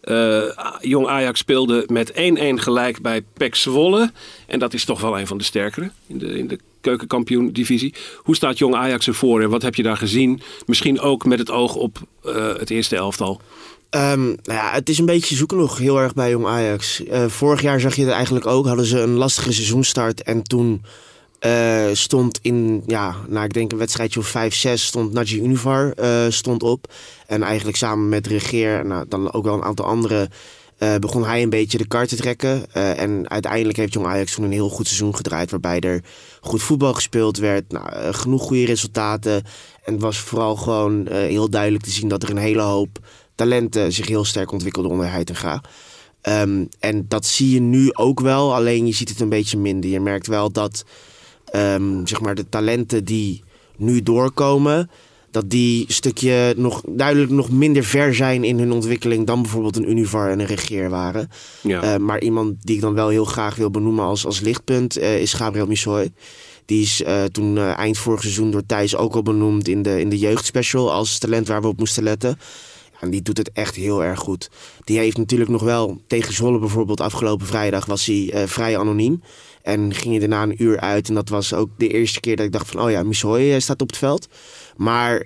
Eh, 0.00 0.42
jong 0.80 1.06
Ajax 1.06 1.38
speelde 1.38 1.84
met 1.86 2.12
1-1 2.12 2.60
gelijk 2.60 3.00
bij 3.02 3.22
PEC 3.32 3.54
Zwolle. 3.54 4.12
En 4.46 4.58
dat 4.58 4.74
is 4.74 4.84
toch 4.84 5.00
wel 5.00 5.18
een 5.18 5.26
van 5.26 5.38
de 5.38 5.44
sterkere 5.44 5.90
in 6.06 6.18
de, 6.18 6.38
in 6.38 6.46
de 6.46 6.58
keukenkampioen-divisie. 6.80 7.94
Hoe 8.16 8.36
staat 8.36 8.58
jong 8.58 8.74
Ajax 8.74 9.06
ervoor 9.06 9.42
en 9.42 9.50
wat 9.50 9.62
heb 9.62 9.74
je 9.74 9.82
daar 9.82 9.96
gezien? 9.96 10.40
Misschien 10.66 11.00
ook 11.00 11.24
met 11.24 11.38
het 11.38 11.50
oog 11.50 11.74
op 11.74 11.98
eh, 12.24 12.54
het 12.56 12.70
eerste 12.70 12.96
elftal. 12.96 13.40
Ehm, 13.94 14.24
nou 14.24 14.36
ja, 14.44 14.70
het 14.72 14.88
is 14.88 14.98
een 14.98 15.06
beetje 15.06 15.36
zoeken 15.36 15.56
nog 15.56 15.78
heel 15.78 16.00
erg 16.00 16.14
bij 16.14 16.30
Jong 16.30 16.46
Ajax. 16.46 17.04
Eh, 17.04 17.24
vorig 17.28 17.62
jaar 17.62 17.80
zag 17.80 17.94
je 17.94 18.02
het 18.02 18.10
eigenlijk 18.10 18.46
ook. 18.46 18.66
Hadden 18.66 18.84
ze 18.86 19.00
een 19.00 19.14
lastige 19.14 19.52
seizoenstart. 19.52 20.22
En 20.22 20.42
toen 20.42 20.84
eh, 21.38 21.86
stond 21.92 22.38
in, 22.42 22.82
ja, 22.86 23.14
nou, 23.28 23.44
ik 23.44 23.52
denk 23.52 23.72
een 23.72 23.78
wedstrijdje 23.78 24.20
of 24.20 24.26
5, 24.26 24.54
6, 24.54 24.84
stond 24.84 25.12
Naji 25.12 25.40
Univar 25.40 25.92
eh, 25.92 26.24
stond 26.28 26.62
op. 26.62 26.92
En 27.26 27.42
eigenlijk 27.42 27.76
samen 27.76 28.08
met 28.08 28.26
Regeer, 28.26 28.86
nou, 28.86 29.04
dan 29.08 29.32
ook 29.32 29.44
wel 29.44 29.54
een 29.54 29.64
aantal 29.64 29.86
anderen, 29.86 30.28
begon 31.00 31.24
hij 31.24 31.42
een 31.42 31.50
beetje 31.50 31.78
de 31.78 31.86
kar 31.86 32.06
te 32.06 32.16
trekken. 32.16 32.72
En 32.72 33.30
uiteindelijk 33.30 33.76
heeft 33.78 33.92
Jong 33.92 34.06
Ajax 34.06 34.34
toen 34.34 34.44
een 34.44 34.52
heel 34.52 34.68
goed 34.68 34.86
seizoen 34.86 35.16
gedraaid. 35.16 35.50
Waarbij 35.50 35.80
er 35.80 36.02
goed 36.40 36.62
voetbal 36.62 36.94
gespeeld 36.94 37.38
werd. 37.38 37.72
Nou, 37.72 38.12
genoeg 38.12 38.42
goede 38.42 38.64
resultaten. 38.64 39.42
En 39.84 39.92
het 39.92 40.02
was 40.02 40.18
vooral 40.18 40.56
gewoon 40.56 41.08
heel 41.10 41.50
duidelijk 41.50 41.84
te 41.84 41.90
zien 41.90 42.08
dat 42.08 42.22
er 42.22 42.30
een 42.30 42.36
hele 42.36 42.62
hoop 42.62 42.98
talenten 43.34 43.92
zich 43.92 44.08
heel 44.08 44.24
sterk 44.24 44.52
ontwikkelden 44.52 44.90
onder 44.90 45.10
Heitinga. 45.10 45.62
Ehm 46.20 46.64
en 46.80 47.04
dat 47.08 47.26
zie 47.26 47.50
je 47.50 47.60
nu 47.60 47.92
ook 47.92 48.20
wel, 48.20 48.54
alleen 48.54 48.86
je 48.86 48.92
ziet 48.92 49.08
het 49.08 49.20
een 49.20 49.28
beetje 49.28 49.58
minder. 49.58 49.90
Je 49.90 50.00
merkt 50.00 50.26
wel 50.26 50.52
dat 50.52 50.84
ehm, 51.44 52.06
zeg 52.06 52.20
maar 52.20 52.34
de 52.34 52.48
talenten 52.48 53.04
die 53.04 53.42
nu 53.76 54.02
doorkomen, 54.02 54.90
dat 55.30 55.50
die 55.50 55.84
een 55.86 55.94
stukje 55.94 56.54
nog 56.56 56.82
duidelijk 56.88 57.30
nog 57.30 57.50
minder 57.50 57.84
ver 57.84 58.14
zijn 58.14 58.44
in 58.44 58.58
hun 58.58 58.72
ontwikkeling 58.72 59.26
dan 59.26 59.42
bijvoorbeeld 59.42 59.76
een 59.76 59.90
Univar 59.90 60.30
en 60.30 60.40
een 60.40 60.46
Regeer 60.46 60.90
waren. 60.90 61.30
Ja. 61.60 61.82
Eh, 61.82 61.96
maar 61.96 62.20
iemand 62.20 62.54
die 62.60 62.74
ik 62.74 62.80
dan 62.80 62.94
wel 62.94 63.08
heel 63.08 63.24
graag 63.24 63.56
wil 63.56 63.70
benoemen 63.70 64.04
als, 64.04 64.26
als 64.26 64.40
lichtpunt 64.40 64.96
eh, 64.96 65.20
is 65.20 65.32
Gabriel 65.32 65.66
Missoy. 65.66 66.12
Die 66.64 66.82
is 66.82 67.02
eh, 67.02 67.24
toen 67.24 67.58
eh, 67.58 67.78
eind 67.78 67.98
vorig 67.98 68.20
seizoen 68.20 68.50
door 68.50 68.66
Thijs 68.66 68.96
ook 68.96 69.14
al 69.14 69.22
benoemd 69.22 69.68
in 69.68 69.82
de, 69.82 70.00
in 70.00 70.08
de 70.08 70.18
jeugdspecial 70.18 70.92
als 70.92 71.18
talent 71.18 71.48
waar 71.48 71.60
we 71.60 71.68
op 71.68 71.78
moesten 71.78 72.02
letten. 72.02 72.38
En 73.00 73.10
die 73.10 73.22
doet 73.22 73.38
het 73.38 73.52
echt 73.52 73.74
heel 73.74 74.04
erg 74.04 74.18
goed. 74.18 74.50
Die 74.84 74.98
heeft 74.98 75.16
natuurlijk 75.16 75.50
nog 75.50 75.62
wel 75.62 76.00
tegen 76.06 76.34
Zwolle 76.34 76.58
bijvoorbeeld 76.58 77.00
afgelopen 77.00 77.46
vrijdag 77.46 77.86
was 77.86 78.06
hij 78.06 78.30
eh, 78.32 78.46
vrij 78.46 78.78
anoniem. 78.78 79.22
En 79.62 79.94
ging 79.94 80.10
hij 80.10 80.18
daarna 80.18 80.42
een 80.42 80.62
uur 80.62 80.80
uit. 80.80 81.08
En 81.08 81.14
dat 81.14 81.28
was 81.28 81.54
ook 81.54 81.68
de 81.76 81.88
eerste 81.88 82.20
keer 82.20 82.36
dat 82.36 82.46
ik 82.46 82.52
dacht 82.52 82.70
van 82.70 82.80
oh 82.80 82.90
ja, 82.90 83.02
Missoy 83.02 83.52
eh, 83.52 83.60
staat 83.60 83.82
op 83.82 83.88
het 83.88 83.98
veld. 83.98 84.28
Maar 84.76 85.24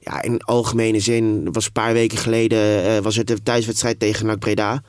ja, 0.00 0.22
in 0.22 0.42
algemene 0.42 1.00
zin, 1.00 1.52
was 1.52 1.66
een 1.66 1.72
paar 1.72 1.92
weken 1.92 2.18
geleden 2.18 2.84
eh, 2.84 2.98
was 2.98 3.16
het 3.16 3.26
de 3.26 3.42
thuiswedstrijd 3.42 3.98
tegen 3.98 4.26
NAC 4.26 4.38
Breda. 4.38 4.82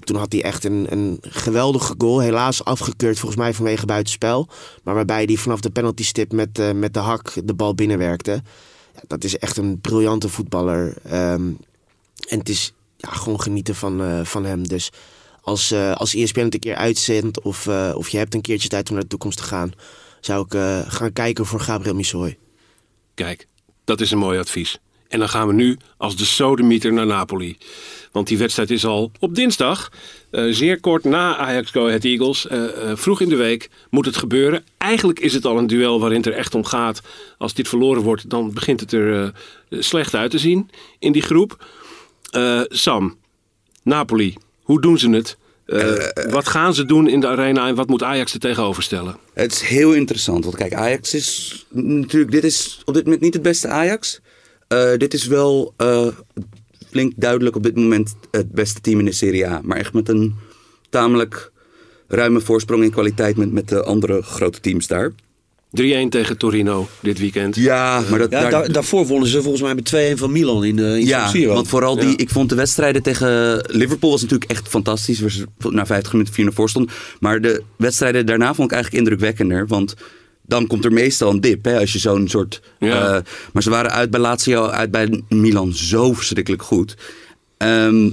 Toen 0.00 0.16
had 0.16 0.32
hij 0.32 0.42
echt 0.42 0.64
een, 0.64 0.86
een 0.90 1.18
geweldige 1.20 1.94
goal. 1.98 2.20
Helaas 2.20 2.64
afgekeurd 2.64 3.18
volgens 3.18 3.40
mij 3.40 3.54
vanwege 3.54 3.86
buitenspel. 3.86 4.48
Maar 4.82 4.94
waarbij 4.94 5.24
hij 5.24 5.36
vanaf 5.36 5.60
de 5.60 5.70
penaltystip 5.70 6.32
met, 6.32 6.74
met 6.74 6.94
de 6.94 7.00
hak 7.00 7.32
de 7.44 7.54
bal 7.54 7.74
binnenwerkte. 7.74 8.42
Dat 9.06 9.24
is 9.24 9.38
echt 9.38 9.56
een 9.56 9.80
briljante 9.80 10.28
voetballer. 10.28 10.96
Ehm, 11.04 11.52
en 12.28 12.38
het 12.38 12.48
is 12.48 12.72
ja, 12.96 13.10
gewoon 13.10 13.40
genieten 13.40 13.74
van, 13.74 14.02
eh, 14.02 14.24
van 14.24 14.44
hem. 14.44 14.68
Dus 14.68 14.90
als, 15.40 15.70
eh 15.70 15.92
als 15.92 16.14
ESPN 16.14 16.40
het 16.40 16.54
een 16.54 16.60
keer 16.60 16.74
uitzendt 16.74 17.40
of, 17.40 17.66
eh, 17.66 17.92
of 17.94 18.08
je 18.08 18.18
hebt 18.18 18.34
een 18.34 18.40
keertje 18.40 18.68
tijd 18.68 18.88
om 18.88 18.94
naar 18.94 19.02
de 19.02 19.08
toekomst 19.08 19.38
te 19.38 19.44
gaan... 19.44 19.72
zou 20.20 20.44
ik 20.44 20.52
gaan 20.88 21.12
kijken 21.12 21.46
voor 21.46 21.60
Gabriel 21.60 21.94
Missoy. 21.94 22.38
Kijk, 23.14 23.46
dat 23.84 24.00
is 24.00 24.10
een 24.10 24.18
mooi 24.18 24.38
advies. 24.38 24.80
En 25.10 25.18
dan 25.18 25.28
gaan 25.28 25.46
we 25.46 25.52
nu 25.52 25.76
als 25.96 26.16
de 26.16 26.24
sodemieter 26.24 26.92
naar 26.92 27.06
Napoli. 27.06 27.56
Want 28.12 28.26
die 28.28 28.38
wedstrijd 28.38 28.70
is 28.70 28.84
al 28.84 29.10
op 29.18 29.34
dinsdag. 29.34 29.90
eh, 30.30 30.44
zeer 30.50 30.80
kort 30.80 31.04
na 31.04 31.36
Ajax 31.36 31.70
Go 31.70 31.86
Ahead 31.86 32.04
Eagles. 32.04 32.46
eh, 32.46 32.90
eh, 32.90 32.96
vroeg 32.96 33.20
in 33.20 33.28
de 33.28 33.36
week 33.36 33.70
moet 33.90 34.06
het 34.06 34.16
gebeuren. 34.16 34.64
Eigenlijk 34.78 35.20
is 35.20 35.32
het 35.32 35.44
al 35.44 35.58
een 35.58 35.66
duel 35.66 36.00
waarin 36.00 36.16
het 36.18 36.26
er 36.26 36.32
echt 36.32 36.54
om 36.54 36.64
gaat. 36.64 37.00
Als 37.38 37.54
dit 37.54 37.68
verloren 37.68 38.02
wordt, 38.02 38.30
dan 38.30 38.52
begint 38.52 38.80
het 38.80 38.92
er 38.92 39.32
slecht 39.70 40.14
uit 40.14 40.30
te 40.30 40.38
zien 40.38 40.70
in 40.98 41.12
die 41.12 41.22
groep. 41.22 41.64
Sam, 42.68 43.16
Napoli, 43.82 44.34
hoe 44.62 44.80
doen 44.80 44.98
ze 44.98 45.10
het? 45.10 45.36
Wat 46.30 46.48
gaan 46.48 46.74
ze 46.74 46.84
doen 46.84 47.08
in 47.08 47.20
de 47.20 47.26
arena 47.26 47.68
en 47.68 47.74
wat 47.74 47.88
moet 47.88 48.02
Ajax 48.02 48.32
er 48.32 48.40
tegenover 48.40 48.82
stellen? 48.82 49.16
Het 49.34 49.52
is 49.52 49.60
heel 49.60 49.92
interessant. 49.92 50.44
Want 50.44 50.56
kijk, 50.56 50.74
Ajax 50.74 51.14
is 51.14 51.64
natuurlijk. 51.68 52.30
Dit 52.30 52.44
is 52.44 52.82
op 52.84 52.94
dit 52.94 53.04
moment 53.04 53.22
niet 53.22 53.34
het 53.34 53.42
beste 53.42 53.68
Ajax. 53.68 54.20
Eh, 54.70 54.96
dit 54.96 55.14
is 55.14 55.26
wel 55.26 55.74
eh, 55.76 56.06
flink 56.90 57.12
duidelijk 57.16 57.56
op 57.56 57.62
dit 57.62 57.76
moment 57.76 58.14
het 58.30 58.52
beste 58.52 58.80
team 58.80 58.98
in 58.98 59.04
de 59.04 59.12
Serie 59.12 59.46
A. 59.48 59.60
Maar 59.64 59.76
echt 59.76 59.92
met 59.92 60.08
een 60.08 60.34
tamelijk 60.90 61.52
ruime 62.08 62.40
voorsprong 62.40 62.82
in 62.82 62.90
kwaliteit 62.90 63.36
met, 63.36 63.52
met 63.52 63.68
de 63.68 63.82
andere 63.82 64.22
grote 64.22 64.60
teams 64.60 64.86
daar. 64.86 65.12
3-1 65.12 66.08
tegen 66.08 66.36
Torino 66.36 66.88
dit 67.02 67.18
weekend. 67.18 67.56
Ja, 67.56 68.02
maar 68.10 68.18
dat, 68.18 68.30
Ja, 68.30 68.40
daar- 68.40 68.50
daar- 68.50 68.72
daarvoor 68.72 69.06
wonnen 69.06 69.28
ze 69.28 69.42
volgens 69.42 69.62
mij 69.62 69.74
met 69.74 69.84
2-1 69.84 70.18
van 70.18 70.32
Milan 70.32 70.64
in, 70.64 70.78
eh 70.78 70.96
in 70.96 71.06
ja, 71.06 71.20
San 71.22 71.30
Siro. 71.30 71.54
want 71.54 71.68
vooral 71.68 71.96
die, 71.96 72.08
Ja. 72.08 72.16
ik 72.16 72.30
vond 72.30 72.48
de 72.48 72.54
wedstrijden 72.54 73.02
tegen 73.02 73.56
Liverpool 73.68 74.10
was 74.10 74.22
natuurlijk 74.22 74.50
echt 74.50 74.68
fantastisch. 74.68 75.20
Waar 75.20 75.30
ze 75.30 75.46
na 75.58 75.86
50 75.86 76.12
minuten 76.12 76.34
4 76.34 76.52
voor 76.52 76.68
stond. 76.68 76.90
Maar 77.20 77.40
de 77.40 77.62
wedstrijden 77.76 78.26
daarna 78.26 78.54
vond 78.54 78.70
ik 78.70 78.74
eigenlijk 78.74 79.04
indrukwekkender. 79.04 79.66
Want 79.66 79.94
dan 80.50 80.66
komt 80.66 80.84
er 80.84 80.92
meestal 80.92 81.30
een 81.30 81.40
dip. 81.40 81.64
Hè, 81.64 81.78
als 81.78 81.92
je 81.92 81.98
zo'n 81.98 82.28
soort. 82.28 82.62
Ja. 82.78 83.16
eh, 83.16 83.22
maar 83.52 83.62
ze 83.62 83.70
waren 83.70 83.90
uit 83.90 84.10
bij 84.10 84.20
Lazio, 84.20 84.66
uit 84.66 84.90
bij 84.90 85.22
Milan 85.28 85.72
zo 85.74 86.12
verschrikkelijk 86.12 86.62
goed. 86.62 86.96
Ehm, 87.56 88.10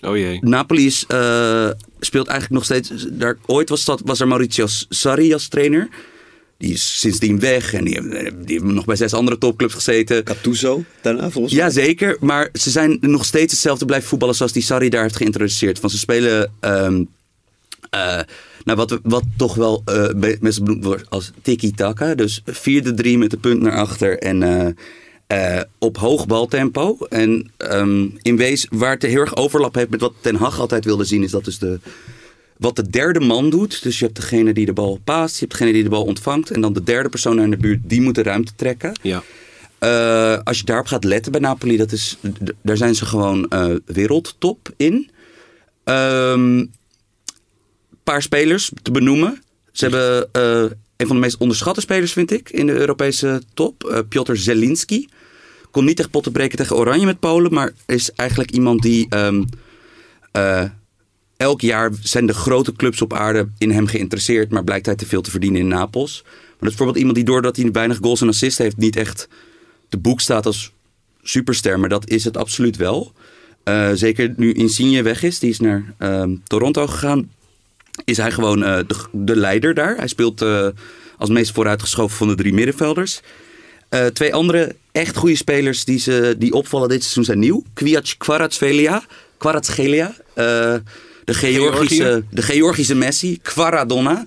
Oh 0.00 0.16
jee. 0.16 0.38
Napoli 0.40 0.86
is, 0.86 1.04
eh, 1.08 1.68
speelt 2.00 2.26
eigenlijk 2.26 2.50
nog 2.50 2.64
steeds. 2.64 3.06
Daar, 3.10 3.36
ooit 3.46 3.68
was, 3.68 3.84
dat, 3.84 4.02
was 4.04 4.20
er 4.20 4.28
Maurizio 4.28 4.66
Sarri 4.88 5.32
als 5.32 5.48
trainer. 5.48 5.88
Die 6.58 6.72
is 6.72 7.00
sindsdien 7.00 7.40
weg 7.40 7.72
en 7.74 7.84
die 7.84 7.94
hebben, 7.94 8.44
die 8.46 8.56
hebben 8.56 8.74
nog 8.74 8.84
bij 8.84 8.96
zes 8.96 9.12
andere 9.14 9.38
topclubs 9.38 9.74
gezeten. 9.74 10.20
Gattuso 10.24 10.84
daarna 11.00 11.30
volgens 11.30 11.54
mij. 11.54 11.64
Ja, 11.64 11.70
zeker. 11.70 12.16
Maar 12.20 12.48
ze 12.52 12.70
zijn 12.70 12.98
nog 13.00 13.24
steeds 13.24 13.52
hetzelfde 13.52 13.84
blijven 13.84 14.08
voetballen 14.08 14.34
zoals 14.34 14.52
die 14.52 14.62
Sarri 14.62 14.88
daar 14.88 15.02
heeft 15.02 15.16
geïntroduceerd. 15.16 15.78
Van 15.78 15.90
ze 15.90 15.98
spelen. 15.98 16.52
ehm, 16.60 17.04
eh, 17.90 18.20
nou, 18.64 18.76
wat, 18.78 18.98
wat 19.02 19.22
toch 19.36 19.54
wel 19.54 19.82
eh, 19.84 20.08
bij- 20.16 20.38
mensen 20.40 20.64
benoemd 20.64 20.84
wordt 20.84 21.10
als 21.10 21.30
tiki-taka. 21.42 22.14
Dus 22.14 22.42
4-3 22.46 23.18
met 23.18 23.30
de 23.30 23.38
punt 23.40 23.60
naar 23.60 23.76
achter 23.76 24.18
en 24.18 24.42
eh, 24.42 25.56
eh, 25.56 25.62
op 25.78 25.96
hoog 25.98 26.26
baltempo. 26.26 26.96
En 27.08 27.50
ehm, 27.56 28.06
in 28.22 28.36
wees 28.36 28.66
waar 28.70 28.90
het 28.92 29.02
heel 29.02 29.20
erg 29.20 29.36
overlap 29.36 29.74
heeft 29.74 29.90
met 29.90 30.00
wat 30.00 30.12
Ten 30.20 30.34
Hag 30.34 30.60
altijd 30.60 30.84
wilde 30.84 31.04
zien, 31.04 31.22
is 31.22 31.30
dat 31.30 31.44
dus 31.44 31.58
de, 31.58 31.80
wat 32.56 32.76
de 32.76 32.90
derde 32.90 33.20
man 33.20 33.50
doet. 33.50 33.82
Dus 33.82 33.98
je 33.98 34.04
hebt 34.04 34.16
degene 34.16 34.52
die 34.52 34.66
de 34.66 34.72
bal 34.72 35.00
paast, 35.04 35.34
je 35.34 35.38
hebt 35.40 35.52
degene 35.58 35.72
die 35.72 35.82
de 35.82 35.88
bal 35.88 36.04
ontvangt. 36.04 36.50
En 36.50 36.60
dan 36.60 36.72
de 36.72 36.82
derde 36.82 37.08
persoon 37.08 37.40
in 37.40 37.50
de 37.50 37.56
buurt, 37.56 37.80
die 37.82 38.00
moet 38.00 38.14
de 38.14 38.22
ruimte 38.22 38.52
trekken. 38.56 38.92
Ja. 39.02 39.22
Eh, 39.78 40.38
als 40.44 40.58
je 40.58 40.64
daarop 40.64 40.86
gaat 40.86 41.04
letten 41.04 41.32
bij 41.32 41.40
Napoli, 41.40 41.76
dat 41.76 41.92
is, 41.92 42.16
daar 42.62 42.76
zijn 42.76 42.94
ze 42.94 43.06
gewoon 43.06 43.48
eh, 43.48 43.70
wereldtop 43.86 44.68
in. 44.76 45.10
Ehm, 45.84 46.64
paar 48.08 48.22
spelers 48.22 48.70
te 48.82 48.90
benoemen. 48.90 49.42
Ze 49.72 49.84
hebben 49.84 50.28
eh, 50.32 50.76
een 50.96 51.06
van 51.06 51.16
de 51.16 51.22
meest 51.22 51.36
onderschatte 51.36 51.80
spelers, 51.80 52.12
vind 52.12 52.30
ik, 52.30 52.50
in 52.50 52.66
de 52.66 52.72
Europese 52.72 53.42
top. 53.54 53.84
eh 53.84 53.98
Piotr 54.08 54.34
Zelinski. 54.34 55.08
Kon 55.70 55.84
niet 55.84 55.98
echt 55.98 56.10
potten 56.10 56.32
breken 56.32 56.58
tegen 56.58 56.76
Oranje 56.76 57.06
met 57.06 57.20
Polen, 57.20 57.52
maar 57.52 57.72
is 57.86 58.12
eigenlijk 58.12 58.50
iemand 58.50 58.82
die. 58.82 59.06
ehm, 59.08 59.44
eh, 60.32 60.64
elk 61.36 61.60
jaar 61.60 61.90
zijn 62.02 62.26
de 62.26 62.34
grote 62.34 62.72
clubs 62.72 63.02
op 63.02 63.12
aarde 63.12 63.48
in 63.58 63.70
hem 63.70 63.86
geïnteresseerd, 63.86 64.50
maar 64.50 64.64
blijkt 64.64 64.86
hij 64.86 64.94
te 64.94 65.06
veel 65.06 65.22
te 65.22 65.30
verdienen 65.30 65.60
in 65.60 65.68
Napels. 65.68 66.22
Maar 66.22 66.32
dat 66.32 66.68
is 66.68 66.68
bijvoorbeeld 66.68 66.98
iemand 66.98 67.16
die 67.16 67.24
doordat 67.24 67.56
hij 67.56 67.70
weinig 67.70 67.98
goals 68.00 68.20
en 68.20 68.28
assists 68.28 68.58
heeft, 68.58 68.76
niet 68.76 68.96
echt 68.96 69.28
te 69.88 69.98
boek 69.98 70.20
staat 70.20 70.46
als 70.46 70.72
superster, 71.22 71.80
maar 71.80 71.88
dat 71.88 72.08
is 72.08 72.24
het 72.24 72.36
absoluut 72.36 72.76
wel. 72.76 73.12
Zeker 73.94 74.32
nu 74.36 74.52
Insigne 74.52 75.02
weg 75.02 75.22
is, 75.22 75.38
die 75.38 75.50
is 75.50 75.60
naar 75.60 75.94
ehm, 75.98 76.36
Toronto 76.44 76.86
gegaan, 76.86 77.28
is 78.04 78.16
hij 78.16 78.30
gewoon 78.30 78.64
eh, 78.64 78.78
de, 78.86 78.94
de 79.12 79.36
leider 79.36 79.74
daar. 79.74 79.96
Hij 79.96 80.08
speelt 80.08 80.42
eh, 80.42 80.66
als 81.18 81.28
meest 81.30 81.52
vooruitgeschoven 81.52 82.16
van 82.16 82.28
de 82.28 82.34
drie 82.34 82.52
middenvelders. 82.52 83.20
Eh, 83.88 84.06
twee 84.06 84.34
andere 84.34 84.74
echt 84.92 85.16
goede 85.16 85.36
spelers 85.36 85.84
die, 85.84 85.98
ze, 85.98 86.34
die 86.38 86.52
opvallen 86.52 86.88
dit 86.88 87.00
seizoen 87.02 87.24
zijn 87.24 87.38
nieuw. 87.38 87.62
Kwiac 87.74 88.14
Kvaratskhelia. 88.18 89.02
Kvaratskhelia. 89.38 90.14
eh, 90.34 90.44
de, 91.24 91.34
Georgische, 91.34 92.02
Georgië. 92.04 92.24
de 92.30 92.42
Georgische 92.42 92.94
Messi. 92.94 93.38
Kvaradonna. 93.42 94.24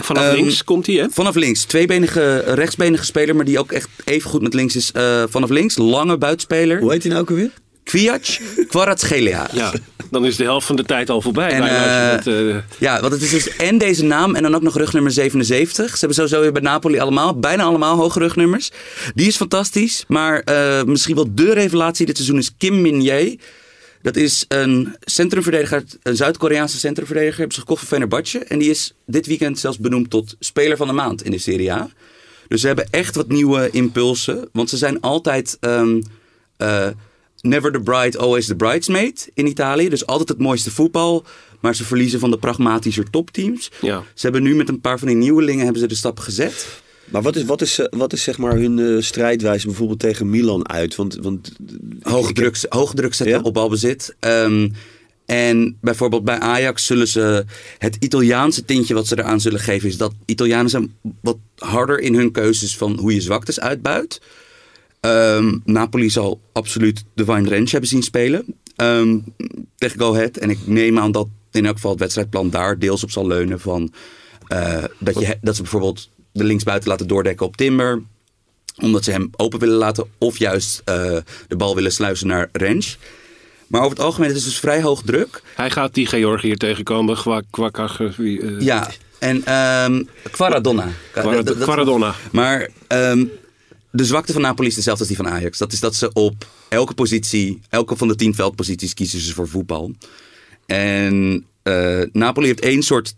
Vanaf 0.00 0.24
Ehm, 0.24 0.34
links 0.34 0.64
komt 0.64 0.86
hij, 0.86 0.94
hè? 0.96 1.06
Vanaf 1.10 1.34
links. 1.34 1.64
Tweebenige, 1.64 2.38
rechtsbenige 2.38 3.04
speler, 3.04 3.36
maar 3.36 3.44
die 3.44 3.58
ook 3.58 3.72
echt 3.72 3.88
even 4.04 4.30
goed 4.30 4.42
met 4.42 4.54
links 4.54 4.76
is. 4.76 4.92
eh, 4.92 5.22
vanaf 5.28 5.50
links. 5.50 5.76
Lange 5.76 6.18
buitenspeler. 6.18 6.80
Hoe 6.80 6.92
heet 6.92 7.02
hij 7.02 7.10
nou 7.10 7.22
ook 7.22 7.30
alweer? 7.30 7.50
Kwiac 7.84 8.38
Kvaratskhelia. 8.68 9.48
Ja, 9.52 9.72
dan 10.10 10.24
is 10.24 10.36
de 10.36 10.44
helft 10.44 10.66
van 10.66 10.76
de 10.76 10.84
tijd 10.84 11.10
al 11.10 11.20
voorbij. 11.20 11.50
En, 11.50 11.60
bijna 11.60 12.14
als 12.14 12.24
je 12.24 12.30
dat, 12.30 12.54
eh, 12.54 12.78
Ja, 12.78 13.00
want 13.00 13.12
het 13.12 13.22
is 13.22 13.30
dus 13.30 13.56
en 13.56 13.78
deze 13.78 14.04
naam 14.04 14.34
en 14.34 14.42
dan 14.42 14.54
ook 14.54 14.62
nog 14.62 14.76
rugnummer 14.76 15.12
77. 15.12 15.84
Ze 15.90 15.98
hebben 15.98 16.14
sowieso 16.14 16.40
weer 16.40 16.52
bij 16.52 16.62
Napoli 16.62 16.98
allemaal, 16.98 17.38
bijna 17.38 17.62
allemaal 17.62 17.96
hoge 17.96 18.18
rugnummers. 18.18 18.70
Die 19.14 19.26
is 19.26 19.36
fantastisch, 19.36 20.04
maar 20.08 20.40
eh, 20.40 20.82
misschien 20.82 21.14
wel 21.14 21.34
de 21.34 21.52
revelatie 21.52 22.06
dit 22.06 22.16
seizoen 22.16 22.38
is 22.38 22.54
Kim 22.58 22.80
Min-jae. 22.80 23.38
Dat 24.02 24.16
is 24.16 24.44
een 24.48 24.96
centrumverdediger, 25.00 25.82
een 26.02 26.16
Zuid-Koreaanse 26.16 26.78
centrumverdediger. 26.78 27.38
Hebben 27.38 27.54
ze 27.54 27.60
gekocht 27.60 27.80
van 27.80 27.88
Fenerbahce. 27.88 28.38
En 28.38 28.58
die 28.58 28.70
is 28.70 28.94
dit 29.06 29.26
weekend 29.26 29.58
zelfs 29.58 29.78
benoemd 29.78 30.10
tot 30.10 30.36
speler 30.38 30.76
van 30.76 30.86
de 30.86 30.92
maand 30.92 31.24
in 31.24 31.30
de 31.30 31.38
Serie 31.38 31.72
A. 31.72 31.88
Dus 32.48 32.60
ze 32.60 32.66
hebben 32.66 32.86
echt 32.90 33.14
wat 33.14 33.28
nieuwe 33.28 33.68
impulsen. 33.70 34.48
Want 34.52 34.70
ze 34.70 34.76
zijn 34.76 35.00
altijd 35.00 35.56
ehm, 35.60 36.00
eh, 36.56 36.86
never 37.42 37.72
the 37.72 37.80
bride, 37.80 38.18
always 38.18 38.46
the 38.46 38.54
bridesmaid 38.56 39.30
in 39.34 39.46
Italië. 39.46 39.88
Dus 39.88 40.06
altijd 40.06 40.28
het 40.28 40.38
mooiste 40.38 40.70
voetbal. 40.70 41.24
Maar 41.60 41.74
ze 41.74 41.84
verliezen 41.84 42.20
van 42.20 42.30
de 42.30 42.38
pragmatischer 42.38 43.10
topteams. 43.10 43.70
Ja. 43.80 44.02
Ze 44.14 44.20
hebben 44.22 44.42
nu 44.42 44.54
met 44.54 44.68
een 44.68 44.80
paar 44.80 44.98
van 44.98 45.08
die 45.08 45.16
nieuwelingen 45.16 45.62
hebben 45.64 45.80
ze 45.82 45.86
de 45.88 45.94
stap 45.94 46.18
gezet. 46.18 46.66
Maar 47.04 47.22
wat 47.22 47.36
is, 47.36 47.44
wat 47.44 47.60
is, 47.60 47.78
eh, 47.78 47.86
wat 47.90 48.12
is 48.12 48.22
zeg 48.22 48.38
maar 48.38 48.54
hun 48.56 48.78
eh, 48.78 49.02
strijdwijze 49.02 49.66
bijvoorbeeld 49.66 49.98
tegen 49.98 50.30
Milan 50.30 50.68
uit? 50.68 50.94
Want, 50.94 51.14
want 51.20 51.52
Hoge 52.02 52.28
ik- 52.28 52.34
druk, 52.34 52.64
hoge 52.68 52.94
druk 52.94 53.14
zetten 53.14 53.36
Ja? 53.36 53.42
op 53.42 53.54
balbezit. 53.54 54.14
Ehm, 54.18 54.68
en 55.26 55.76
bijvoorbeeld 55.80 56.24
bij 56.24 56.38
Ajax 56.38 56.86
zullen 56.86 57.08
ze 57.08 57.44
het 57.78 57.96
Italiaanse 58.00 58.64
tintje 58.64 58.94
wat 58.94 59.06
ze 59.06 59.18
eraan 59.18 59.40
zullen 59.40 59.60
geven, 59.60 59.88
is 59.88 59.96
dat 59.96 60.12
Italianen 60.24 60.70
zijn 60.70 60.94
wat 61.20 61.36
harder 61.56 61.98
in 62.00 62.14
hun 62.14 62.32
keuzes 62.32 62.76
van 62.76 62.98
hoe 62.98 63.14
je 63.14 63.20
zwaktes 63.20 63.60
uitbuit. 63.60 64.20
Ehm, 65.06 65.58
Napoli 65.64 66.10
zal 66.10 66.40
absoluut 66.52 67.04
de 67.14 67.24
Wine 67.24 67.48
Range 67.48 67.68
hebben 67.70 67.88
zien 67.88 68.02
spelen 68.02 68.44
ehm, 68.76 69.18
tegen 69.76 69.98
Go 70.00 70.14
Ahead. 70.14 70.36
En 70.36 70.50
ik 70.50 70.58
neem 70.64 70.98
aan 70.98 71.12
dat 71.12 71.28
in 71.50 71.66
elk 71.66 71.74
geval 71.74 71.90
het 71.90 72.00
wedstrijdplan 72.00 72.50
daar 72.50 72.78
deels 72.78 73.02
op 73.02 73.10
zal 73.10 73.26
leunen 73.26 73.60
van 73.60 73.92
eh, 74.46 74.84
dat, 74.98 75.20
je, 75.20 75.38
dat 75.40 75.56
ze 75.56 75.62
bijvoorbeeld 75.62 76.10
de 76.32 76.44
linksbuiten 76.44 76.88
laten 76.88 77.06
doordekken 77.06 77.46
op 77.46 77.56
Timber 77.56 78.02
omdat 78.82 79.04
ze 79.04 79.10
hem 79.10 79.30
open 79.36 79.58
willen 79.58 79.76
laten 79.76 80.06
of 80.18 80.38
juist 80.38 80.82
eh, 80.84 81.16
de 81.48 81.56
bal 81.56 81.74
willen 81.74 81.92
sluizen 81.92 82.26
naar 82.26 82.48
range. 82.52 82.94
Maar 83.66 83.80
over 83.80 83.96
het 83.96 84.06
algemeen 84.06 84.28
het 84.28 84.38
is 84.38 84.44
dus 84.44 84.58
vrij 84.58 84.82
hoog 84.82 85.02
druk. 85.02 85.42
hij 85.54 85.70
gaat 85.70 85.94
die 85.94 86.06
Georgië 86.06 86.46
hier 86.46 86.56
tegenkomen. 86.56 87.16
Kwa, 87.16 87.42
kwa, 87.50 87.68
kwa- 87.68 88.10
wie, 88.16 88.40
eh, 88.40 88.60
Ja, 88.60 88.90
en 89.18 89.44
ehm 89.44 90.02
Quaradonna. 90.30 90.88
Quaradonna. 91.60 92.14
Maar 92.32 92.68
de 93.92 94.04
zwakte 94.04 94.32
van 94.32 94.42
Napoli 94.42 94.68
is 94.68 94.74
dezelfde 94.74 95.04
als 95.04 95.14
die 95.14 95.24
van 95.24 95.32
Ajax. 95.32 95.58
Dat 95.58 95.72
is 95.72 95.80
dat 95.80 95.94
ze 95.94 96.12
op 96.12 96.46
elke 96.68 96.94
positie, 96.94 97.60
elke 97.68 97.96
van 97.96 98.08
de 98.08 98.14
tien 98.14 98.34
veldposities 98.34 98.94
kiezen 98.94 99.20
ze 99.20 99.34
voor 99.34 99.48
voetbal. 99.48 99.92
En 100.66 101.46
eh, 101.62 102.02
Napoli 102.12 102.46
heeft 102.46 102.60
één 102.60 102.82
soort 102.82 103.14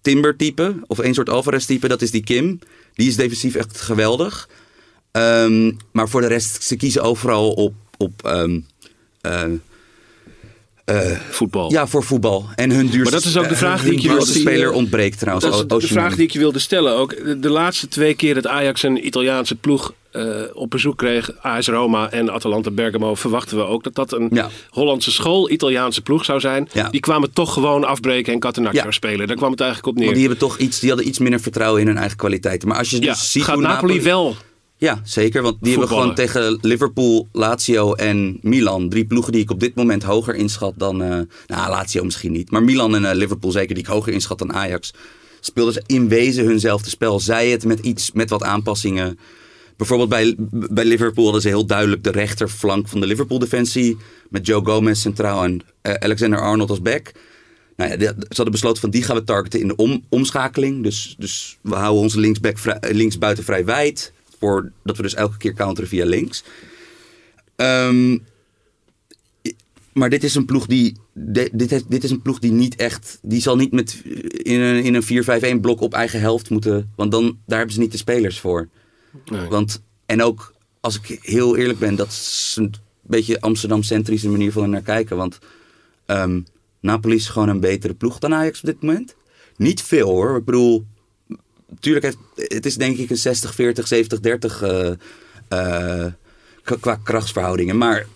Timber-type, 0.00 0.76
of 0.86 0.98
één 0.98 1.14
soort 1.14 1.28
Alvarez-type, 1.28 1.88
dat 1.88 2.02
is 2.02 2.10
die 2.10 2.24
Kim. 2.24 2.58
Die 2.94 3.08
is 3.08 3.16
defensief 3.16 3.54
echt 3.54 3.80
geweldig. 3.80 4.48
Ehm, 5.10 5.72
maar 5.92 6.08
voor 6.08 6.20
de 6.20 6.26
rest, 6.26 6.62
ze 6.62 6.76
kiezen 6.76 7.02
overal 7.02 7.52
op, 7.52 7.74
op 7.96 8.24
ehm, 8.24 8.60
eh, 10.86 11.10
voetbal. 11.30 11.70
ja, 11.72 11.86
voor 11.86 12.02
voetbal. 12.04 12.46
En 12.54 12.70
hun 12.70 12.80
duurste, 12.86 12.98
Maar 13.02 13.10
dat 13.20 13.24
is 13.24 13.36
ook 13.36 13.48
de 13.48 13.56
vraag 13.56 13.82
die 13.82 13.92
ik 13.92 13.98
je 13.98 14.08
wilde- 14.08 14.26
speler 14.26 14.72
ontbreekt 14.72 15.18
trouwens. 15.18 15.66
Dat 15.66 15.82
is 15.82 15.88
de, 15.88 15.94
vraag 15.94 16.14
die 16.16 16.24
ik 16.24 16.30
je 16.30 16.38
wilde 16.38 16.58
stellen 16.58 16.96
ook. 16.96 17.16
De, 17.24 17.38
de 17.38 17.50
laatste 17.50 17.88
twee 17.88 18.14
keer 18.14 18.34
dat 18.34 18.46
Ajax 18.46 18.82
een 18.82 19.06
Italiaanse 19.06 19.54
ploeg 19.54 19.92
eh, 20.12 20.24
op 20.52 20.70
bezoek 20.70 20.96
kreeg, 20.98 21.30
AS 21.42 21.68
Roma 21.68 22.10
en 22.10 22.32
Atalanta 22.32 22.70
Bergamo, 22.70 23.14
verwachten 23.14 23.56
we 23.56 23.62
ook 23.64 23.84
dat 23.84 23.94
dat 23.94 24.12
een 24.12 24.28
Ja. 24.32 24.48
Hollandse 24.70 25.12
school 25.12 25.50
Italiaanse 25.50 26.00
ploeg 26.02 26.24
zou 26.24 26.40
zijn. 26.40 26.68
Ja. 26.72 26.88
Die 26.90 27.00
kwamen 27.00 27.32
toch 27.32 27.52
gewoon 27.52 27.84
afbreken 27.84 28.32
en 28.32 28.38
Catenaccio 28.40 28.84
Ja. 28.84 28.90
spelen. 28.90 29.26
Daar 29.26 29.36
kwam 29.36 29.50
het 29.50 29.60
eigenlijk 29.60 29.90
op 29.90 29.94
neer. 29.96 30.04
Want 30.04 30.18
die 30.18 30.28
hebben 30.28 30.48
toch 30.48 30.58
iets, 30.58 30.80
die 30.80 30.88
hadden 30.88 31.08
iets 31.08 31.18
minder 31.18 31.40
vertrouwen 31.40 31.80
in 31.80 31.86
hun 31.86 31.96
eigen 31.98 32.16
kwaliteiten. 32.16 32.68
Maar 32.68 32.78
als 32.78 32.90
je 32.90 32.98
dus 32.98 33.32
ziet 33.32 33.42
gaat 33.42 33.54
hoe 33.54 33.62
Napoli, 33.64 34.02
wel 34.02 34.36
Ja, 34.78 35.00
zeker. 35.04 35.42
Want 35.42 35.56
die 35.60 35.70
hebben 35.70 35.88
gewoon 35.88 36.14
tegen 36.14 36.58
Liverpool, 36.60 37.28
Lazio 37.32 37.94
en 37.94 38.38
Milan. 38.42 38.88
Drie 38.88 39.04
ploegen 39.04 39.32
die 39.32 39.42
ik 39.42 39.50
op 39.50 39.60
dit 39.60 39.74
moment 39.74 40.02
hoger 40.02 40.34
inschat 40.34 40.74
dan... 40.76 41.02
eh, 41.02 41.20
nou, 41.46 41.70
Lazio 41.70 42.04
misschien 42.04 42.32
niet. 42.32 42.50
Maar 42.50 42.62
Milan 42.62 42.94
en 42.94 43.04
eh, 43.04 43.16
Liverpool 43.16 43.50
zeker 43.50 43.74
die 43.74 43.84
ik 43.84 43.90
hoger 43.90 44.12
inschat 44.12 44.38
dan 44.38 44.52
Ajax. 44.52 44.94
Speelden 45.40 45.74
ze 45.74 45.82
in 45.86 46.08
wezen 46.08 46.44
hunzelfde 46.44 46.90
spel. 46.90 47.20
Zij 47.20 47.48
het 47.48 47.64
met 47.64 47.78
iets, 47.78 48.12
met 48.12 48.30
wat 48.30 48.42
aanpassingen. 48.42 49.18
Bijvoorbeeld 49.76 50.08
bij, 50.08 50.34
bij 50.50 50.84
Liverpool 50.84 51.24
hadden 51.24 51.42
ze 51.42 51.48
heel 51.48 51.66
duidelijk 51.66 52.04
de 52.04 52.10
rechterflank 52.10 52.88
van 52.88 53.00
de 53.00 53.06
Liverpool-defensie. 53.06 53.96
Met 54.28 54.46
Joe 54.46 54.64
Gomez 54.64 55.00
centraal 55.00 55.44
en 55.44 55.60
eh, 55.82 55.94
Alexander 55.94 56.40
Arnold 56.40 56.70
als 56.70 56.82
back. 56.82 57.12
Nou 57.76 57.90
ja, 57.90 57.98
ze 57.98 58.14
hadden 58.28 58.50
besloten 58.50 58.80
van 58.80 58.90
die 58.90 59.02
gaan 59.02 59.16
we 59.16 59.24
targeten 59.24 59.60
in 59.60 59.68
de 59.68 59.76
om, 59.76 60.04
omschakeling. 60.08 60.82
Dus, 60.82 61.14
dus 61.18 61.58
we 61.60 61.74
houden 61.74 62.02
onze 62.02 62.20
linksback 62.20 62.58
vrij, 62.58 62.78
eh, 62.78 62.94
linksbuiten 62.94 63.44
vrij 63.44 63.64
wijd. 63.64 64.12
Voor, 64.38 64.72
dat 64.84 64.96
we 64.96 65.02
dus 65.02 65.14
elke 65.14 65.36
keer 65.36 65.54
counteren 65.54 65.88
via 65.88 66.04
links. 66.04 66.44
Ehm, 67.56 68.18
maar 69.92 70.10
dit 70.10 70.24
is 70.24 70.34
een 70.34 70.44
ploeg 70.44 70.66
die. 70.66 70.96
dit, 71.12 71.84
dit 71.88 72.04
is 72.04 72.10
een 72.10 72.22
ploeg 72.22 72.38
die 72.38 72.52
niet 72.52 72.76
echt. 72.76 73.18
Die 73.22 73.40
zal 73.40 73.56
niet 73.56 73.72
met 73.72 74.02
in 74.28 74.60
een, 74.60 74.84
in 74.84 74.94
een 74.94 75.56
4-5-1 75.58 75.60
blok 75.60 75.80
op 75.80 75.94
eigen 75.94 76.20
helft 76.20 76.50
moeten. 76.50 76.92
Want 76.96 77.10
dan, 77.10 77.38
daar 77.46 77.56
hebben 77.58 77.74
ze 77.74 77.80
niet 77.80 77.92
de 77.92 77.98
spelers 77.98 78.40
voor. 78.40 78.68
Nee. 79.24 79.48
Want, 79.48 79.82
en 80.06 80.22
ook, 80.22 80.54
als 80.80 81.00
ik 81.00 81.18
heel 81.22 81.56
eerlijk 81.56 81.78
ben, 81.78 81.94
dat 81.94 82.08
is 82.08 82.54
een 82.58 82.74
beetje 83.02 83.40
Amsterdam-centrische 83.40 84.28
manier 84.28 84.52
van 84.52 84.62
er 84.62 84.68
naar 84.68 84.82
kijken. 84.82 85.16
Want 85.16 85.38
ehm, 86.06 86.40
Napoli 86.80 87.14
is 87.14 87.28
gewoon 87.28 87.48
een 87.48 87.60
betere 87.60 87.94
ploeg 87.94 88.18
dan 88.18 88.34
Ajax 88.34 88.60
op 88.60 88.66
dit 88.66 88.82
moment. 88.82 89.14
Niet 89.56 89.82
veel 89.82 90.08
hoor. 90.08 90.36
Ik 90.36 90.44
bedoel, 90.44 90.86
natuurlijk, 91.70 92.04
heeft, 92.04 92.18
het 92.34 92.66
is 92.66 92.74
denk 92.76 92.96
ik 92.98 93.10
een 93.10 93.16
60-40, 93.16 93.86
70-30 93.88 94.62
eh, 94.62 94.90
eh, 95.48 96.12
qua- 96.62 96.76
qua 96.80 96.94
krachtsverhoudingen. 97.04 97.78
Maar 97.78 98.06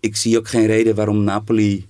ik 0.00 0.16
zie 0.16 0.38
ook 0.38 0.48
geen 0.48 0.66
reden 0.66 0.94
waarom 0.94 1.24
Napoli 1.24 1.86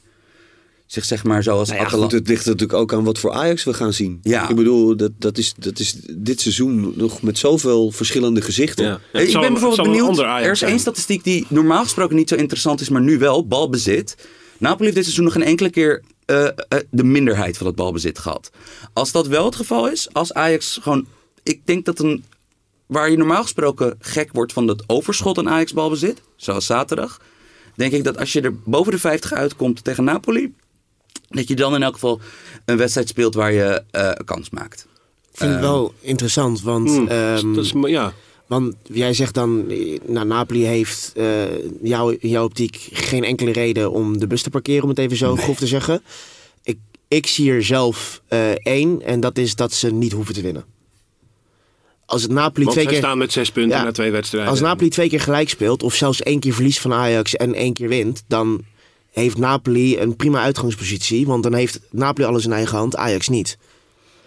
zich 0.86 1.04
zeg 1.04 1.24
maar 1.24 1.42
zoals 1.42 1.68
Nou 1.68 1.80
ja, 1.80 1.86
Atalanta- 1.86 2.10
goed, 2.10 2.18
het 2.20 2.28
ligt 2.28 2.44
natuurlijk 2.46 2.78
ook 2.78 2.92
aan 2.92 3.04
wat 3.04 3.18
voor 3.18 3.32
Ajax 3.32 3.64
we 3.64 3.74
gaan 3.74 3.92
zien. 3.92 4.18
Ja. 4.22 4.48
Ik 4.48 4.56
bedoel, 4.56 4.96
dat, 4.96 5.10
dat, 5.18 5.38
is, 5.38 5.54
dat 5.58 5.78
is 5.78 5.96
dit 6.10 6.40
seizoen 6.40 6.92
nog 6.96 7.22
met 7.22 7.38
zoveel 7.38 7.90
verschillende 7.90 8.40
gezichten. 8.40 8.84
Ja. 8.84 8.90
Ja, 8.90 8.98
het 9.12 9.22
ik 9.22 9.28
zal- 9.30 9.40
ben 9.40 9.50
het 9.52 9.60
bijvoorbeeld 9.60 9.96
benieuwd. 9.96 10.18
Er 10.18 10.50
is 10.50 10.62
één 10.62 10.78
statistiek 10.78 11.24
die 11.24 11.46
normaal 11.48 11.82
gesproken 11.82 12.16
niet 12.16 12.28
zo 12.28 12.34
interessant 12.34 12.80
is, 12.80 12.88
maar 12.88 13.00
nu 13.02 13.18
wel: 13.18 13.46
balbezit. 13.46 14.16
Napoli 14.58 14.82
heeft 14.84 14.94
dit 14.94 15.04
seizoen 15.04 15.24
nog 15.24 15.32
geen 15.32 15.42
enkele 15.42 15.70
keer 15.70 16.02
eh, 16.26 16.46
eh, 16.46 16.52
de 16.90 17.04
minderheid 17.04 17.56
van 17.56 17.66
het 17.66 17.76
balbezit 17.76 18.18
gehad. 18.18 18.50
Als 18.92 19.12
dat 19.12 19.26
wel 19.26 19.44
het 19.44 19.56
geval 19.56 19.88
is, 19.88 20.08
als 20.12 20.32
Ajax 20.32 20.78
gewoon. 20.82 21.06
Ik 21.42 21.60
denk 21.66 21.84
dat 21.84 21.98
een. 21.98 22.24
Waar 22.86 23.10
je 23.10 23.16
normaal 23.16 23.42
gesproken 23.42 23.96
gek 24.00 24.28
wordt 24.32 24.52
van 24.52 24.68
het 24.68 24.84
overschot 24.86 25.38
aan 25.38 25.48
Ajax 25.48 25.72
balbezit, 25.72 26.22
zoals 26.36 26.66
zaterdag. 26.66 27.20
Denk 27.76 27.92
ik 27.92 28.04
dat 28.04 28.18
als 28.18 28.32
je 28.32 28.40
er 28.40 28.54
boven 28.64 28.92
de 28.92 28.98
50 28.98 29.32
uitkomt 29.32 29.84
tegen 29.84 30.04
Napoli. 30.04 30.54
Dat 31.28 31.48
je 31.48 31.54
dan 31.54 31.74
in 31.74 31.82
elk 31.82 31.92
geval 31.94 32.20
een 32.64 32.76
wedstrijd 32.76 33.08
speelt 33.08 33.34
waar 33.34 33.52
je 33.52 33.82
eh, 33.90 34.10
kans 34.24 34.50
maakt. 34.50 34.86
Ik 35.30 35.38
vind 35.38 35.52
het 35.52 35.60
wel 35.60 35.94
interessant, 36.00 36.62
want, 36.62 36.88
Hmm, 36.88 37.08
ehm, 37.08 37.54
dat 37.54 37.64
is, 37.64 37.72
ja. 37.86 38.12
Want 38.46 38.74
jij 38.82 39.12
zegt 39.14 39.34
dan, 39.34 39.66
nou, 40.06 40.26
Napoli 40.26 40.64
heeft 40.64 41.12
eh 41.16 41.42
jou, 41.82 42.16
in 42.20 42.28
jouw 42.28 42.44
optiek 42.44 42.88
geen 42.92 43.24
enkele 43.24 43.52
reden 43.52 43.90
om 43.90 44.18
de 44.18 44.26
bus 44.26 44.42
te 44.42 44.50
parkeren, 44.50 44.82
om 44.82 44.88
het 44.88 44.98
even 44.98 45.16
zo 45.16 45.36
grof 45.36 45.56
te 45.58 45.66
zeggen. 45.66 46.02
Ik, 46.62 46.78
ik 47.08 47.26
zie 47.26 47.50
er 47.50 47.64
zelf 47.64 48.22
eh, 48.28 48.50
één, 48.50 49.02
en 49.02 49.20
dat 49.20 49.38
is 49.38 49.54
dat 49.54 49.72
ze 49.72 49.92
niet 49.92 50.12
hoeven 50.12 50.34
te 50.34 50.40
winnen. 50.40 50.64
Als 52.06 52.22
het 52.22 52.30
Napoli 52.30 52.64
Want 52.64 52.76
twee 52.76 52.88
keer... 52.88 52.98
staan 52.98 53.18
met 53.18 53.32
zes 53.32 53.50
punten 53.50 53.78
Ja. 53.78 53.84
na 53.84 53.92
twee 53.92 54.10
wedstrijden. 54.10 54.50
Als 54.50 54.60
Napoli 54.60 54.90
twee 54.90 55.08
keer 55.08 55.20
gelijk 55.20 55.48
speelt, 55.48 55.82
of 55.82 55.94
zelfs 55.94 56.22
één 56.22 56.40
keer 56.40 56.54
verliest 56.54 56.80
van 56.80 56.92
Ajax 56.92 57.36
en 57.36 57.54
één 57.54 57.72
keer 57.72 57.88
wint, 57.88 58.24
dan 58.26 58.64
heeft 59.10 59.38
Napoli 59.38 59.98
een 59.98 60.16
prima 60.16 60.42
uitgangspositie. 60.42 61.26
Want 61.26 61.42
dan 61.42 61.54
heeft 61.54 61.80
Napoli 61.90 62.26
alles 62.26 62.44
in 62.44 62.52
eigen 62.52 62.78
hand, 62.78 62.96
Ajax 62.96 63.28
niet. 63.28 63.58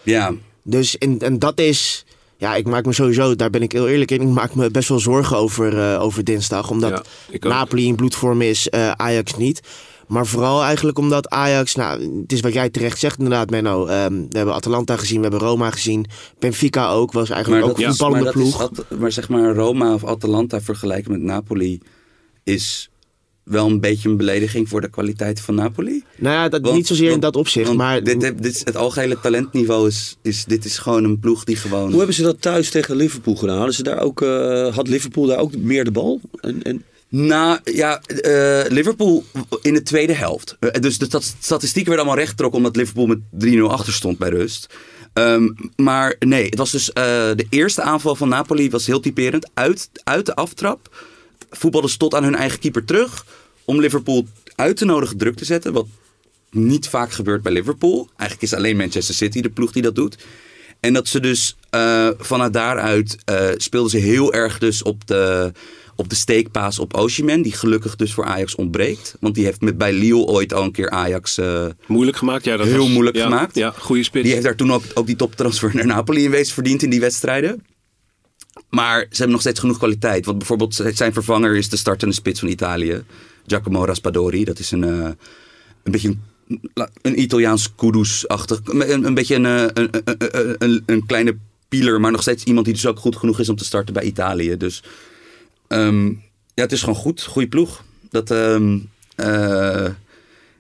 Ja, 0.04 0.34
Dus 0.64 0.98
en, 0.98 1.20
en 1.20 1.40
dat 1.40 1.60
is. 1.60 2.06
Ja, 2.38 2.56
ik 2.56 2.68
maak 2.68 2.86
me 2.86 2.94
sowieso, 2.94 3.36
daar 3.36 3.50
ben 3.50 3.62
ik 3.62 3.72
heel 3.72 3.88
eerlijk 3.88 4.12
in. 4.12 4.22
Ik 4.22 4.28
maak 4.28 4.56
me 4.56 4.72
best 4.72 4.90
wel 4.90 5.00
zorgen 5.00 5.38
over, 5.38 5.80
eh, 5.80 6.02
over 6.02 6.24
dinsdag. 6.24 6.70
Omdat 6.70 7.06
Ja. 7.32 7.50
Napoli 7.50 7.86
in 7.86 7.96
bloedvorm 7.96 8.42
is, 8.42 8.70
eh, 8.70 8.92
Ajax 8.92 9.36
niet. 9.36 9.62
Maar 10.08 10.26
vooral 10.26 10.64
eigenlijk 10.64 10.98
omdat 10.98 11.30
Ajax, 11.30 11.76
nou, 11.76 12.22
het 12.22 12.32
is 12.32 12.40
wat 12.40 12.54
jij 12.54 12.70
terecht 12.70 13.00
zegt 13.00 13.18
inderdaad, 13.18 13.50
Menno. 13.50 13.86
Ehm, 13.86 14.14
we 14.14 14.38
hebben 14.38 14.56
Atalanta 14.56 14.98
gezien, 14.98 15.16
we 15.16 15.22
hebben 15.22 15.48
Roma 15.48 15.72
gezien. 15.72 16.06
Benfica 16.40 16.90
ook, 16.90 17.12
was 17.12 17.30
eigenlijk 17.30 17.66
ook 17.66 17.80
een 17.80 17.90
is 17.90 18.32
ploeg. 18.32 18.70
Maar 19.00 19.12
zeg 19.12 19.30
maar 19.30 19.56
Roma 19.56 19.94
of 19.94 20.06
Atalanta 20.06 20.62
vergelijken 20.62 21.12
met 21.12 21.22
Napoli 21.22 21.82
is 22.44 22.90
wel 23.48 23.68
een 23.68 23.80
beetje 23.80 24.10
een 24.10 24.18
belediging 24.18 24.70
voor 24.70 24.82
de 24.82 24.90
kwaliteit 24.90 25.40
van 25.42 25.56
Napoli. 25.56 26.04
Nou 26.18 26.36
ja, 26.36 26.50
dat, 26.50 26.62
Want- 26.62 26.76
niet 26.76 26.88
zozeer 26.88 27.12
in 27.12 27.20
dat 27.20 27.36
opzicht, 27.36 27.74
maar 27.74 28.04
dit, 28.04 28.22
dit, 28.22 28.44
dit 28.44 28.56
is 28.56 28.62
het 28.66 28.76
algehele 28.76 29.20
talentniveau 29.20 29.88
is, 29.88 30.18
is 30.22 30.46
dit 30.46 30.66
is 30.66 30.78
gewoon 30.78 31.04
een 31.04 31.20
ploeg 31.20 31.44
die 31.44 31.56
gewoon. 31.56 31.88
Hoe 31.88 31.98
hebben 31.98 32.16
ze 32.16 32.22
dat 32.22 32.42
thuis 32.42 32.70
tegen 32.70 32.96
Liverpool 32.96 33.36
gedaan? 33.36 33.56
Hadden 33.56 33.76
ze 33.76 33.84
daar 33.84 34.00
ook, 34.00 34.22
eh, 34.22 34.76
had 34.76 34.88
Liverpool 34.88 35.26
daar 35.26 35.38
ook 35.40 35.56
meer 35.58 35.84
de 35.84 35.92
bal? 35.92 36.22
En, 36.42 36.64
en, 36.64 36.84
Nou 37.10 37.60
ja, 37.64 38.02
eh, 38.02 38.72
Liverpool 38.72 39.24
in 39.62 39.74
de 39.74 39.84
tweede 39.84 40.14
helft. 40.14 40.56
Eh, 40.60 40.82
dus 40.82 40.98
de 40.98 41.06
stat- 41.06 41.36
statistieken 41.40 41.90
werden 41.90 42.06
allemaal 42.06 42.24
rechtgetrokken 42.24 42.58
omdat 42.60 42.76
Liverpool 42.76 43.06
met 43.06 43.20
3-0 43.32 43.72
achter 43.72 43.94
stond 43.94 44.18
bij 44.18 44.30
rust. 44.30 44.68
Ehm, 45.14 45.48
maar 45.76 46.16
nee, 46.20 46.46
het 46.46 46.58
was 46.58 46.72
dus 46.72 46.94
eh, 46.94 47.04
de 47.36 47.46
eerste 47.50 47.82
aanval 47.82 48.16
van 48.16 48.30
Napoli 48.30 48.70
was 48.70 48.86
heel 48.86 49.00
typerend. 49.00 49.50
Uit, 49.54 49.90
uit 50.04 50.26
de 50.26 50.36
aftrap 50.36 51.06
voetbalden 51.50 51.90
ze 51.90 51.98
tot 51.98 52.16
aan 52.16 52.24
hun 52.24 52.36
eigen 52.36 52.60
keeper 52.60 52.86
terug 52.86 53.26
om 53.66 53.80
Liverpool 53.80 54.26
uit 54.56 54.78
te 54.78 54.86
nodigen 54.86 55.18
druk 55.18 55.36
te 55.36 55.46
zetten. 55.46 55.74
Wat 55.74 55.86
niet 56.52 56.88
vaak 56.88 57.12
gebeurt 57.12 57.42
bij 57.42 57.52
Liverpool. 57.52 58.10
Eigenlijk 58.18 58.52
is 58.52 58.58
alleen 58.58 58.78
Manchester 58.78 59.16
City 59.16 59.42
de 59.42 59.50
ploeg 59.50 59.72
die 59.72 59.82
dat 59.82 59.96
doet. 59.96 60.18
En 60.80 60.94
dat 60.94 61.08
ze 61.08 61.20
dus 61.20 61.56
eh, 61.70 62.10
vanuit 62.18 62.54
daaruit 62.54 63.18
eh, 63.26 63.48
speelden 63.58 63.92
ze 63.92 63.98
heel 63.98 64.34
erg 64.34 64.58
dus 64.60 64.84
op 64.84 65.08
de, 65.08 65.52
op 65.96 66.10
de 66.10 66.16
steekpaas 66.16 66.80
op 66.80 66.94
Osimhen. 66.94 67.42
Die 67.42 67.52
gelukkig 67.54 67.96
dus 67.96 68.14
voor 68.14 68.26
Ajax 68.26 68.56
ontbreekt. 68.56 69.16
Want 69.20 69.36
die 69.36 69.46
heeft 69.46 69.62
met, 69.62 69.78
bij 69.78 69.94
Lille 69.94 70.16
ooit 70.26 70.54
al 70.54 70.64
een 70.64 70.72
keer 70.72 70.90
Ajax... 70.90 71.38
eh, 71.38 71.66
Moeilijk 71.88 72.18
gemaakt. 72.18 72.46
Ja, 72.46 72.58
dat 72.58 72.68
Heel 72.68 72.78
was- 72.78 72.90
moeilijk 72.90 73.16
ja, 73.18 73.24
gemaakt. 73.24 73.56
Ja, 73.56 73.74
goede 73.78 74.04
spits. 74.04 74.24
die 74.24 74.34
heeft 74.34 74.46
daar 74.46 74.56
toen 74.56 74.72
ook, 74.74 74.84
ook 74.94 75.06
die 75.06 75.16
toptransfer 75.16 75.72
naar 75.76 75.86
Napoli 75.86 76.24
in 76.24 76.32
wezen 76.32 76.54
verdiend 76.54 76.84
in 76.84 76.90
die 76.90 77.00
wedstrijden. 77.00 77.66
Maar 78.70 79.00
ze 79.00 79.08
hebben 79.10 79.32
nog 79.32 79.42
steeds 79.42 79.60
genoeg 79.60 79.78
kwaliteit. 79.78 80.26
Want 80.26 80.38
bijvoorbeeld 80.38 80.84
zijn 80.94 81.14
vervanger 81.14 81.56
is 81.56 81.70
de 81.70 81.78
startende 81.78 82.16
spits 82.16 82.40
van 82.40 82.50
Italië. 82.50 83.04
Giacomo 83.48 83.86
Raspadori. 83.86 84.44
Dat 84.44 84.60
is 84.60 84.72
een, 84.72 84.84
eh, 84.84 85.10
een 85.84 85.92
beetje 85.92 86.16
een, 86.48 86.90
een 87.02 87.22
Italiaans 87.22 87.76
Kudus-achtig. 87.76 88.60
Een, 88.64 89.06
een 89.06 89.14
beetje 89.14 89.36
een, 89.36 89.46
eh, 89.46 89.66
een, 89.74 89.90
een, 90.04 90.56
een, 90.58 90.84
een 90.86 91.06
kleine 91.06 91.38
pieler. 91.70 92.00
Maar 92.00 92.12
nog 92.12 92.22
steeds 92.22 92.44
iemand 92.44 92.66
die 92.66 92.74
dus 92.74 92.86
ook 92.86 93.00
goed 93.00 93.16
genoeg 93.16 93.40
is 93.40 93.50
om 93.50 93.56
te 93.56 93.66
starten 93.66 93.94
bij 93.94 94.04
Italië. 94.04 94.58
Dus 94.58 94.84
ehm, 95.68 96.08
ja, 96.54 96.64
het 96.64 96.72
is 96.72 96.80
gewoon 96.80 96.96
goed. 96.96 97.24
Goede 97.24 97.48
ploeg. 97.48 97.84
Dat, 98.10 98.32
ehm, 98.32 98.78
eh, 99.16 99.88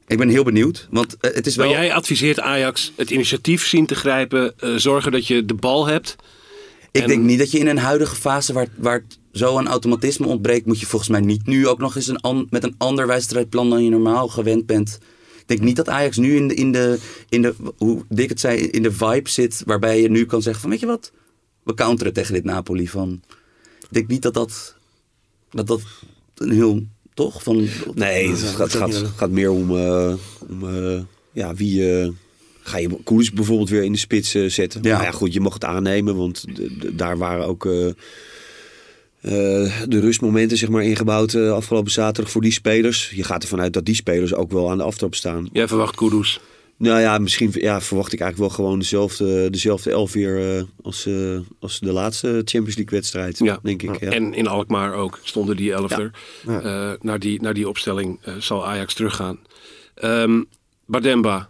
ik 0.07 0.17
ben 0.17 0.29
heel 0.29 0.43
benieuwd. 0.43 0.87
Want 0.91 1.17
het 1.19 1.47
is 1.47 1.55
wel... 1.55 1.69
Maar 1.69 1.77
jij 1.77 1.93
adviseert 1.93 2.39
Ajax 2.39 2.91
het 2.95 3.11
initiatief 3.11 3.67
zien 3.67 3.85
te 3.85 3.95
grijpen. 3.95 4.53
zorgen 4.75 5.11
dat 5.11 5.27
je 5.27 5.45
de 5.45 5.53
bal 5.53 5.87
hebt. 5.87 6.15
Ik 6.97 7.03
En- 7.03 7.09
denk 7.09 7.23
niet 7.23 7.39
dat 7.39 7.51
je 7.51 7.59
in 7.59 7.67
een 7.67 7.77
huidige 7.77 8.15
fase 8.15 8.53
waar, 8.53 8.67
waar 8.77 9.03
het 9.07 9.19
zo 9.31 9.57
aan 9.57 9.67
automatisme 9.67 10.27
ontbreekt, 10.27 10.65
moet 10.65 10.79
je 10.79 10.85
volgens 10.85 11.09
mij 11.11 11.19
niet 11.19 11.45
nu 11.45 11.67
ook 11.67 11.79
nog 11.79 11.95
eens 11.95 12.07
een 12.07 12.21
an- 12.21 12.47
met 12.49 12.63
een 12.63 12.75
ander 12.77 13.07
wedstrijdplan 13.07 13.69
dan 13.69 13.83
je 13.83 13.89
normaal 13.89 14.27
gewend 14.27 14.65
bent. 14.65 14.99
Ik 15.37 15.47
denk 15.47 15.59
niet 15.61 15.75
dat 15.75 15.89
Ajax 15.89 16.17
nu 16.17 16.35
in 16.35 16.47
de, 16.47 16.53
in 16.55 16.71
de, 16.71 16.97
in 17.29 17.41
de 17.41 17.53
hoe 17.77 18.05
Dick 18.09 18.29
het 18.29 18.39
zei, 18.39 18.57
in 18.59 18.83
de 18.83 18.91
vibe 18.91 19.29
zit 19.29 19.61
waarbij 19.65 20.01
je 20.01 20.09
nu 20.09 20.25
kan 20.25 20.41
zeggen 20.41 20.61
van 20.61 20.69
weet 20.69 20.79
je 20.79 20.85
wat, 20.85 21.11
we 21.63 21.73
counteren 21.73 22.13
tegen 22.13 22.33
dit 22.33 22.43
Napoli 22.43 22.87
van. 22.87 23.21
Ik 23.79 23.87
denk 23.89 24.07
niet 24.07 24.21
dat 24.21 24.33
dat, 24.33 24.75
dat, 25.51 25.67
dat 25.67 25.81
een 26.35 26.51
heel, 26.51 26.83
toch? 27.13 27.43
Van, 27.43 27.67
nee, 27.95 28.29
het 28.29 28.39
gaat, 28.41 28.73
gaat, 28.75 28.95
gaat 29.15 29.29
meer 29.31 29.51
om, 29.51 29.77
eh, 29.77 30.13
om 30.49 30.75
eh, 30.75 31.01
ja, 31.31 31.53
wie... 31.53 31.99
eh, 32.01 32.09
Ga 32.67 32.77
je 32.77 32.89
Koers 33.03 33.31
bijvoorbeeld 33.31 33.69
weer 33.69 33.83
in 33.83 33.91
de 33.91 33.97
spits 33.97 34.35
eh, 34.35 34.45
zetten? 34.49 34.81
Ja. 34.83 34.91
Nou 34.91 35.03
ja, 35.03 35.11
goed, 35.11 35.33
je 35.33 35.39
mag 35.39 35.53
het 35.53 35.65
aannemen, 35.65 36.15
want 36.15 36.45
daar 36.97 37.17
waren 37.17 37.45
ook 37.45 37.65
eh, 37.65 37.87
eh, 37.87 39.71
de 39.87 39.99
rustmomenten 39.99 40.57
zeg 40.57 40.69
maar, 40.69 40.83
ingebouwd 40.83 41.35
afgelopen 41.35 41.91
zaterdag 41.91 42.31
voor 42.31 42.41
die 42.41 42.51
spelers. 42.51 43.11
Je 43.15 43.23
gaat 43.23 43.43
ervan 43.43 43.61
uit 43.61 43.73
dat 43.73 43.85
die 43.85 43.95
spelers 43.95 44.33
ook 44.33 44.51
wel 44.51 44.71
aan 44.71 44.77
de 44.77 44.83
aftrap 44.83 45.15
staan. 45.15 45.49
Jij 45.51 45.67
verwacht 45.67 45.95
Kudus. 45.95 46.39
Nou 46.77 46.99
ja, 46.99 47.17
misschien 47.17 47.51
ja, 47.53 47.81
verwacht 47.81 48.13
ik 48.13 48.19
eigenlijk 48.19 48.51
wel 48.51 48.65
gewoon 48.65 48.79
dezelfde, 48.79 49.49
dezelfde 49.49 49.91
elf 49.91 50.13
weer 50.13 50.57
eh, 50.57 50.63
als, 50.81 51.05
eh, 51.05 51.39
als 51.59 51.79
de 51.79 51.91
laatste 51.91 52.27
Champions 52.27 52.75
League 52.75 52.97
wedstrijd, 52.99 53.37
Ja. 53.37 53.59
denk 53.63 53.81
ik. 53.83 53.99
Ja. 53.99 54.09
En 54.11 54.33
in 54.33 54.47
Alkmaar 54.47 54.93
ook 54.93 55.19
stonden 55.23 55.55
die 55.55 55.73
elf 55.73 55.89
Ja. 55.89 55.99
er. 55.99 56.11
Ja. 56.47 56.61
Eh, 56.61 56.97
naar, 57.01 57.19
die, 57.19 57.41
naar 57.41 57.53
die 57.53 57.69
opstelling 57.69 58.19
zal 58.39 58.65
Ajax 58.67 58.93
teruggaan. 58.93 59.39
Ehm 59.95 60.41
Bademba, 60.85 61.35
Ja. 61.37 61.49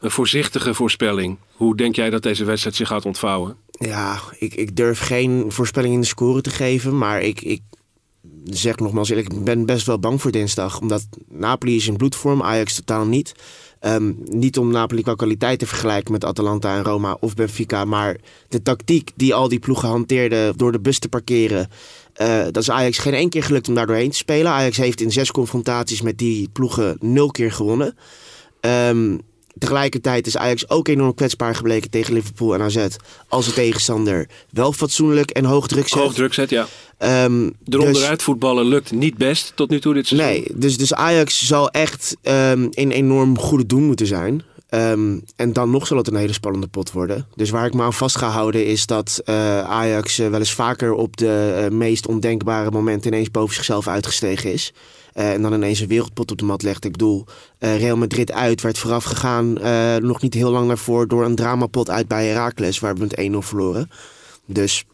Een 0.00 0.10
voorzichtige 0.10 0.74
voorspelling. 0.74 1.36
Hoe 1.52 1.76
denk 1.76 1.96
jij 1.96 2.10
dat 2.10 2.22
deze 2.22 2.44
wedstrijd 2.44 2.76
zich 2.76 2.88
gaat 2.88 3.04
ontvouwen? 3.06 3.56
Ja, 3.70 4.20
ik, 4.38 4.54
ik 4.54 4.76
durf 4.76 5.00
geen 5.00 5.44
voorspelling 5.48 5.94
in 5.94 6.00
de 6.00 6.06
score 6.06 6.40
te 6.40 6.50
geven. 6.50 6.98
Maar 6.98 7.22
ik, 7.22 7.40
ik 7.40 7.60
zeg 8.44 8.76
nogmaals 8.76 9.08
eerlijk, 9.08 9.32
ik 9.32 9.44
ben 9.44 9.66
best 9.66 9.86
wel 9.86 9.98
bang 9.98 10.20
voor 10.20 10.30
dinsdag. 10.30 10.80
Omdat 10.80 11.06
Napoli 11.28 11.76
is 11.76 11.86
in 11.86 11.96
bloedvorm, 11.96 12.42
Ajax 12.42 12.74
totaal 12.74 13.06
niet. 13.06 13.34
Ehm, 13.80 14.12
niet 14.24 14.58
om 14.58 14.70
Napoli 14.70 15.02
qua 15.02 15.14
kwaliteit 15.14 15.58
te 15.58 15.66
vergelijken 15.66 16.12
met 16.12 16.24
Atalanta 16.24 16.76
en 16.76 16.84
Roma 16.84 17.16
of 17.20 17.34
Benfica. 17.34 17.84
Maar 17.84 18.16
de 18.48 18.62
tactiek 18.62 19.10
die 19.16 19.34
al 19.34 19.48
die 19.48 19.58
ploegen 19.58 19.88
hanteerden 19.88 20.56
door 20.56 20.72
de 20.72 20.80
bus 20.80 20.98
te 20.98 21.08
parkeren. 21.08 21.68
eh, 22.12 22.44
dat 22.44 22.56
is 22.56 22.70
Ajax 22.70 22.98
geen 22.98 23.14
één 23.14 23.28
keer 23.28 23.42
gelukt 23.42 23.68
om 23.68 23.74
daar 23.74 23.86
doorheen 23.86 24.10
te 24.10 24.16
spelen. 24.16 24.52
Ajax 24.52 24.76
heeft 24.76 25.00
in 25.00 25.12
zes 25.12 25.30
confrontaties 25.30 26.02
met 26.02 26.18
die 26.18 26.48
ploegen 26.48 26.96
nul 27.00 27.30
keer 27.30 27.52
gewonnen. 27.52 27.96
Ehm, 28.60 29.18
tegelijkertijd 29.58 30.26
is 30.26 30.36
Ajax 30.36 30.70
ook 30.70 30.88
enorm 30.88 31.14
kwetsbaar 31.14 31.54
gebleken 31.54 31.90
tegen 31.90 32.14
Liverpool 32.14 32.54
en 32.54 32.60
AZ. 32.60 32.86
Als 33.28 33.46
de 33.46 33.52
tegenstander 33.52 34.28
wel 34.50 34.72
fatsoenlijk 34.72 35.30
en 35.30 35.44
hoog 35.44 35.66
druk 35.66 35.88
zet. 35.88 35.98
Hoog 35.98 36.14
druk 36.14 36.34
zet, 36.34 36.50
ja. 36.50 36.66
Ehm, 36.98 37.50
Eronderuit 37.68 38.22
voetballen 38.22 38.66
lukt 38.66 38.92
niet 38.92 39.16
best 39.16 39.52
tot 39.54 39.70
nu 39.70 39.80
toe 39.80 39.94
dit 39.94 40.06
seizoen. 40.06 40.30
Nee, 40.30 40.44
dus, 40.54 40.76
dus 40.78 40.94
Ajax 40.94 41.46
zal 41.46 41.70
echt 41.70 42.16
ehm, 42.22 42.66
in 42.70 42.90
enorm 42.90 43.38
goede 43.38 43.66
doen 43.66 43.82
moeten 43.82 44.06
zijn. 44.06 44.42
Ehm, 44.68 45.18
en 45.36 45.52
dan 45.52 45.70
nog 45.70 45.86
zal 45.86 45.96
het 45.96 46.06
een 46.06 46.16
hele 46.16 46.32
spannende 46.32 46.66
pot 46.66 46.92
worden. 46.92 47.26
Dus 47.34 47.50
waar 47.50 47.66
ik 47.66 47.74
me 47.74 47.82
aan 47.82 47.92
vast 47.92 48.16
ga 48.16 48.28
houden 48.28 48.66
is 48.66 48.86
dat 48.86 49.20
eh, 49.24 49.60
Ajax 49.60 50.18
eh, 50.18 50.28
wel 50.28 50.38
eens 50.38 50.52
vaker 50.52 50.92
op 50.92 51.16
de 51.16 51.62
eh, 51.64 51.76
meest 51.76 52.06
ondenkbare 52.06 52.70
momenten 52.70 53.12
ineens 53.12 53.30
boven 53.30 53.54
zichzelf 53.54 53.88
uitgestegen 53.88 54.52
is. 54.52 54.72
Eh, 55.18 55.32
en 55.32 55.42
dan 55.42 55.52
ineens 55.52 55.80
een 55.80 55.88
wereldpot 55.88 56.30
op 56.30 56.38
de 56.38 56.44
mat 56.44 56.62
legt. 56.62 56.84
Ik 56.84 56.92
bedoel, 56.92 57.24
eh, 57.58 57.78
Real 57.78 57.96
Madrid 57.96 58.32
uit 58.32 58.60
werd 58.60 58.78
vooraf 58.78 59.04
gegaan 59.04 59.58
eh, 59.58 59.96
nog 59.96 60.20
niet 60.20 60.34
heel 60.34 60.50
lang 60.50 60.68
daarvoor 60.68 61.08
door 61.08 61.24
een 61.24 61.34
dramapot 61.34 61.90
uit 61.90 62.08
bij 62.08 62.26
Heracles, 62.26 62.78
waar 62.78 62.94
we 62.94 63.00
met 63.00 63.18
1-0 63.18 63.42
verloren. 63.42 63.90
Dus 64.46 64.84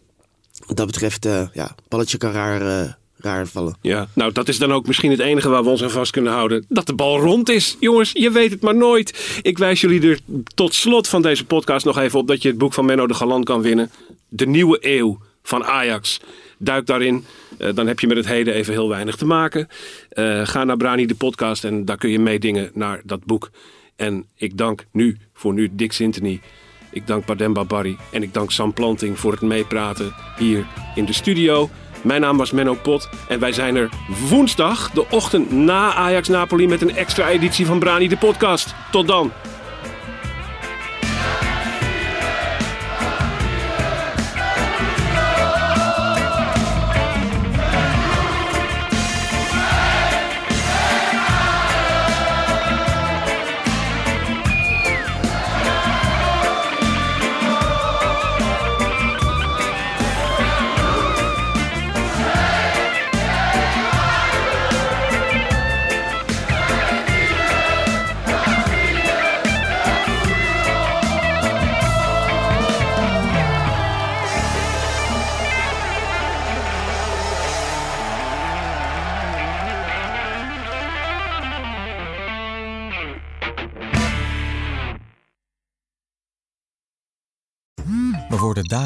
wat 0.67 0.77
dat 0.77 0.87
betreft, 0.87 1.29
ja, 1.53 1.75
balletje 1.89 2.19
kan 2.19 2.33
raar, 2.33 2.97
raar 3.17 3.47
vallen. 3.47 3.77
Ja, 3.81 4.09
nou 4.13 4.33
dat 4.33 4.49
is 4.49 4.59
dan 4.59 4.73
ook 4.73 4.87
misschien 4.87 5.11
het 5.11 5.21
enige 5.21 5.49
waar 5.49 5.63
we 5.63 5.69
ons 5.71 5.83
aan 5.83 5.91
vast 5.91 6.13
kunnen 6.13 6.33
houden. 6.33 6.65
Dat 6.69 6.87
de 6.87 6.95
bal 6.95 7.19
rond 7.19 7.49
is. 7.49 7.77
Jongens, 7.81 8.11
je 8.13 8.31
weet 8.31 8.51
het 8.51 8.63
maar 8.63 8.77
nooit. 8.77 9.39
Ik 9.43 9.59
wijs 9.59 9.81
jullie 9.81 10.09
er 10.09 10.19
tot 10.55 10.75
slot 10.75 11.09
van 11.09 11.23
deze 11.23 11.45
podcast 11.45 11.85
nog 11.85 11.99
even 11.99 12.19
op 12.19 12.29
dat 12.29 12.43
je 12.43 12.49
het 12.49 12.59
boek 12.59 12.73
van 12.73 12.85
Menno 12.85 13.07
de 13.07 13.15
Galant 13.15 13.45
kan 13.45 13.63
winnen. 13.63 13.91
De 14.29 14.47
nieuwe 14.47 14.79
eeuw 14.81 15.19
van 15.43 15.65
Ajax. 15.65 16.21
Duik 16.59 16.87
daarin. 16.87 17.25
Uh, 17.59 17.75
dan 17.75 17.87
heb 17.87 18.01
je 18.01 18.07
met 18.07 18.17
het 18.17 18.27
heden 18.27 18.55
even 18.55 18.73
heel 18.73 18.89
weinig 18.89 19.17
te 19.17 19.27
maken. 19.27 19.69
Uh, 20.13 20.47
ga 20.47 20.65
naar 20.65 20.77
Brani 20.77 21.07
de 21.07 21.15
podcast 21.15 21.65
en 21.65 21.85
daar 21.85 21.97
kun 21.97 22.11
je 22.11 22.19
meedingen 22.19 22.71
naar 22.75 23.01
dat 23.05 23.25
boek. 23.25 23.51
En 23.97 24.27
ik 24.37 24.57
dank 24.57 24.85
nu 24.93 25.17
voor 25.33 25.53
nu 25.53 25.69
Dick 25.73 25.93
Sintony. 25.93 26.41
Ik 26.91 27.07
dank 27.07 27.27
Bademba 27.27 27.65
Barry 27.65 27.97
en 28.13 28.23
ik 28.23 28.35
dank 28.35 28.51
Sam 28.51 28.73
Planting 28.73 29.19
voor 29.19 29.33
het 29.33 29.41
meepraten 29.41 30.15
hier 30.39 30.67
in 30.95 31.05
de 31.05 31.13
studio. 31.13 31.71
Mijn 32.03 32.21
naam 32.21 32.37
was 32.37 32.51
Menno 32.51 32.75
Pot 32.75 33.09
en 33.29 33.41
wij 33.41 33.53
zijn 33.53 33.77
er 33.77 33.89
woensdag, 34.29 34.91
de 34.91 35.11
ochtend 35.11 35.53
na 35.53 35.95
Ajax 35.95 36.29
Napoli, 36.29 36.67
met 36.67 36.83
een 36.83 36.97
extra 36.97 37.29
editie 37.29 37.67
van 37.67 37.79
Brani 37.79 38.09
de 38.09 38.17
podcast. 38.17 38.75
Tot 38.91 39.07
dan. 39.07 39.33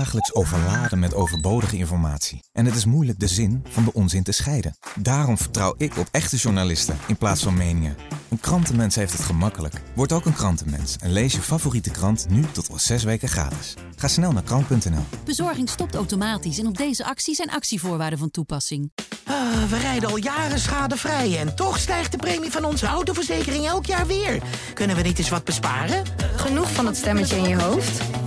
Dagelijks 0.08 0.34
overladen 0.34 0.98
met 0.98 1.14
overbodige 1.14 1.76
informatie. 1.76 2.42
En 2.52 2.64
het 2.64 2.74
is 2.74 2.84
moeilijk 2.84 3.18
de 3.18 3.26
zin 3.26 3.64
van 3.68 3.84
de 3.84 3.92
onzin 3.92 4.22
te 4.22 4.32
scheiden. 4.32 4.76
Daarom 4.98 5.38
vertrouw 5.38 5.74
ik 5.78 5.96
op 5.96 6.08
echte 6.10 6.36
journalisten 6.36 6.98
in 7.06 7.16
plaats 7.16 7.42
van 7.42 7.56
meningen. 7.56 7.96
Een 8.28 8.40
krantenmens 8.40 8.94
heeft 8.94 9.12
het 9.12 9.22
gemakkelijk. 9.22 9.82
Word 9.94 10.12
ook 10.12 10.24
een 10.24 10.34
krantenmens 10.34 10.96
en 10.96 11.12
lees 11.12 11.32
je 11.32 11.40
favoriete 11.40 11.90
krant 11.90 12.26
nu 12.28 12.44
tot 12.52 12.70
al 12.70 12.78
zes 12.78 13.04
weken 13.04 13.28
gratis. 13.28 13.74
Ga 13.96 14.08
snel 14.08 14.32
naar 14.32 14.42
krant.nl. 14.42 15.04
Bezorging 15.24 15.68
stopt 15.68 15.94
automatisch 15.94 16.58
en 16.58 16.66
op 16.66 16.76
deze 16.76 17.04
actie 17.04 17.34
zijn 17.34 17.50
actievoorwaarden 17.50 18.18
van 18.18 18.30
toepassing. 18.30 18.92
Ah, 19.24 19.64
we 19.68 19.78
rijden 19.78 20.08
al 20.08 20.16
jaren 20.16 20.58
schadevrij 20.58 21.38
en 21.38 21.56
toch 21.56 21.78
stijgt 21.78 22.12
de 22.12 22.18
premie 22.18 22.50
van 22.50 22.64
onze 22.64 22.86
autoverzekering 22.86 23.66
elk 23.66 23.86
jaar 23.86 24.06
weer. 24.06 24.42
Kunnen 24.74 24.96
we 24.96 25.02
niet 25.02 25.18
eens 25.18 25.28
wat 25.28 25.44
besparen? 25.44 26.04
Genoeg 26.36 26.72
van 26.72 26.84
dat 26.84 26.96
stemmetje 26.96 27.36
in 27.36 27.48
je 27.48 27.62
hoofd? 27.62 28.02